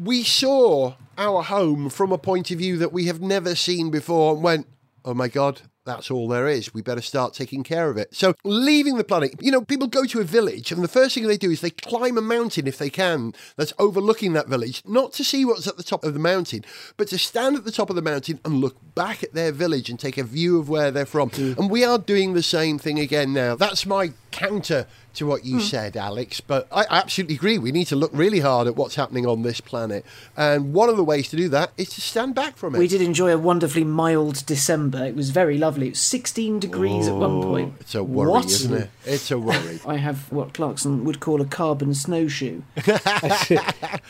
we 0.02 0.24
saw 0.24 0.96
our 1.18 1.44
home 1.44 1.90
from 1.90 2.12
a 2.12 2.18
point 2.18 2.52
of 2.52 2.60
view 2.60 2.78
that 2.78 2.94
we 2.94 3.06
have 3.06 3.22
never 3.22 3.56
seen 3.56 3.90
before 3.90 4.36
and 4.36 4.44
went, 4.44 4.68
oh 5.04 5.14
my 5.14 5.28
God, 5.28 5.62
that's 5.88 6.12
all 6.12 6.28
there 6.28 6.48
is. 6.48 6.74
We 6.74 6.82
better 6.82 7.02
start 7.02 7.34
taking 7.34 7.64
care 7.64 7.90
of 7.90 7.98
it. 7.98 8.14
So, 8.14 8.36
leaving 8.44 8.98
the 8.98 9.04
planet, 9.04 9.34
you 9.42 9.52
know, 9.52 9.62
people 9.62 9.88
go 9.88 10.06
to 10.06 10.20
a 10.20 10.24
village 10.24 10.72
and 10.72 10.84
the 10.84 10.88
first 10.88 11.16
thing 11.16 11.26
they 11.26 11.38
do 11.38 11.50
is 11.50 11.62
they 11.62 11.72
climb 11.72 12.18
a 12.18 12.22
mountain 12.22 12.68
if 12.68 12.78
they 12.78 12.90
can 12.90 13.34
that's 13.56 13.74
overlooking 13.80 14.34
that 14.34 14.48
village, 14.48 14.84
not 14.86 15.14
to 15.14 15.24
see 15.24 15.46
what's 15.46 15.68
at 15.68 15.78
the 15.78 15.84
top 15.84 16.04
of 16.04 16.14
the 16.14 16.20
mountain, 16.20 16.64
but 16.98 17.08
to 17.08 17.18
stand 17.18 17.56
at 17.56 17.66
the 17.66 17.72
top 17.72 17.90
of 17.90 17.96
the 17.96 18.02
mountain 18.02 18.40
and 18.46 18.56
look 18.56 18.76
back 18.94 19.24
at 19.24 19.34
their 19.34 19.52
village 19.52 19.90
and 19.90 20.00
take 20.00 20.18
a 20.18 20.24
view 20.24 20.60
of 20.60 20.70
where 20.70 20.92
they're 20.92 21.06
from. 21.06 21.30
Mm. 21.32 21.58
And 21.58 21.72
we 21.72 21.84
are 21.84 21.98
doing 21.98 22.34
the 22.34 22.44
same 22.44 22.78
thing 22.78 23.00
again 23.00 23.34
now. 23.34 23.56
That's 23.56 23.86
my 23.86 24.12
counter 24.32 24.86
to 25.16 25.26
what 25.26 25.46
you 25.46 25.58
mm. 25.58 25.62
said, 25.62 25.98
Alex. 25.98 26.42
But 26.42 26.68
I 26.72 26.86
absolutely 26.90 27.36
agree. 27.36 27.58
We 27.58 27.72
need 27.72 27.88
to 27.88 27.96
look 27.96 28.12
really 28.14 28.40
hard 28.40 28.68
at 28.68 28.76
what's 28.76 28.96
happening 28.96 29.26
on 29.26 29.42
this 29.42 29.62
planet. 29.62 30.06
And 30.36 30.74
one 30.74 30.90
of 30.90 30.98
the 30.98 31.04
ways 31.04 31.30
to 31.30 31.36
do 31.36 31.50
that 31.50 31.72
is 31.78 31.90
to 31.90 32.02
stand 32.02 32.36
back 32.36 32.56
from 32.58 32.76
it. 32.76 32.80
We 32.80 32.88
did 32.88 33.02
enjoy 33.02 33.34
a 33.34 33.38
wonderfully 33.38 33.84
mild 33.84 34.46
December. 34.46 35.06
It 35.06 35.16
was 35.16 35.32
very 35.32 35.58
lovely. 35.58 35.77
It 35.84 35.90
was 35.92 36.00
16 36.00 36.60
degrees 36.60 37.08
at 37.08 37.16
one 37.16 37.42
point. 37.44 37.74
It's 37.82 37.96
a 37.96 38.04
worry, 38.04 38.30
What? 38.32 38.46
isn't 38.46 38.74
it? 38.74 38.90
It's 39.06 39.30
a 39.32 39.38
worry. 39.38 39.80
I 39.88 39.98
have 39.98 40.32
what 40.32 40.54
Clarkson 40.54 41.04
would 41.06 41.20
call 41.20 41.42
a 41.42 41.46
carbon 41.46 41.94
snowshoe. 41.94 42.62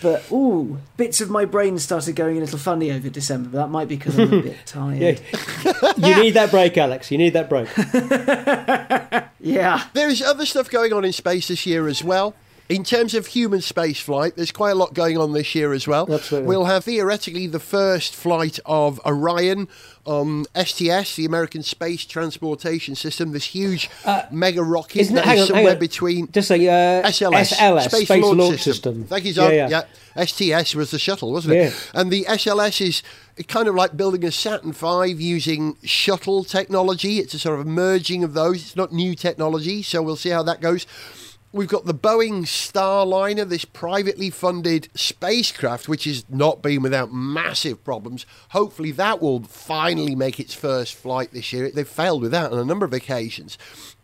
but, 0.01 0.23
ooh, 0.31 0.77
bits 0.97 1.21
of 1.21 1.29
my 1.29 1.45
brain 1.45 1.77
started 1.79 2.15
going 2.15 2.37
a 2.37 2.39
little 2.41 2.59
funny 2.59 2.91
over 2.91 3.09
December, 3.09 3.49
but 3.49 3.57
that 3.59 3.69
might 3.69 3.87
be 3.87 3.95
because 3.97 4.17
I'm 4.17 4.33
a 4.33 4.41
bit 4.41 4.57
tired. 4.65 5.21
You 5.97 6.15
need 6.23 6.31
that 6.31 6.49
break, 6.51 6.77
Alex. 6.77 7.11
You 7.11 7.17
need 7.17 7.33
that 7.33 7.49
break. 7.49 7.67
Yeah. 9.39 9.83
There's 9.93 10.21
other 10.21 10.45
stuff 10.45 10.69
going 10.69 10.93
on 10.93 11.05
in 11.05 11.13
space 11.13 11.47
this 11.47 11.65
year 11.65 11.87
as 11.87 12.03
well. 12.03 12.33
In 12.69 12.83
terms 12.83 13.13
of 13.13 13.27
human 13.27 13.61
space 13.61 13.97
flight, 14.01 14.35
there's 14.35 14.51
quite 14.51 14.71
a 14.71 14.75
lot 14.75 14.93
going 14.93 15.17
on 15.17 15.31
this 15.31 15.55
year 15.55 15.71
as 15.71 15.87
well. 15.87 16.05
Absolutely. 16.11 16.49
We'll 16.49 16.65
have 16.65 16.83
theoretically 16.83 17.47
the 17.47 17.61
first 17.61 18.13
flight 18.13 18.59
of 18.65 18.99
Orion 19.05 19.69
on 20.05 20.45
STS, 20.53 21.15
the 21.15 21.23
American 21.25 21.63
Space 21.63 22.03
Transportation 22.05 22.93
System, 22.95 23.31
this 23.31 23.45
huge 23.45 23.89
mega 24.31 24.61
rocket 24.63 24.97
Uh, 24.97 25.01
isn't 25.01 25.17
it- 25.17 25.25
that 25.25 25.37
on, 25.39 25.47
somewhere 25.47 25.73
on. 25.73 25.79
between 25.79 26.29
Just 26.31 26.49
say 26.49 26.67
uh, 26.67 27.07
SLS, 27.07 27.53
SLS, 27.53 27.89
Space, 27.89 28.09
Launch, 28.09 28.61
System. 28.61 29.05
Thank 29.05 29.23
you, 29.23 29.31
John. 29.33 29.51
Yeah, 29.53 29.69
Yeah, 29.69 29.81
yeah. 30.17 30.25
STS 30.25 30.75
was 30.75 30.91
the 30.91 30.99
shuttle, 30.99 31.31
wasn't 31.31 31.53
it? 31.55 31.71
Yeah. 31.71 32.01
And 32.01 32.11
the 32.11 32.25
SLS 32.27 32.81
is 32.81 33.01
kind 33.47 33.69
of 33.69 33.75
like 33.75 33.95
building 33.95 34.25
a 34.25 34.31
Saturn 34.31 34.73
V 34.73 35.11
using 35.13 35.77
shuttle 35.83 36.43
technology. 36.43 37.19
It's 37.19 37.33
a 37.33 37.39
sort 37.39 37.59
of 37.61 37.65
merging 37.67 38.25
of 38.25 38.33
those. 38.33 38.57
It's 38.61 38.75
not 38.75 38.91
new 38.91 39.15
technology, 39.15 39.83
so 39.83 40.01
we'll 40.01 40.15
see 40.17 40.31
how 40.31 40.43
that 40.43 40.59
goes. 40.59 40.85
We've 41.53 41.69
got 41.69 41.85
the 41.85 41.93
Boeing 41.93 42.41
Starliner, 42.41 43.47
this 43.47 43.63
privately 43.63 44.29
funded 44.29 44.89
spacecraft, 44.95 45.87
which 45.87 46.03
has 46.03 46.25
not 46.29 46.61
been 46.61 46.81
without 46.81 47.13
massive 47.13 47.85
problems. 47.85 48.25
Hopefully, 48.49 48.91
that 48.91 49.21
will 49.21 49.43
finally 49.43 50.13
make 50.13 50.41
its 50.41 50.53
first 50.53 50.93
flight 50.95 51.31
this 51.31 51.53
year. 51.53 51.71
They've 51.71 51.87
failed 51.87 52.21
with 52.21 52.31
that 52.31 52.51
on 52.51 52.59
a 52.59 52.65
number 52.65 52.85
of 52.85 52.91
occasions. 52.91 53.57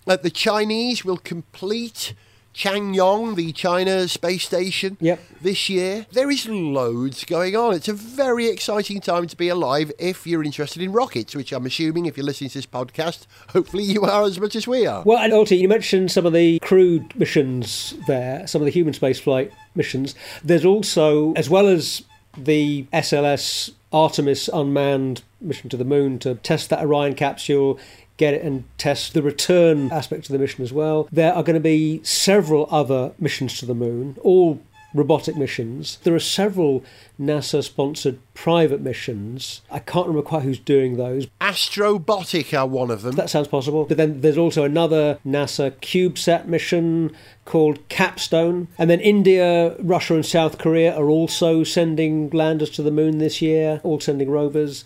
Uh, 0.08 0.16
the 0.16 0.30
Chinese 0.30 1.04
will 1.04 1.18
complete 1.18 2.14
Tiangong, 2.54 3.36
the 3.36 3.52
China 3.52 4.08
space 4.08 4.44
station, 4.46 4.98
Yep. 5.02 5.20
this 5.42 5.70
year. 5.70 6.06
There 6.12 6.30
is 6.30 6.48
loads 6.48 7.24
going 7.26 7.56
on. 7.56 7.74
It's 7.74 7.88
a 7.88 7.94
very 7.94 8.48
exciting 8.48 9.02
time 9.02 9.28
to 9.28 9.36
be 9.36 9.50
alive 9.50 9.92
if 9.98 10.28
you're 10.28 10.44
interested 10.44 10.82
in 10.82 10.92
rockets, 10.92 11.36
which 11.36 11.52
I'm 11.52 11.66
assuming 11.66 12.06
if 12.06 12.16
you're 12.16 12.26
listening 12.26 12.52
to 12.52 12.58
this 12.60 12.66
podcast, 12.66 13.26
hopefully 13.50 13.84
you 13.84 14.04
are 14.04 14.24
as 14.24 14.40
much 14.40 14.56
as 14.56 14.68
we 14.68 14.86
are. 14.86 15.02
Well, 15.04 15.18
and 15.18 15.34
also 15.34 15.56
you 15.56 15.68
mentioned 15.68 16.12
some 16.12 16.26
of 16.26 16.34
the 16.34 16.60
crewed 16.60 17.16
missions 17.16 17.96
there, 18.08 18.46
some 18.48 18.62
of 18.62 18.66
the 18.66 18.72
human 18.72 18.94
spaceflight 18.94 19.52
missions. 19.76 20.14
There's 20.44 20.66
also, 20.66 21.34
as 21.34 21.50
well 21.50 21.68
as 21.68 22.04
the 22.38 22.86
SLS 22.94 23.72
Artemis 23.92 24.50
unmanned 24.52 25.22
mission 25.40 25.70
to 25.70 25.78
the 25.78 25.84
moon 25.86 26.18
to 26.20 26.36
test 26.36 26.70
that 26.72 26.84
Orion 26.84 27.14
capsule, 27.14 27.78
get 28.18 28.34
it 28.34 28.44
and 28.44 28.64
test 28.78 29.14
the 29.14 29.22
return 29.22 29.92
aspect 29.92 30.26
of 30.26 30.34
the 30.34 30.40
mission 30.40 30.64
as 30.64 30.72
well. 30.72 31.08
There 31.12 31.34
are 31.34 31.44
going 31.44 31.56
to 31.56 31.60
be 31.60 32.02
several 32.04 32.68
other 32.70 33.14
missions 33.20 33.58
to 33.60 33.66
the 33.66 33.76
moon, 33.76 34.18
all 34.22 34.62
robotic 34.94 35.36
missions. 35.36 35.98
There 36.04 36.14
are 36.14 36.20
several 36.20 36.84
NASA 37.20 37.64
sponsored 37.64 38.20
private 38.34 38.82
missions. 38.82 39.62
I 39.72 39.80
can't 39.80 40.08
remember 40.08 40.28
quite 40.28 40.44
who's 40.44 40.60
doing 40.60 40.98
those, 40.98 41.28
Astrobotic 41.42 42.58
are 42.58 42.68
one 42.68 42.92
of 42.92 43.02
them. 43.02 43.16
that 43.16 43.30
sounds 43.30 43.48
possible. 43.48 43.86
But 43.86 43.98
then 43.98 44.22
there's 44.22 44.38
also 44.38 44.64
another 44.64 45.20
NASA 45.26 45.72
CubeSat 45.72 46.46
mission 46.46 47.16
called 47.46 47.88
Capstone. 47.90 48.68
And 48.78 48.90
then 48.90 49.00
India, 49.00 49.76
Russia, 49.80 50.16
and 50.16 50.26
South 50.26 50.58
Korea 50.58 50.96
are 50.96 51.10
also 51.10 51.64
sending 51.64 52.30
landers 52.30 52.70
to 52.72 52.84
the 52.84 52.92
moon 52.92 53.18
this 53.18 53.42
year, 53.42 53.82
all 53.84 54.00
sending 54.00 54.30
rovers. 54.30 54.86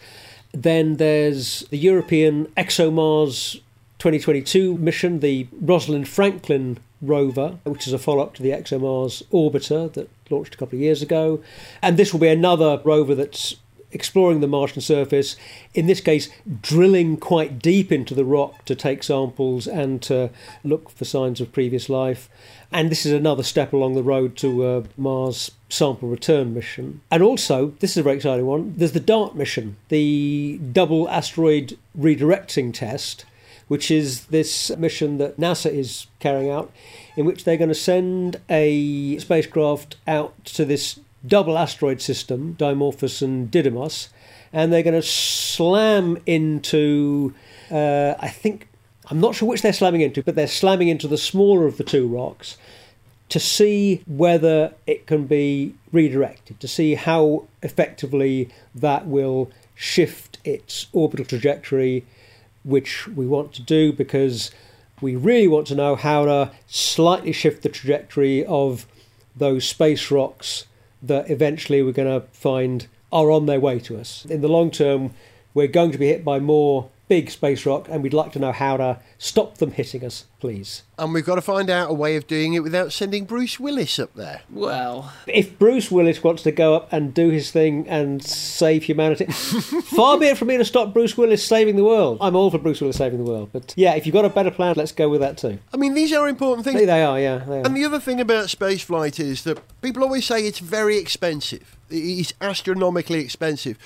Then 0.51 0.95
there's 0.95 1.61
the 1.69 1.77
European 1.77 2.47
ExoMars 2.57 3.61
2022 3.99 4.77
mission, 4.77 5.19
the 5.19 5.47
Rosalind 5.59 6.07
Franklin 6.07 6.77
rover, 7.01 7.59
which 7.63 7.87
is 7.87 7.93
a 7.93 7.99
follow 7.99 8.23
up 8.23 8.33
to 8.35 8.43
the 8.43 8.51
ExoMars 8.51 9.23
orbiter 9.31 9.91
that 9.93 10.09
launched 10.29 10.55
a 10.55 10.57
couple 10.57 10.77
of 10.77 10.81
years 10.81 11.01
ago. 11.01 11.41
And 11.81 11.97
this 11.97 12.11
will 12.11 12.19
be 12.19 12.27
another 12.27 12.81
rover 12.83 13.15
that's 13.15 13.57
exploring 13.97 14.41
the 14.41 14.47
Martian 14.47 14.79
surface, 14.79 15.35
in 15.73 15.87
this 15.87 15.99
case, 15.99 16.29
drilling 16.61 17.17
quite 17.17 17.57
deep 17.57 17.91
into 17.91 18.13
the 18.13 18.23
rock 18.23 18.63
to 18.65 18.75
take 18.75 19.01
samples 19.01 19.65
and 19.65 20.03
to 20.03 20.29
look 20.63 20.91
for 20.91 21.03
signs 21.03 21.41
of 21.41 21.51
previous 21.51 21.89
life. 21.89 22.29
And 22.71 22.91
this 22.91 23.07
is 23.07 23.11
another 23.11 23.41
step 23.41 23.73
along 23.73 23.95
the 23.95 24.03
road 24.03 24.37
to 24.37 24.67
a 24.69 24.83
Mars 24.97 25.49
sample 25.69 26.09
return 26.09 26.53
mission. 26.53 27.01
And 27.09 27.23
also, 27.23 27.73
this 27.79 27.91
is 27.91 27.97
a 27.97 28.03
very 28.03 28.17
exciting 28.17 28.45
one, 28.45 28.75
there's 28.77 28.91
the 28.91 28.99
DART 28.99 29.35
mission, 29.35 29.77
the 29.89 30.59
double 30.71 31.09
asteroid 31.09 31.75
redirecting 31.97 32.71
test 32.73 33.25
which 33.67 33.91
is 33.91 34.27
this 34.27 34.75
mission 34.77 35.17
that 35.17 35.37
NASA 35.37 35.69
is 35.69 36.07
carrying 36.19 36.49
out, 36.49 36.71
in 37.15 37.25
which 37.25 37.43
they're 37.43 37.57
going 37.57 37.67
to 37.67 37.75
send 37.75 38.39
a 38.49 39.17
spacecraft 39.17 39.97
out 40.07 40.33
to 40.45 40.63
this 40.63 40.99
double 41.25 41.57
asteroid 41.57 42.01
system, 42.01 42.55
Dimorphos 42.59 43.21
and 43.21 43.49
Didymos, 43.51 44.09
and 44.53 44.71
they're 44.71 44.83
going 44.83 44.93
to 44.93 45.07
slam 45.07 46.17
into, 46.25 47.33
uh, 47.71 48.15
I 48.19 48.29
think, 48.29 48.67
I'm 49.09 49.19
not 49.19 49.35
sure 49.35 49.47
which 49.47 49.61
they're 49.61 49.73
slamming 49.73 50.01
into, 50.01 50.21
but 50.23 50.35
they're 50.35 50.47
slamming 50.47 50.89
into 50.89 51.07
the 51.07 51.17
smaller 51.17 51.65
of 51.65 51.77
the 51.77 51.83
two 51.83 52.07
rocks 52.07 52.57
to 53.29 53.39
see 53.39 54.01
whether 54.07 54.73
it 54.85 55.05
can 55.05 55.25
be 55.25 55.73
redirected, 55.91 56.59
to 56.59 56.67
see 56.67 56.95
how 56.95 57.45
effectively 57.61 58.49
that 58.73 59.05
will 59.05 59.51
shift 59.75 60.37
its 60.43 60.87
orbital 60.93 61.25
trajectory, 61.25 62.05
which 62.63 63.07
we 63.07 63.27
want 63.27 63.53
to 63.53 63.61
do 63.61 63.91
because 63.91 64.51
we 65.01 65.15
really 65.15 65.47
want 65.47 65.67
to 65.67 65.75
know 65.75 65.95
how 65.95 66.25
to 66.25 66.51
slightly 66.67 67.31
shift 67.31 67.63
the 67.63 67.69
trajectory 67.69 68.45
of 68.45 68.87
those 69.35 69.67
space 69.67 70.09
rocks 70.09 70.65
that 71.01 71.29
eventually 71.29 71.81
we're 71.81 71.91
going 71.91 72.21
to 72.21 72.27
find 72.31 72.87
are 73.11 73.31
on 73.31 73.45
their 73.45 73.59
way 73.59 73.79
to 73.79 73.97
us. 73.97 74.25
In 74.25 74.41
the 74.41 74.47
long 74.47 74.71
term, 74.71 75.13
we're 75.53 75.67
going 75.67 75.91
to 75.91 75.97
be 75.97 76.07
hit 76.07 76.25
by 76.25 76.39
more 76.39 76.89
big 77.07 77.31
space 77.31 77.65
rock, 77.65 77.87
and 77.89 78.03
we'd 78.03 78.13
like 78.13 78.31
to 78.33 78.39
know 78.39 78.51
how 78.51 78.77
to 78.77 78.99
stop 79.17 79.57
them 79.57 79.71
hitting 79.71 80.03
us, 80.03 80.25
please. 80.39 80.83
And 80.99 81.13
we've 81.13 81.25
got 81.25 81.35
to 81.35 81.41
find 81.41 81.69
out 81.69 81.89
a 81.89 81.93
way 81.93 82.15
of 82.15 82.27
doing 82.27 82.53
it 82.53 82.63
without 82.63 82.91
sending 82.91 83.25
Bruce 83.25 83.59
Willis 83.59 83.97
up 83.97 84.13
there. 84.13 84.41
Well, 84.49 85.13
If 85.25 85.57
Bruce 85.57 85.89
Willis 85.89 86.23
wants 86.23 86.43
to 86.43 86.51
go 86.51 86.75
up 86.75 86.91
and 86.91 87.13
do 87.13 87.29
his 87.29 87.49
thing 87.51 87.87
and 87.87 88.23
save 88.23 88.83
humanity, 88.83 89.25
far 89.95 90.19
be 90.19 90.27
it 90.27 90.37
from 90.37 90.49
me 90.49 90.57
to 90.57 90.65
stop 90.65 90.93
Bruce 90.93 91.17
Willis 91.17 91.45
saving 91.45 91.75
the 91.75 91.83
world. 91.83 92.17
I'm 92.19 92.35
all 92.35 92.51
for 92.51 92.57
Bruce 92.57 92.81
Willis 92.81 92.97
saving 92.97 93.23
the 93.23 93.29
world. 93.29 93.49
But 93.53 93.73
yeah, 93.77 93.95
if 93.95 94.05
you've 94.05 94.13
got 94.13 94.25
a 94.25 94.29
better 94.29 94.51
plan, 94.51 94.75
let's 94.77 94.91
go 94.91 95.07
with 95.09 95.21
that 95.21 95.37
too. 95.37 95.59
I 95.73 95.77
mean, 95.77 95.93
these 95.93 96.11
are 96.13 96.27
important 96.27 96.65
things. 96.65 96.85
They 96.85 97.03
are, 97.03 97.19
yeah. 97.19 97.37
They 97.39 97.59
are. 97.59 97.65
And 97.65 97.75
the 97.75 97.85
other 97.85 97.99
thing 97.99 98.19
about 98.19 98.49
space 98.49 98.81
flight 98.81 99.19
is 99.19 99.43
that 99.43 99.59
people 99.81 100.03
always 100.03 100.25
say 100.25 100.45
it's 100.45 100.59
very 100.59 100.97
expensive. 100.97 101.77
It's 101.89 102.33
astronomically 102.41 103.19
expensive. 103.19 103.77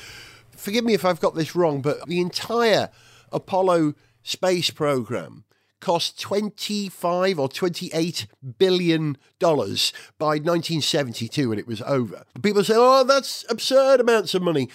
Forgive 0.55 0.85
me 0.85 0.93
if 0.93 1.05
I've 1.05 1.19
got 1.19 1.35
this 1.35 1.55
wrong, 1.55 1.81
but 1.81 2.05
the 2.07 2.19
entire 2.19 2.89
Apollo 3.31 3.93
space 4.23 4.69
program 4.69 5.43
cost 5.79 6.19
25 6.19 7.39
or 7.39 7.49
28 7.49 8.27
billion 8.59 9.17
dollars 9.39 9.91
by 10.19 10.37
1972 10.37 11.49
when 11.49 11.57
it 11.57 11.67
was 11.67 11.81
over. 11.81 12.23
People 12.41 12.63
say, 12.63 12.75
"Oh, 12.77 13.03
that's 13.03 13.45
absurd 13.49 13.99
amounts 13.99 14.33
of 14.33 14.43
money." 14.43 14.69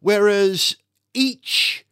Whereas 0.00 0.76
each 1.14 1.84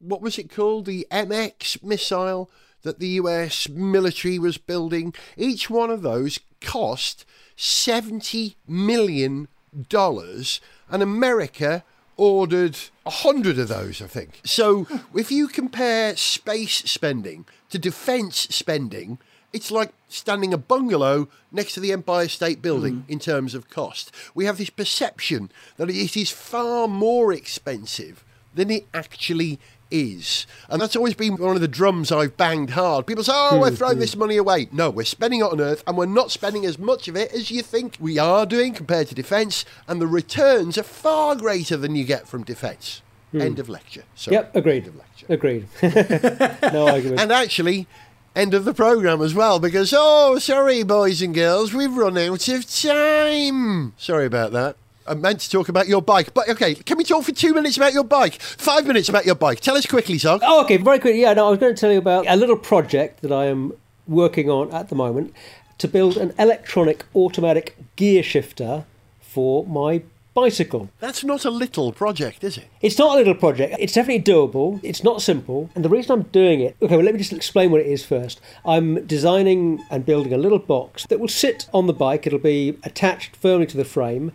what 0.00 0.22
was 0.22 0.38
it 0.38 0.50
called? 0.50 0.86
The 0.86 1.06
MX 1.10 1.82
missile 1.82 2.50
that 2.82 2.98
the 2.98 3.08
US 3.08 3.68
military 3.68 4.38
was 4.38 4.58
building. 4.58 5.14
Each 5.36 5.68
one 5.68 5.90
of 5.90 6.02
those 6.02 6.40
cost 6.60 7.24
$70 7.56 8.56
million, 8.66 9.48
and 9.92 11.02
America 11.02 11.84
ordered 12.20 12.76
a 13.06 13.10
hundred 13.10 13.58
of 13.58 13.68
those, 13.68 14.02
I 14.02 14.06
think. 14.06 14.40
So 14.44 14.86
if 15.14 15.32
you 15.32 15.48
compare 15.48 16.16
space 16.16 16.82
spending 16.84 17.46
to 17.70 17.78
defence 17.78 18.46
spending, 18.50 19.18
It's 19.52 19.70
like 19.70 19.92
standing 20.08 20.54
a 20.54 20.58
bungalow 20.58 21.28
next 21.50 21.74
to 21.74 21.80
the 21.80 21.92
Empire 21.92 22.28
State 22.28 22.62
Building 22.62 22.96
mm. 22.98 23.10
in 23.10 23.18
terms 23.18 23.54
of 23.54 23.68
cost. 23.68 24.14
We 24.34 24.44
have 24.44 24.58
this 24.58 24.70
perception 24.70 25.50
that 25.76 25.90
it 25.90 26.16
is 26.16 26.30
far 26.30 26.86
more 26.86 27.32
expensive 27.32 28.24
than 28.54 28.70
it 28.70 28.86
actually 28.94 29.58
is. 29.90 30.46
And 30.68 30.80
that's 30.80 30.96
always 30.96 31.14
been 31.14 31.36
one 31.36 31.54
of 31.54 31.60
the 31.60 31.68
drums 31.68 32.12
I've 32.12 32.36
banged 32.36 32.70
hard. 32.70 33.06
People 33.06 33.24
say, 33.24 33.32
oh, 33.34 33.58
we're 33.58 33.70
hmm, 33.70 33.76
throwing 33.76 33.94
hmm. 33.94 34.00
this 34.00 34.16
money 34.16 34.36
away. 34.36 34.68
No, 34.72 34.90
we're 34.90 35.04
spending 35.04 35.40
it 35.40 35.44
on 35.44 35.60
Earth 35.60 35.82
and 35.86 35.96
we're 35.96 36.06
not 36.06 36.30
spending 36.30 36.64
as 36.64 36.78
much 36.78 37.08
of 37.08 37.16
it 37.16 37.32
as 37.32 37.50
you 37.50 37.62
think 37.62 37.96
we 38.00 38.18
are 38.18 38.46
doing 38.46 38.72
compared 38.72 39.08
to 39.08 39.14
defence. 39.14 39.64
And 39.88 40.00
the 40.00 40.06
returns 40.06 40.78
are 40.78 40.82
far 40.82 41.36
greater 41.36 41.76
than 41.76 41.94
you 41.94 42.04
get 42.04 42.28
from 42.28 42.44
defence. 42.44 43.02
Hmm. 43.32 43.42
End 43.42 43.58
of 43.58 43.68
lecture. 43.68 44.04
Sorry. 44.14 44.36
Yep, 44.36 44.56
agreed. 44.56 44.84
End 44.84 44.88
of 44.88 44.96
lecture. 44.96 45.26
Agreed. 45.28 45.68
no 46.72 46.88
argument. 46.88 47.20
And 47.20 47.30
actually, 47.30 47.86
end 48.34 48.54
of 48.54 48.64
the 48.64 48.74
programme 48.74 49.22
as 49.22 49.34
well, 49.34 49.60
because, 49.60 49.94
oh, 49.96 50.38
sorry, 50.38 50.82
boys 50.82 51.22
and 51.22 51.34
girls, 51.34 51.72
we've 51.72 51.96
run 51.96 52.18
out 52.18 52.48
of 52.48 52.70
time. 52.70 53.92
Sorry 53.96 54.26
about 54.26 54.52
that. 54.52 54.76
I 55.06 55.14
meant 55.14 55.40
to 55.40 55.50
talk 55.50 55.68
about 55.68 55.88
your 55.88 56.02
bike, 56.02 56.34
but 56.34 56.48
okay, 56.48 56.74
can 56.74 56.98
we 56.98 57.04
talk 57.04 57.24
for 57.24 57.32
two 57.32 57.54
minutes 57.54 57.76
about 57.76 57.92
your 57.92 58.04
bike? 58.04 58.40
Five 58.40 58.86
minutes 58.86 59.08
about 59.08 59.24
your 59.26 59.34
bike. 59.34 59.60
Tell 59.60 59.76
us 59.76 59.86
quickly, 59.86 60.18
Zog. 60.18 60.40
Oh, 60.44 60.62
okay, 60.64 60.76
very 60.76 60.98
quickly. 60.98 61.22
Yeah, 61.22 61.32
no, 61.32 61.46
I 61.46 61.50
was 61.50 61.58
going 61.58 61.74
to 61.74 61.80
tell 61.80 61.90
you 61.90 61.98
about 61.98 62.26
a 62.28 62.36
little 62.36 62.56
project 62.56 63.22
that 63.22 63.32
I 63.32 63.46
am 63.46 63.72
working 64.06 64.50
on 64.50 64.70
at 64.72 64.88
the 64.88 64.94
moment 64.94 65.34
to 65.78 65.88
build 65.88 66.16
an 66.16 66.34
electronic 66.38 67.04
automatic 67.14 67.76
gear 67.96 68.22
shifter 68.22 68.84
for 69.20 69.64
my 69.66 70.02
bicycle. 70.34 70.90
That's 71.00 71.24
not 71.24 71.44
a 71.44 71.50
little 71.50 71.92
project, 71.92 72.44
is 72.44 72.58
it? 72.58 72.68
It's 72.80 72.98
not 72.98 73.14
a 73.14 73.18
little 73.18 73.34
project. 73.34 73.76
It's 73.78 73.94
definitely 73.94 74.22
doable. 74.22 74.80
It's 74.82 75.02
not 75.02 75.22
simple. 75.22 75.70
And 75.74 75.84
the 75.84 75.88
reason 75.88 76.12
I'm 76.12 76.22
doing 76.24 76.60
it, 76.60 76.76
okay, 76.82 76.96
well, 76.96 77.04
let 77.04 77.14
me 77.14 77.18
just 77.18 77.32
explain 77.32 77.70
what 77.70 77.80
it 77.80 77.86
is 77.86 78.04
first. 78.04 78.40
I'm 78.64 79.06
designing 79.06 79.84
and 79.90 80.06
building 80.06 80.32
a 80.32 80.38
little 80.38 80.58
box 80.58 81.06
that 81.06 81.18
will 81.18 81.28
sit 81.28 81.68
on 81.72 81.86
the 81.86 81.92
bike. 81.92 82.26
It'll 82.26 82.38
be 82.38 82.78
attached 82.84 83.36
firmly 83.36 83.66
to 83.66 83.76
the 83.76 83.84
frame. 83.84 84.32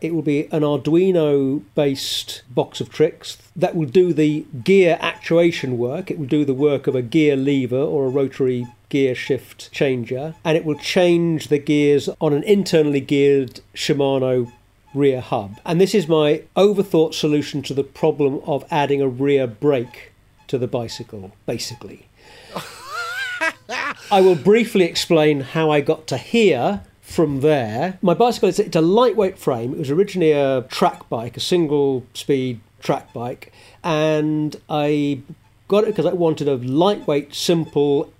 It 0.00 0.14
will 0.14 0.22
be 0.22 0.46
an 0.46 0.62
Arduino 0.62 1.62
based 1.74 2.42
box 2.50 2.80
of 2.80 2.90
tricks 2.90 3.38
that 3.54 3.76
will 3.76 3.88
do 3.88 4.12
the 4.12 4.46
gear 4.64 4.98
actuation 5.00 5.78
work. 5.78 6.10
It 6.10 6.18
will 6.18 6.26
do 6.26 6.44
the 6.44 6.54
work 6.54 6.86
of 6.86 6.94
a 6.94 7.02
gear 7.02 7.36
lever 7.36 7.76
or 7.76 8.06
a 8.06 8.10
rotary 8.10 8.66
gear 8.88 9.14
shift 9.14 9.70
changer. 9.72 10.34
And 10.44 10.56
it 10.56 10.64
will 10.64 10.78
change 10.78 11.48
the 11.48 11.58
gears 11.58 12.08
on 12.20 12.32
an 12.32 12.42
internally 12.44 13.00
geared 13.00 13.60
Shimano 13.74 14.52
rear 14.94 15.20
hub. 15.20 15.60
And 15.64 15.80
this 15.80 15.94
is 15.94 16.08
my 16.08 16.42
overthought 16.56 17.14
solution 17.14 17.62
to 17.62 17.74
the 17.74 17.84
problem 17.84 18.40
of 18.44 18.64
adding 18.70 19.00
a 19.00 19.08
rear 19.08 19.46
brake 19.46 20.12
to 20.48 20.58
the 20.58 20.66
bicycle, 20.66 21.32
basically. 21.46 22.06
I 24.10 24.20
will 24.20 24.34
briefly 24.34 24.84
explain 24.84 25.40
how 25.40 25.70
I 25.70 25.80
got 25.80 26.06
to 26.08 26.16
here 26.18 26.82
from 27.10 27.40
there. 27.40 27.98
My 28.00 28.14
bicycle 28.14 28.48
is 28.48 28.58
it's 28.58 28.76
a 28.76 28.80
lightweight 28.80 29.38
frame. 29.38 29.74
It 29.74 29.78
was 29.78 29.90
originally 29.90 30.32
a 30.32 30.62
track 30.62 31.08
bike, 31.08 31.36
a 31.36 31.40
single 31.40 32.06
speed 32.14 32.60
track 32.80 33.12
bike, 33.12 33.52
and 33.82 34.56
I 34.68 35.20
got 35.68 35.84
it 35.84 35.88
because 35.88 36.06
I 36.06 36.12
wanted 36.12 36.48
a 36.48 36.56
lightweight, 36.56 37.34
simple, 37.34 38.12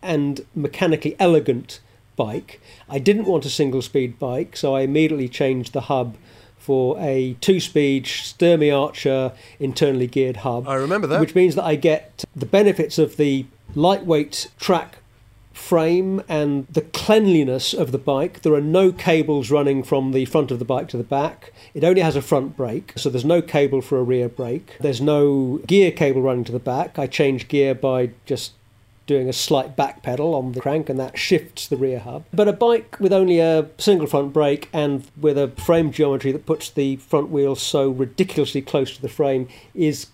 and 0.00 0.40
mechanically 0.54 1.16
elegant 1.18 1.80
bike. 2.16 2.60
I 2.88 2.98
didn't 2.98 3.24
want 3.24 3.44
a 3.46 3.50
single 3.50 3.82
speed 3.82 4.18
bike, 4.18 4.56
so 4.56 4.76
I 4.76 4.82
immediately 4.82 5.28
changed 5.28 5.72
the 5.72 5.82
hub 5.82 6.16
for 6.56 6.96
a 7.00 7.36
two 7.40 7.58
speed 7.58 8.04
Sturmey 8.04 8.72
Archer 8.72 9.32
internally 9.58 10.06
geared 10.06 10.38
hub. 10.38 10.68
I 10.68 10.74
remember 10.74 11.08
that. 11.08 11.20
Which 11.20 11.34
means 11.34 11.56
that 11.56 11.64
I 11.64 11.74
get 11.74 12.24
the 12.36 12.46
benefits 12.46 12.96
of 12.96 13.16
the 13.16 13.46
lightweight 13.74 14.48
track 14.58 14.98
frame 15.60 16.22
and 16.28 16.66
the 16.68 16.80
cleanliness 16.80 17.72
of 17.74 17.92
the 17.92 17.98
bike. 17.98 18.42
There 18.42 18.54
are 18.54 18.60
no 18.60 18.90
cables 18.90 19.50
running 19.50 19.82
from 19.82 20.12
the 20.12 20.24
front 20.24 20.50
of 20.50 20.58
the 20.58 20.64
bike 20.64 20.88
to 20.88 20.96
the 20.96 21.04
back. 21.04 21.52
It 21.74 21.84
only 21.84 22.00
has 22.00 22.16
a 22.16 22.22
front 22.22 22.56
brake, 22.56 22.94
so 22.96 23.08
there's 23.08 23.24
no 23.24 23.42
cable 23.42 23.80
for 23.80 23.98
a 23.98 24.02
rear 24.02 24.28
brake. 24.28 24.76
There's 24.80 25.00
no 25.00 25.60
gear 25.66 25.92
cable 25.92 26.22
running 26.22 26.44
to 26.44 26.52
the 26.52 26.58
back. 26.58 26.98
I 26.98 27.06
change 27.06 27.46
gear 27.46 27.74
by 27.74 28.10
just 28.26 28.52
doing 29.06 29.28
a 29.28 29.32
slight 29.32 29.76
back 29.76 30.02
pedal 30.02 30.34
on 30.34 30.52
the 30.52 30.60
crank 30.60 30.88
and 30.88 30.98
that 30.98 31.18
shifts 31.18 31.68
the 31.68 31.76
rear 31.76 31.98
hub. 31.98 32.24
But 32.32 32.48
a 32.48 32.52
bike 32.52 32.96
with 32.98 33.12
only 33.12 33.38
a 33.40 33.68
single 33.76 34.06
front 34.06 34.32
brake 34.32 34.68
and 34.72 35.04
with 35.20 35.36
a 35.36 35.48
frame 35.48 35.92
geometry 35.92 36.32
that 36.32 36.46
puts 36.46 36.70
the 36.70 36.96
front 36.96 37.28
wheel 37.28 37.54
so 37.54 37.90
ridiculously 37.90 38.62
close 38.62 38.94
to 38.94 39.02
the 39.02 39.08
frame 39.08 39.48
is 39.74 40.06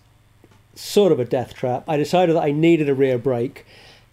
sort 0.75 1.11
of 1.11 1.19
a 1.19 1.25
death 1.25 1.53
trap. 1.53 1.83
I 1.87 1.97
decided 1.97 2.35
that 2.35 2.43
I 2.43 2.51
needed 2.51 2.89
a 2.89 2.95
rear 2.95 3.17
brake. 3.17 3.65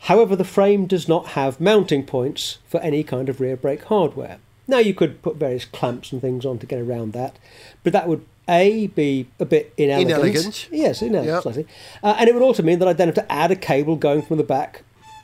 However, 0.05 0.37
the 0.37 0.45
frame 0.45 0.87
does 0.87 1.09
not 1.09 1.29
have 1.29 1.61
mounting 1.61 2.05
points 2.05 2.59
for 2.67 2.79
any 2.81 3.03
kind 3.03 3.29
of 3.29 3.41
rear 3.41 3.57
brake 3.57 3.85
hardware. 3.85 4.39
Now, 4.67 4.79
you 4.79 4.93
could 4.95 5.23
put 5.23 5.37
various 5.37 5.65
clamps 5.65 6.13
and 6.13 6.21
things 6.21 6.45
on 6.45 6.59
to 6.59 6.67
get 6.67 6.81
around 6.81 7.13
that, 7.15 7.39
but 7.83 7.93
that 7.95 8.09
would 8.09 8.25
A, 8.49 8.89
be 8.89 9.27
a 9.41 9.45
bit 9.47 9.73
inelegant. 9.79 10.11
Inelegant. 10.19 10.69
Yes, 10.71 11.01
inelegant, 11.01 11.27
Yep. 11.35 11.43
slightly. 11.43 11.67
Uh, 12.03 12.17
and 12.19 12.29
it 12.29 12.35
would 12.35 12.43
also 12.43 12.63
mean 12.63 12.79
that 12.81 12.89
I'd 12.89 12.99
then 12.99 13.09
have 13.09 13.15
to 13.15 13.33
add 13.33 13.51
a 13.51 13.57
cable 13.57 13.97
going 13.97 14.21
from 14.21 14.37
the 14.37 14.45
back 14.45 14.83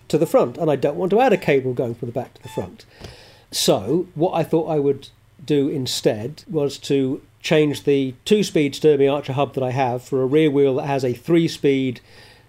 to 0.09 0.17
the 0.17 0.27
front, 0.27 0.57
and 0.57 0.71
I 0.71 0.77
don't 0.77 0.97
want 0.97 1.11
to 1.11 1.21
add 1.21 1.33
a 1.35 1.37
cable 1.39 1.75
going 1.75 1.95
from 1.95 2.07
the 2.09 2.13
back 2.13 2.33
to 2.35 2.43
the 2.43 2.49
front. 2.49 2.87
So, 3.51 4.07
what 4.15 4.33
I 4.33 4.43
thought 4.43 4.69
I 4.71 4.79
would 4.79 5.09
do 5.45 5.69
instead 5.69 6.45
was 6.51 6.79
to 6.79 7.21
change 7.43 7.85
the 7.85 8.15
two 8.25 8.43
speed 8.43 8.73
Sturmey 8.75 9.13
Archer 9.13 9.33
hub 9.35 9.55
that 9.55 9.63
I 9.63 9.71
have 9.71 10.03
for 10.03 10.23
a 10.23 10.27
rear 10.27 10.51
wheel 10.51 10.77
that 10.77 10.87
has 10.87 11.05
a 11.05 11.13
three 11.13 11.49
speed 11.49 12.01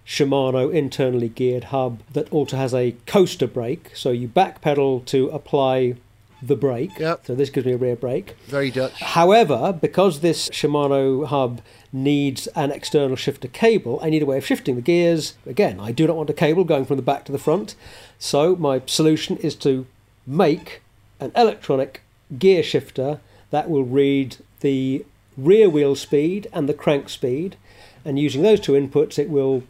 Shimano 0.06 0.74
internally 0.74 1.30
geared 1.30 1.66
hub 1.66 2.00
that 2.14 2.32
also 2.32 2.58
has 2.58 2.74
a 2.74 2.96
coaster 3.06 3.48
brake. 3.48 3.92
So, 3.96 4.12
you 4.12 4.28
backpedal 4.28 5.06
to 5.06 5.30
apply 5.30 5.96
the 6.42 6.56
brake. 6.56 6.98
Yep. 7.00 7.26
So, 7.28 7.36
this 7.36 7.50
gives 7.50 7.66
me 7.66 7.74
a 7.74 7.78
rear 7.78 7.96
brake. 7.96 8.36
Very 8.48 8.72
Dutch. 8.72 9.00
However, 9.00 9.78
because 9.80 10.20
this 10.22 10.50
Shimano 10.50 11.26
hub 11.28 11.62
needs 11.94 12.48
an 12.48 12.72
external 12.72 13.16
shifter 13.16 13.48
cable, 13.48 14.00
I 14.02 14.10
need 14.10 14.24
a 14.24 14.26
way 14.26 14.38
of 14.38 14.46
shifting 14.46 14.76
the 14.76 14.82
gears. 14.82 15.36
Again, 15.46 15.80
I 15.80 15.92
do 15.92 16.08
not 16.08 16.16
want 16.16 16.30
a 16.30 16.34
cable 16.34 16.64
going 16.64 16.86
from 16.86 16.98
the 16.98 17.04
back 17.04 17.26
to 17.26 17.32
the 17.32 17.38
front. 17.38 17.76
So 18.18 18.56
my 18.56 18.82
solution 18.86 19.38
is 19.38 19.56
to 19.58 19.86
make 20.26 20.82
an 21.20 21.32
electronic 21.36 22.02
gear 22.38 22.64
shifter 22.64 23.20
that 23.52 23.70
will 23.70 23.84
read 23.84 24.38
the 24.62 25.06
rear 25.38 25.70
wheel 25.70 25.96
speed 25.96 26.48
and 26.54 26.68
the 26.68 26.74
crank 26.74 27.10
speed. 27.10 27.56
And 28.04 28.18
using 28.18 28.42
those 28.42 28.60
two 28.60 28.74
inputs, 28.74 29.20
it 29.20 29.30
will 29.30 29.64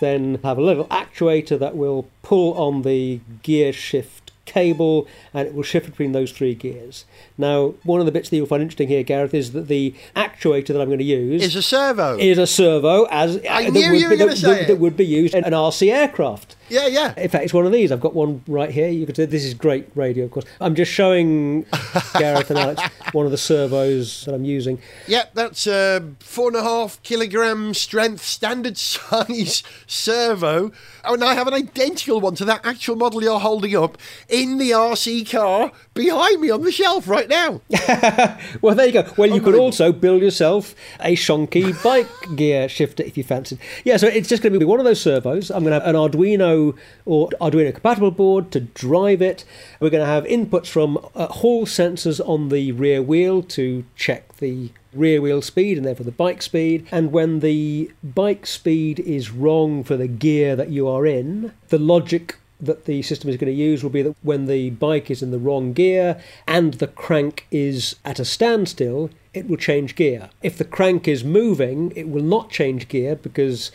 then 0.00 0.38
have 0.42 0.58
a 0.58 0.62
little 0.62 0.86
actuator 0.86 1.58
that 1.58 1.76
will 1.76 2.06
pull 2.22 2.54
on 2.54 2.82
the 2.82 3.20
gear 3.42 3.72
shift 3.72 4.32
cable 4.44 5.08
and 5.34 5.48
it 5.48 5.54
will 5.54 5.64
shift 5.64 5.86
between 5.86 6.12
those 6.12 6.30
three 6.30 6.54
gears. 6.54 7.04
Now, 7.36 7.74
one 7.82 7.98
of 7.98 8.06
the 8.06 8.12
bits 8.12 8.28
that 8.30 8.36
you'll 8.36 8.46
find 8.46 8.62
interesting 8.62 8.86
here, 8.86 9.02
Gareth, 9.02 9.34
is 9.34 9.50
that 9.52 9.66
the 9.66 9.92
actuator 10.14 10.68
that 10.68 10.80
I'm 10.80 10.86
going 10.86 11.00
to 11.00 11.04
use 11.04 11.42
Is 11.42 11.56
a 11.56 11.62
servo. 11.62 12.16
is 12.16 12.38
a 12.38 12.46
servo 12.46 13.04
as 13.10 13.36
uh, 13.38 13.40
I 13.50 13.64
that 13.64 13.72
knew 13.72 13.90
would 13.90 14.00
you 14.00 14.06
were 14.06 14.14
be, 14.14 14.18
gonna 14.18 14.36
say 14.36 14.62
it. 14.62 14.68
that 14.68 14.78
would 14.78 14.96
be 14.96 15.04
used 15.04 15.34
in 15.34 15.42
an 15.44 15.52
RC 15.52 15.92
aircraft. 15.92 16.54
yeah, 16.68 16.86
yeah. 16.86 17.12
In 17.18 17.28
fact, 17.28 17.42
it's 17.44 17.52
one 17.54 17.66
of 17.66 17.72
these. 17.72 17.90
I've 17.90 18.00
got 18.00 18.14
one 18.14 18.44
right 18.46 18.70
here. 18.70 18.88
You 18.88 19.04
could 19.04 19.16
say 19.16 19.24
this 19.26 19.44
is 19.44 19.52
great 19.52 19.88
radio, 19.96 20.26
of 20.26 20.30
course. 20.30 20.46
I'm 20.60 20.76
just 20.76 20.92
showing 20.92 21.66
Gareth 22.18 22.48
and 22.50 22.58
Alex 22.60 22.82
one 23.16 23.24
of 23.24 23.32
the 23.32 23.38
servos 23.38 24.26
that 24.26 24.34
I'm 24.34 24.44
using. 24.44 24.78
Yep, 25.08 25.32
that's 25.32 25.66
a 25.66 26.04
four 26.20 26.48
and 26.48 26.56
a 26.56 26.62
half 26.62 27.02
kilogram 27.02 27.72
strength 27.72 28.22
standard 28.22 28.76
size 28.78 29.62
servo. 29.86 30.70
Oh, 31.02 31.14
and 31.14 31.24
I 31.24 31.34
have 31.34 31.46
an 31.46 31.54
identical 31.54 32.20
one 32.20 32.34
to 32.34 32.44
that 32.44 32.66
actual 32.66 32.94
model 32.94 33.22
you're 33.22 33.40
holding 33.40 33.74
up 33.74 33.96
in 34.28 34.58
the 34.58 34.72
RC 34.72 35.30
car 35.30 35.72
behind 35.94 36.42
me 36.42 36.50
on 36.50 36.62
the 36.62 36.70
shelf 36.70 37.08
right 37.08 37.28
now. 37.28 37.62
Well, 38.60 38.74
there 38.74 38.86
you 38.86 38.92
go. 38.92 39.10
Well, 39.16 39.30
you 39.30 39.40
could 39.40 39.54
also 39.54 39.92
build 39.92 40.22
yourself 40.22 40.74
a 41.00 41.14
shonky 41.14 41.80
bike 41.84 42.08
gear 42.36 42.68
shifter 42.68 43.02
if 43.02 43.16
you 43.16 43.24
fancied. 43.24 43.58
Yeah, 43.84 43.96
so 43.96 44.06
it's 44.06 44.28
just 44.28 44.42
going 44.42 44.52
to 44.52 44.58
be 44.58 44.64
one 44.64 44.78
of 44.78 44.84
those 44.84 45.00
servos. 45.00 45.50
I'm 45.50 45.62
going 45.64 45.78
to 45.78 45.84
have 45.84 45.94
an 45.94 45.96
Arduino 45.96 46.76
or 47.04 47.28
Arduino 47.40 47.72
compatible 47.72 48.10
board 48.10 48.50
to 48.52 48.60
drive 48.60 49.22
it. 49.22 49.44
We're 49.80 49.90
going 49.90 50.02
to 50.02 50.10
have 50.10 50.24
inputs 50.24 50.66
from 50.66 50.98
uh, 51.14 51.28
hall 51.28 51.66
sensors 51.66 52.20
on 52.26 52.48
the 52.48 52.72
rear 52.72 53.02
wheel 53.06 53.42
to 53.42 53.84
check 53.96 54.36
the 54.36 54.70
rear 54.92 55.20
wheel 55.20 55.42
speed 55.42 55.76
and 55.76 55.86
therefore 55.86 56.04
the 56.04 56.12
bike 56.12 56.42
speed. 56.42 56.86
And 56.90 57.12
when 57.12 57.40
the 57.40 57.90
bike 58.02 58.46
speed 58.46 59.00
is 59.00 59.30
wrong 59.30 59.84
for 59.84 59.96
the 59.96 60.08
gear 60.08 60.56
that 60.56 60.70
you 60.70 60.88
are 60.88 61.06
in, 61.06 61.52
the 61.68 61.78
logic 61.78 62.36
that 62.58 62.86
the 62.86 63.02
system 63.02 63.28
is 63.28 63.36
going 63.36 63.52
to 63.52 63.58
use 63.58 63.82
will 63.82 63.90
be 63.90 64.02
that 64.02 64.16
when 64.22 64.46
the 64.46 64.70
bike 64.70 65.10
is 65.10 65.22
in 65.22 65.30
the 65.30 65.38
wrong 65.38 65.72
gear 65.72 66.20
and 66.46 66.74
the 66.74 66.86
crank 66.86 67.46
is 67.50 67.96
at 68.04 68.18
a 68.18 68.24
standstill, 68.24 69.10
it 69.34 69.48
will 69.48 69.58
change 69.58 69.94
gear. 69.94 70.30
If 70.42 70.56
the 70.56 70.64
crank 70.64 71.06
is 71.06 71.22
moving, 71.22 71.92
it 71.94 72.08
will 72.08 72.22
not 72.22 72.50
change 72.50 72.88
gear 72.88 73.14
because 73.14 73.70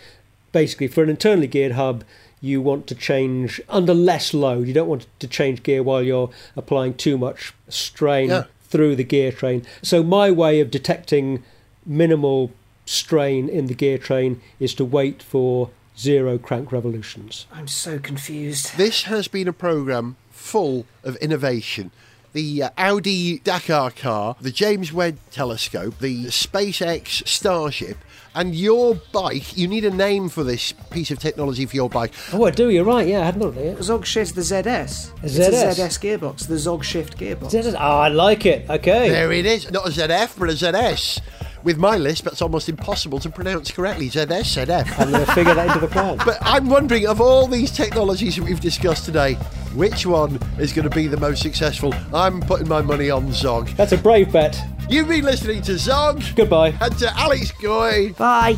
basically 0.52 0.88
for 0.88 1.04
an 1.04 1.10
internally 1.10 1.48
geared 1.48 1.74
hub, 1.74 2.04
you 2.42 2.60
want 2.60 2.88
to 2.88 2.96
change 2.96 3.62
under 3.70 3.94
less 3.94 4.34
load. 4.34 4.68
You 4.68 4.74
don't 4.74 4.90
want 4.90 5.06
to 5.20 5.28
change 5.28 5.62
gear 5.62 5.84
while 5.84 6.02
you're 6.02 6.32
applying 6.56 6.96
too 6.96 7.18
much 7.18 7.54
strain 7.70 8.30
Yeah. 8.30 8.46
Through 8.72 8.96
the 8.96 9.04
gear 9.04 9.32
train. 9.32 9.66
So 9.84 10.02
my 10.02 10.32
way 10.32 10.60
of 10.60 10.72
detecting 10.72 11.44
minimal 11.86 12.52
strain 12.86 13.48
in 13.48 13.68
the 13.68 13.76
gear 13.76 13.98
train 13.98 14.42
is 14.60 14.74
to 14.76 14.86
wait 14.86 15.22
for 15.22 15.70
zero 15.98 16.38
crank 16.38 16.72
revolutions. 16.72 17.46
I'm 17.52 17.68
so 17.68 18.00
confused. 18.00 18.78
This 18.78 19.04
has 19.04 19.28
been 19.28 19.48
a 19.48 19.54
programme 19.54 20.16
full 20.32 20.86
of 21.04 21.16
innovation. 21.18 21.92
The 22.34 22.64
uh, 22.64 22.70
Audi 22.78 23.40
Dakar 23.40 23.92
car, 23.92 24.38
the 24.40 24.52
James 24.52 24.94
Webb 24.94 25.18
telescope, 25.32 26.00
the 26.00 26.26
SpaceX 26.28 27.28
Starship, 27.28 27.98
and 28.36 28.56
your 28.56 28.96
bike. 29.12 29.58
You 29.58 29.68
need 29.68 29.86
a 29.86 29.92
name 29.92 30.30
for 30.30 30.44
this 30.44 30.74
piece 30.90 31.12
of 31.12 31.20
technology 31.20 31.66
for 31.66 31.76
your 31.76 31.90
bike. 31.90 32.14
Oh, 32.34 32.46
I 32.46 32.52
do. 32.52 32.70
You're 32.70 32.86
right. 32.86 33.08
Yeah, 33.08 33.22
I 33.22 33.26
hadn't 33.26 33.42
thought 33.42 33.48
of 33.50 33.58
it. 33.58 33.82
Zog 33.84 34.06
Shift 34.06 34.36
the 34.36 34.42
ZS. 34.42 35.12
A 35.22 35.26
It's 35.26 35.36
ZS. 35.38 35.78
a 35.80 35.82
ZS 35.82 36.00
gearbox, 36.20 36.48
the 36.48 36.58
Zog 36.58 36.84
Shift 36.86 37.18
gearbox. 37.18 37.52
ZS. 37.52 37.74
Oh, 37.74 37.78
I 37.78 38.08
like 38.10 38.46
it. 38.46 38.70
Okay. 38.70 39.10
There 39.10 39.32
it 39.32 39.46
is. 39.46 39.70
Not 39.72 39.88
a 39.88 39.92
ZF, 39.92 40.38
but 40.40 40.50
a 40.50 40.54
ZS. 40.54 41.20
With 41.64 41.78
my 41.78 41.96
list, 41.98 42.24
that's 42.24 42.42
almost 42.42 42.70
impossible 42.70 43.20
to 43.20 43.30
pronounce 43.30 43.72
correctly. 43.72 44.10
ZS, 44.10 44.66
ZF. 44.66 45.00
I'm 45.00 45.12
going 45.12 45.26
to 45.26 45.32
figure 45.34 45.54
that 45.54 45.68
into 45.68 45.80
the 45.80 45.88
plan. 45.88 46.18
But 46.18 46.40
I'm 46.42 46.70
wondering, 46.70 47.06
of 47.06 47.22
all 47.22 47.46
these 47.46 47.72
technologies 47.72 48.36
that 48.36 48.44
we've 48.44 48.60
discussed 48.60 49.06
today, 49.06 49.36
which 49.76 50.06
one 50.06 50.40
is 50.60 50.74
going 50.74 50.90
to 50.90 50.96
be 50.96 51.08
the 51.08 51.18
most 51.18 51.42
successful? 51.42 51.94
I'm 52.14 52.42
putting 52.42 52.68
my 52.68 52.82
money 52.82 53.12
on 53.12 53.32
Zog. 53.32 53.68
That's 53.70 53.92
a 53.92 53.98
brave 53.98 54.32
bet. 54.32 54.60
You've 54.90 55.08
been 55.08 55.24
listening 55.24 55.62
to 55.64 55.78
Zog. 55.78 56.24
Goodbye. 56.36 56.74
And 56.82 56.98
to 56.98 57.16
Alex 57.18 57.52
Goy. 57.52 58.14
Bye. 58.18 58.58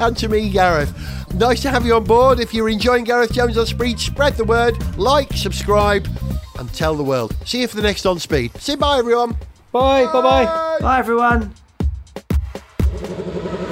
And 0.00 0.16
to 0.18 0.28
me, 0.28 0.50
Gareth. 0.50 0.92
Nice 1.34 1.62
to 1.62 1.70
have 1.70 1.86
you 1.86 1.94
on 1.94 2.04
board. 2.04 2.40
If 2.40 2.52
you're 2.52 2.68
enjoying 2.68 3.04
Gareth 3.04 3.32
Jones 3.32 3.56
on 3.56 3.66
Speed, 3.66 4.00
spread 4.00 4.34
the 4.34 4.44
word, 4.44 4.76
like, 4.98 5.32
subscribe, 5.34 6.08
and 6.58 6.72
tell 6.74 6.96
the 6.96 7.04
world. 7.04 7.34
See 7.46 7.60
you 7.60 7.68
for 7.68 7.76
the 7.76 7.82
next 7.82 8.04
On 8.04 8.18
Speed. 8.18 8.50
Say 8.60 8.74
bye, 8.74 8.98
everyone. 8.98 9.36
Bye. 9.72 10.04
Bye. 10.06 10.20
Bye. 10.20 10.78
Bye, 10.80 10.98
everyone. 10.98 11.54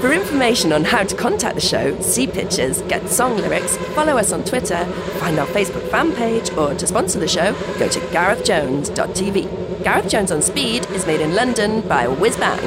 For 0.00 0.12
information 0.12 0.72
on 0.72 0.84
how 0.84 1.02
to 1.02 1.16
contact 1.16 1.56
the 1.56 1.60
show, 1.60 2.00
see 2.00 2.28
pictures, 2.28 2.82
get 2.82 3.08
song 3.08 3.36
lyrics, 3.36 3.76
follow 3.96 4.16
us 4.16 4.30
on 4.30 4.44
Twitter, 4.44 4.84
find 5.18 5.40
our 5.40 5.46
Facebook 5.48 5.90
fan 5.90 6.12
page, 6.14 6.52
or 6.52 6.72
to 6.72 6.86
sponsor 6.86 7.18
the 7.18 7.26
show, 7.26 7.52
go 7.80 7.88
to 7.88 7.98
garethjones.tv. 7.98 9.82
Gareth 9.82 10.08
Jones 10.08 10.30
on 10.30 10.40
Speed 10.40 10.86
is 10.90 11.04
made 11.04 11.20
in 11.20 11.34
London 11.34 11.80
by 11.80 12.06
Whiz 12.06 12.36
Bang. 12.36 12.60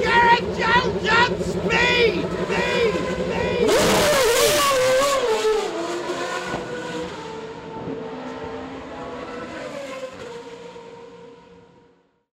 Garrett 0.00 0.40
Jones 0.58 1.06
on 1.10 1.38
speed! 1.42 2.24
Speed! 2.24 2.94
Speed! 3.68 3.99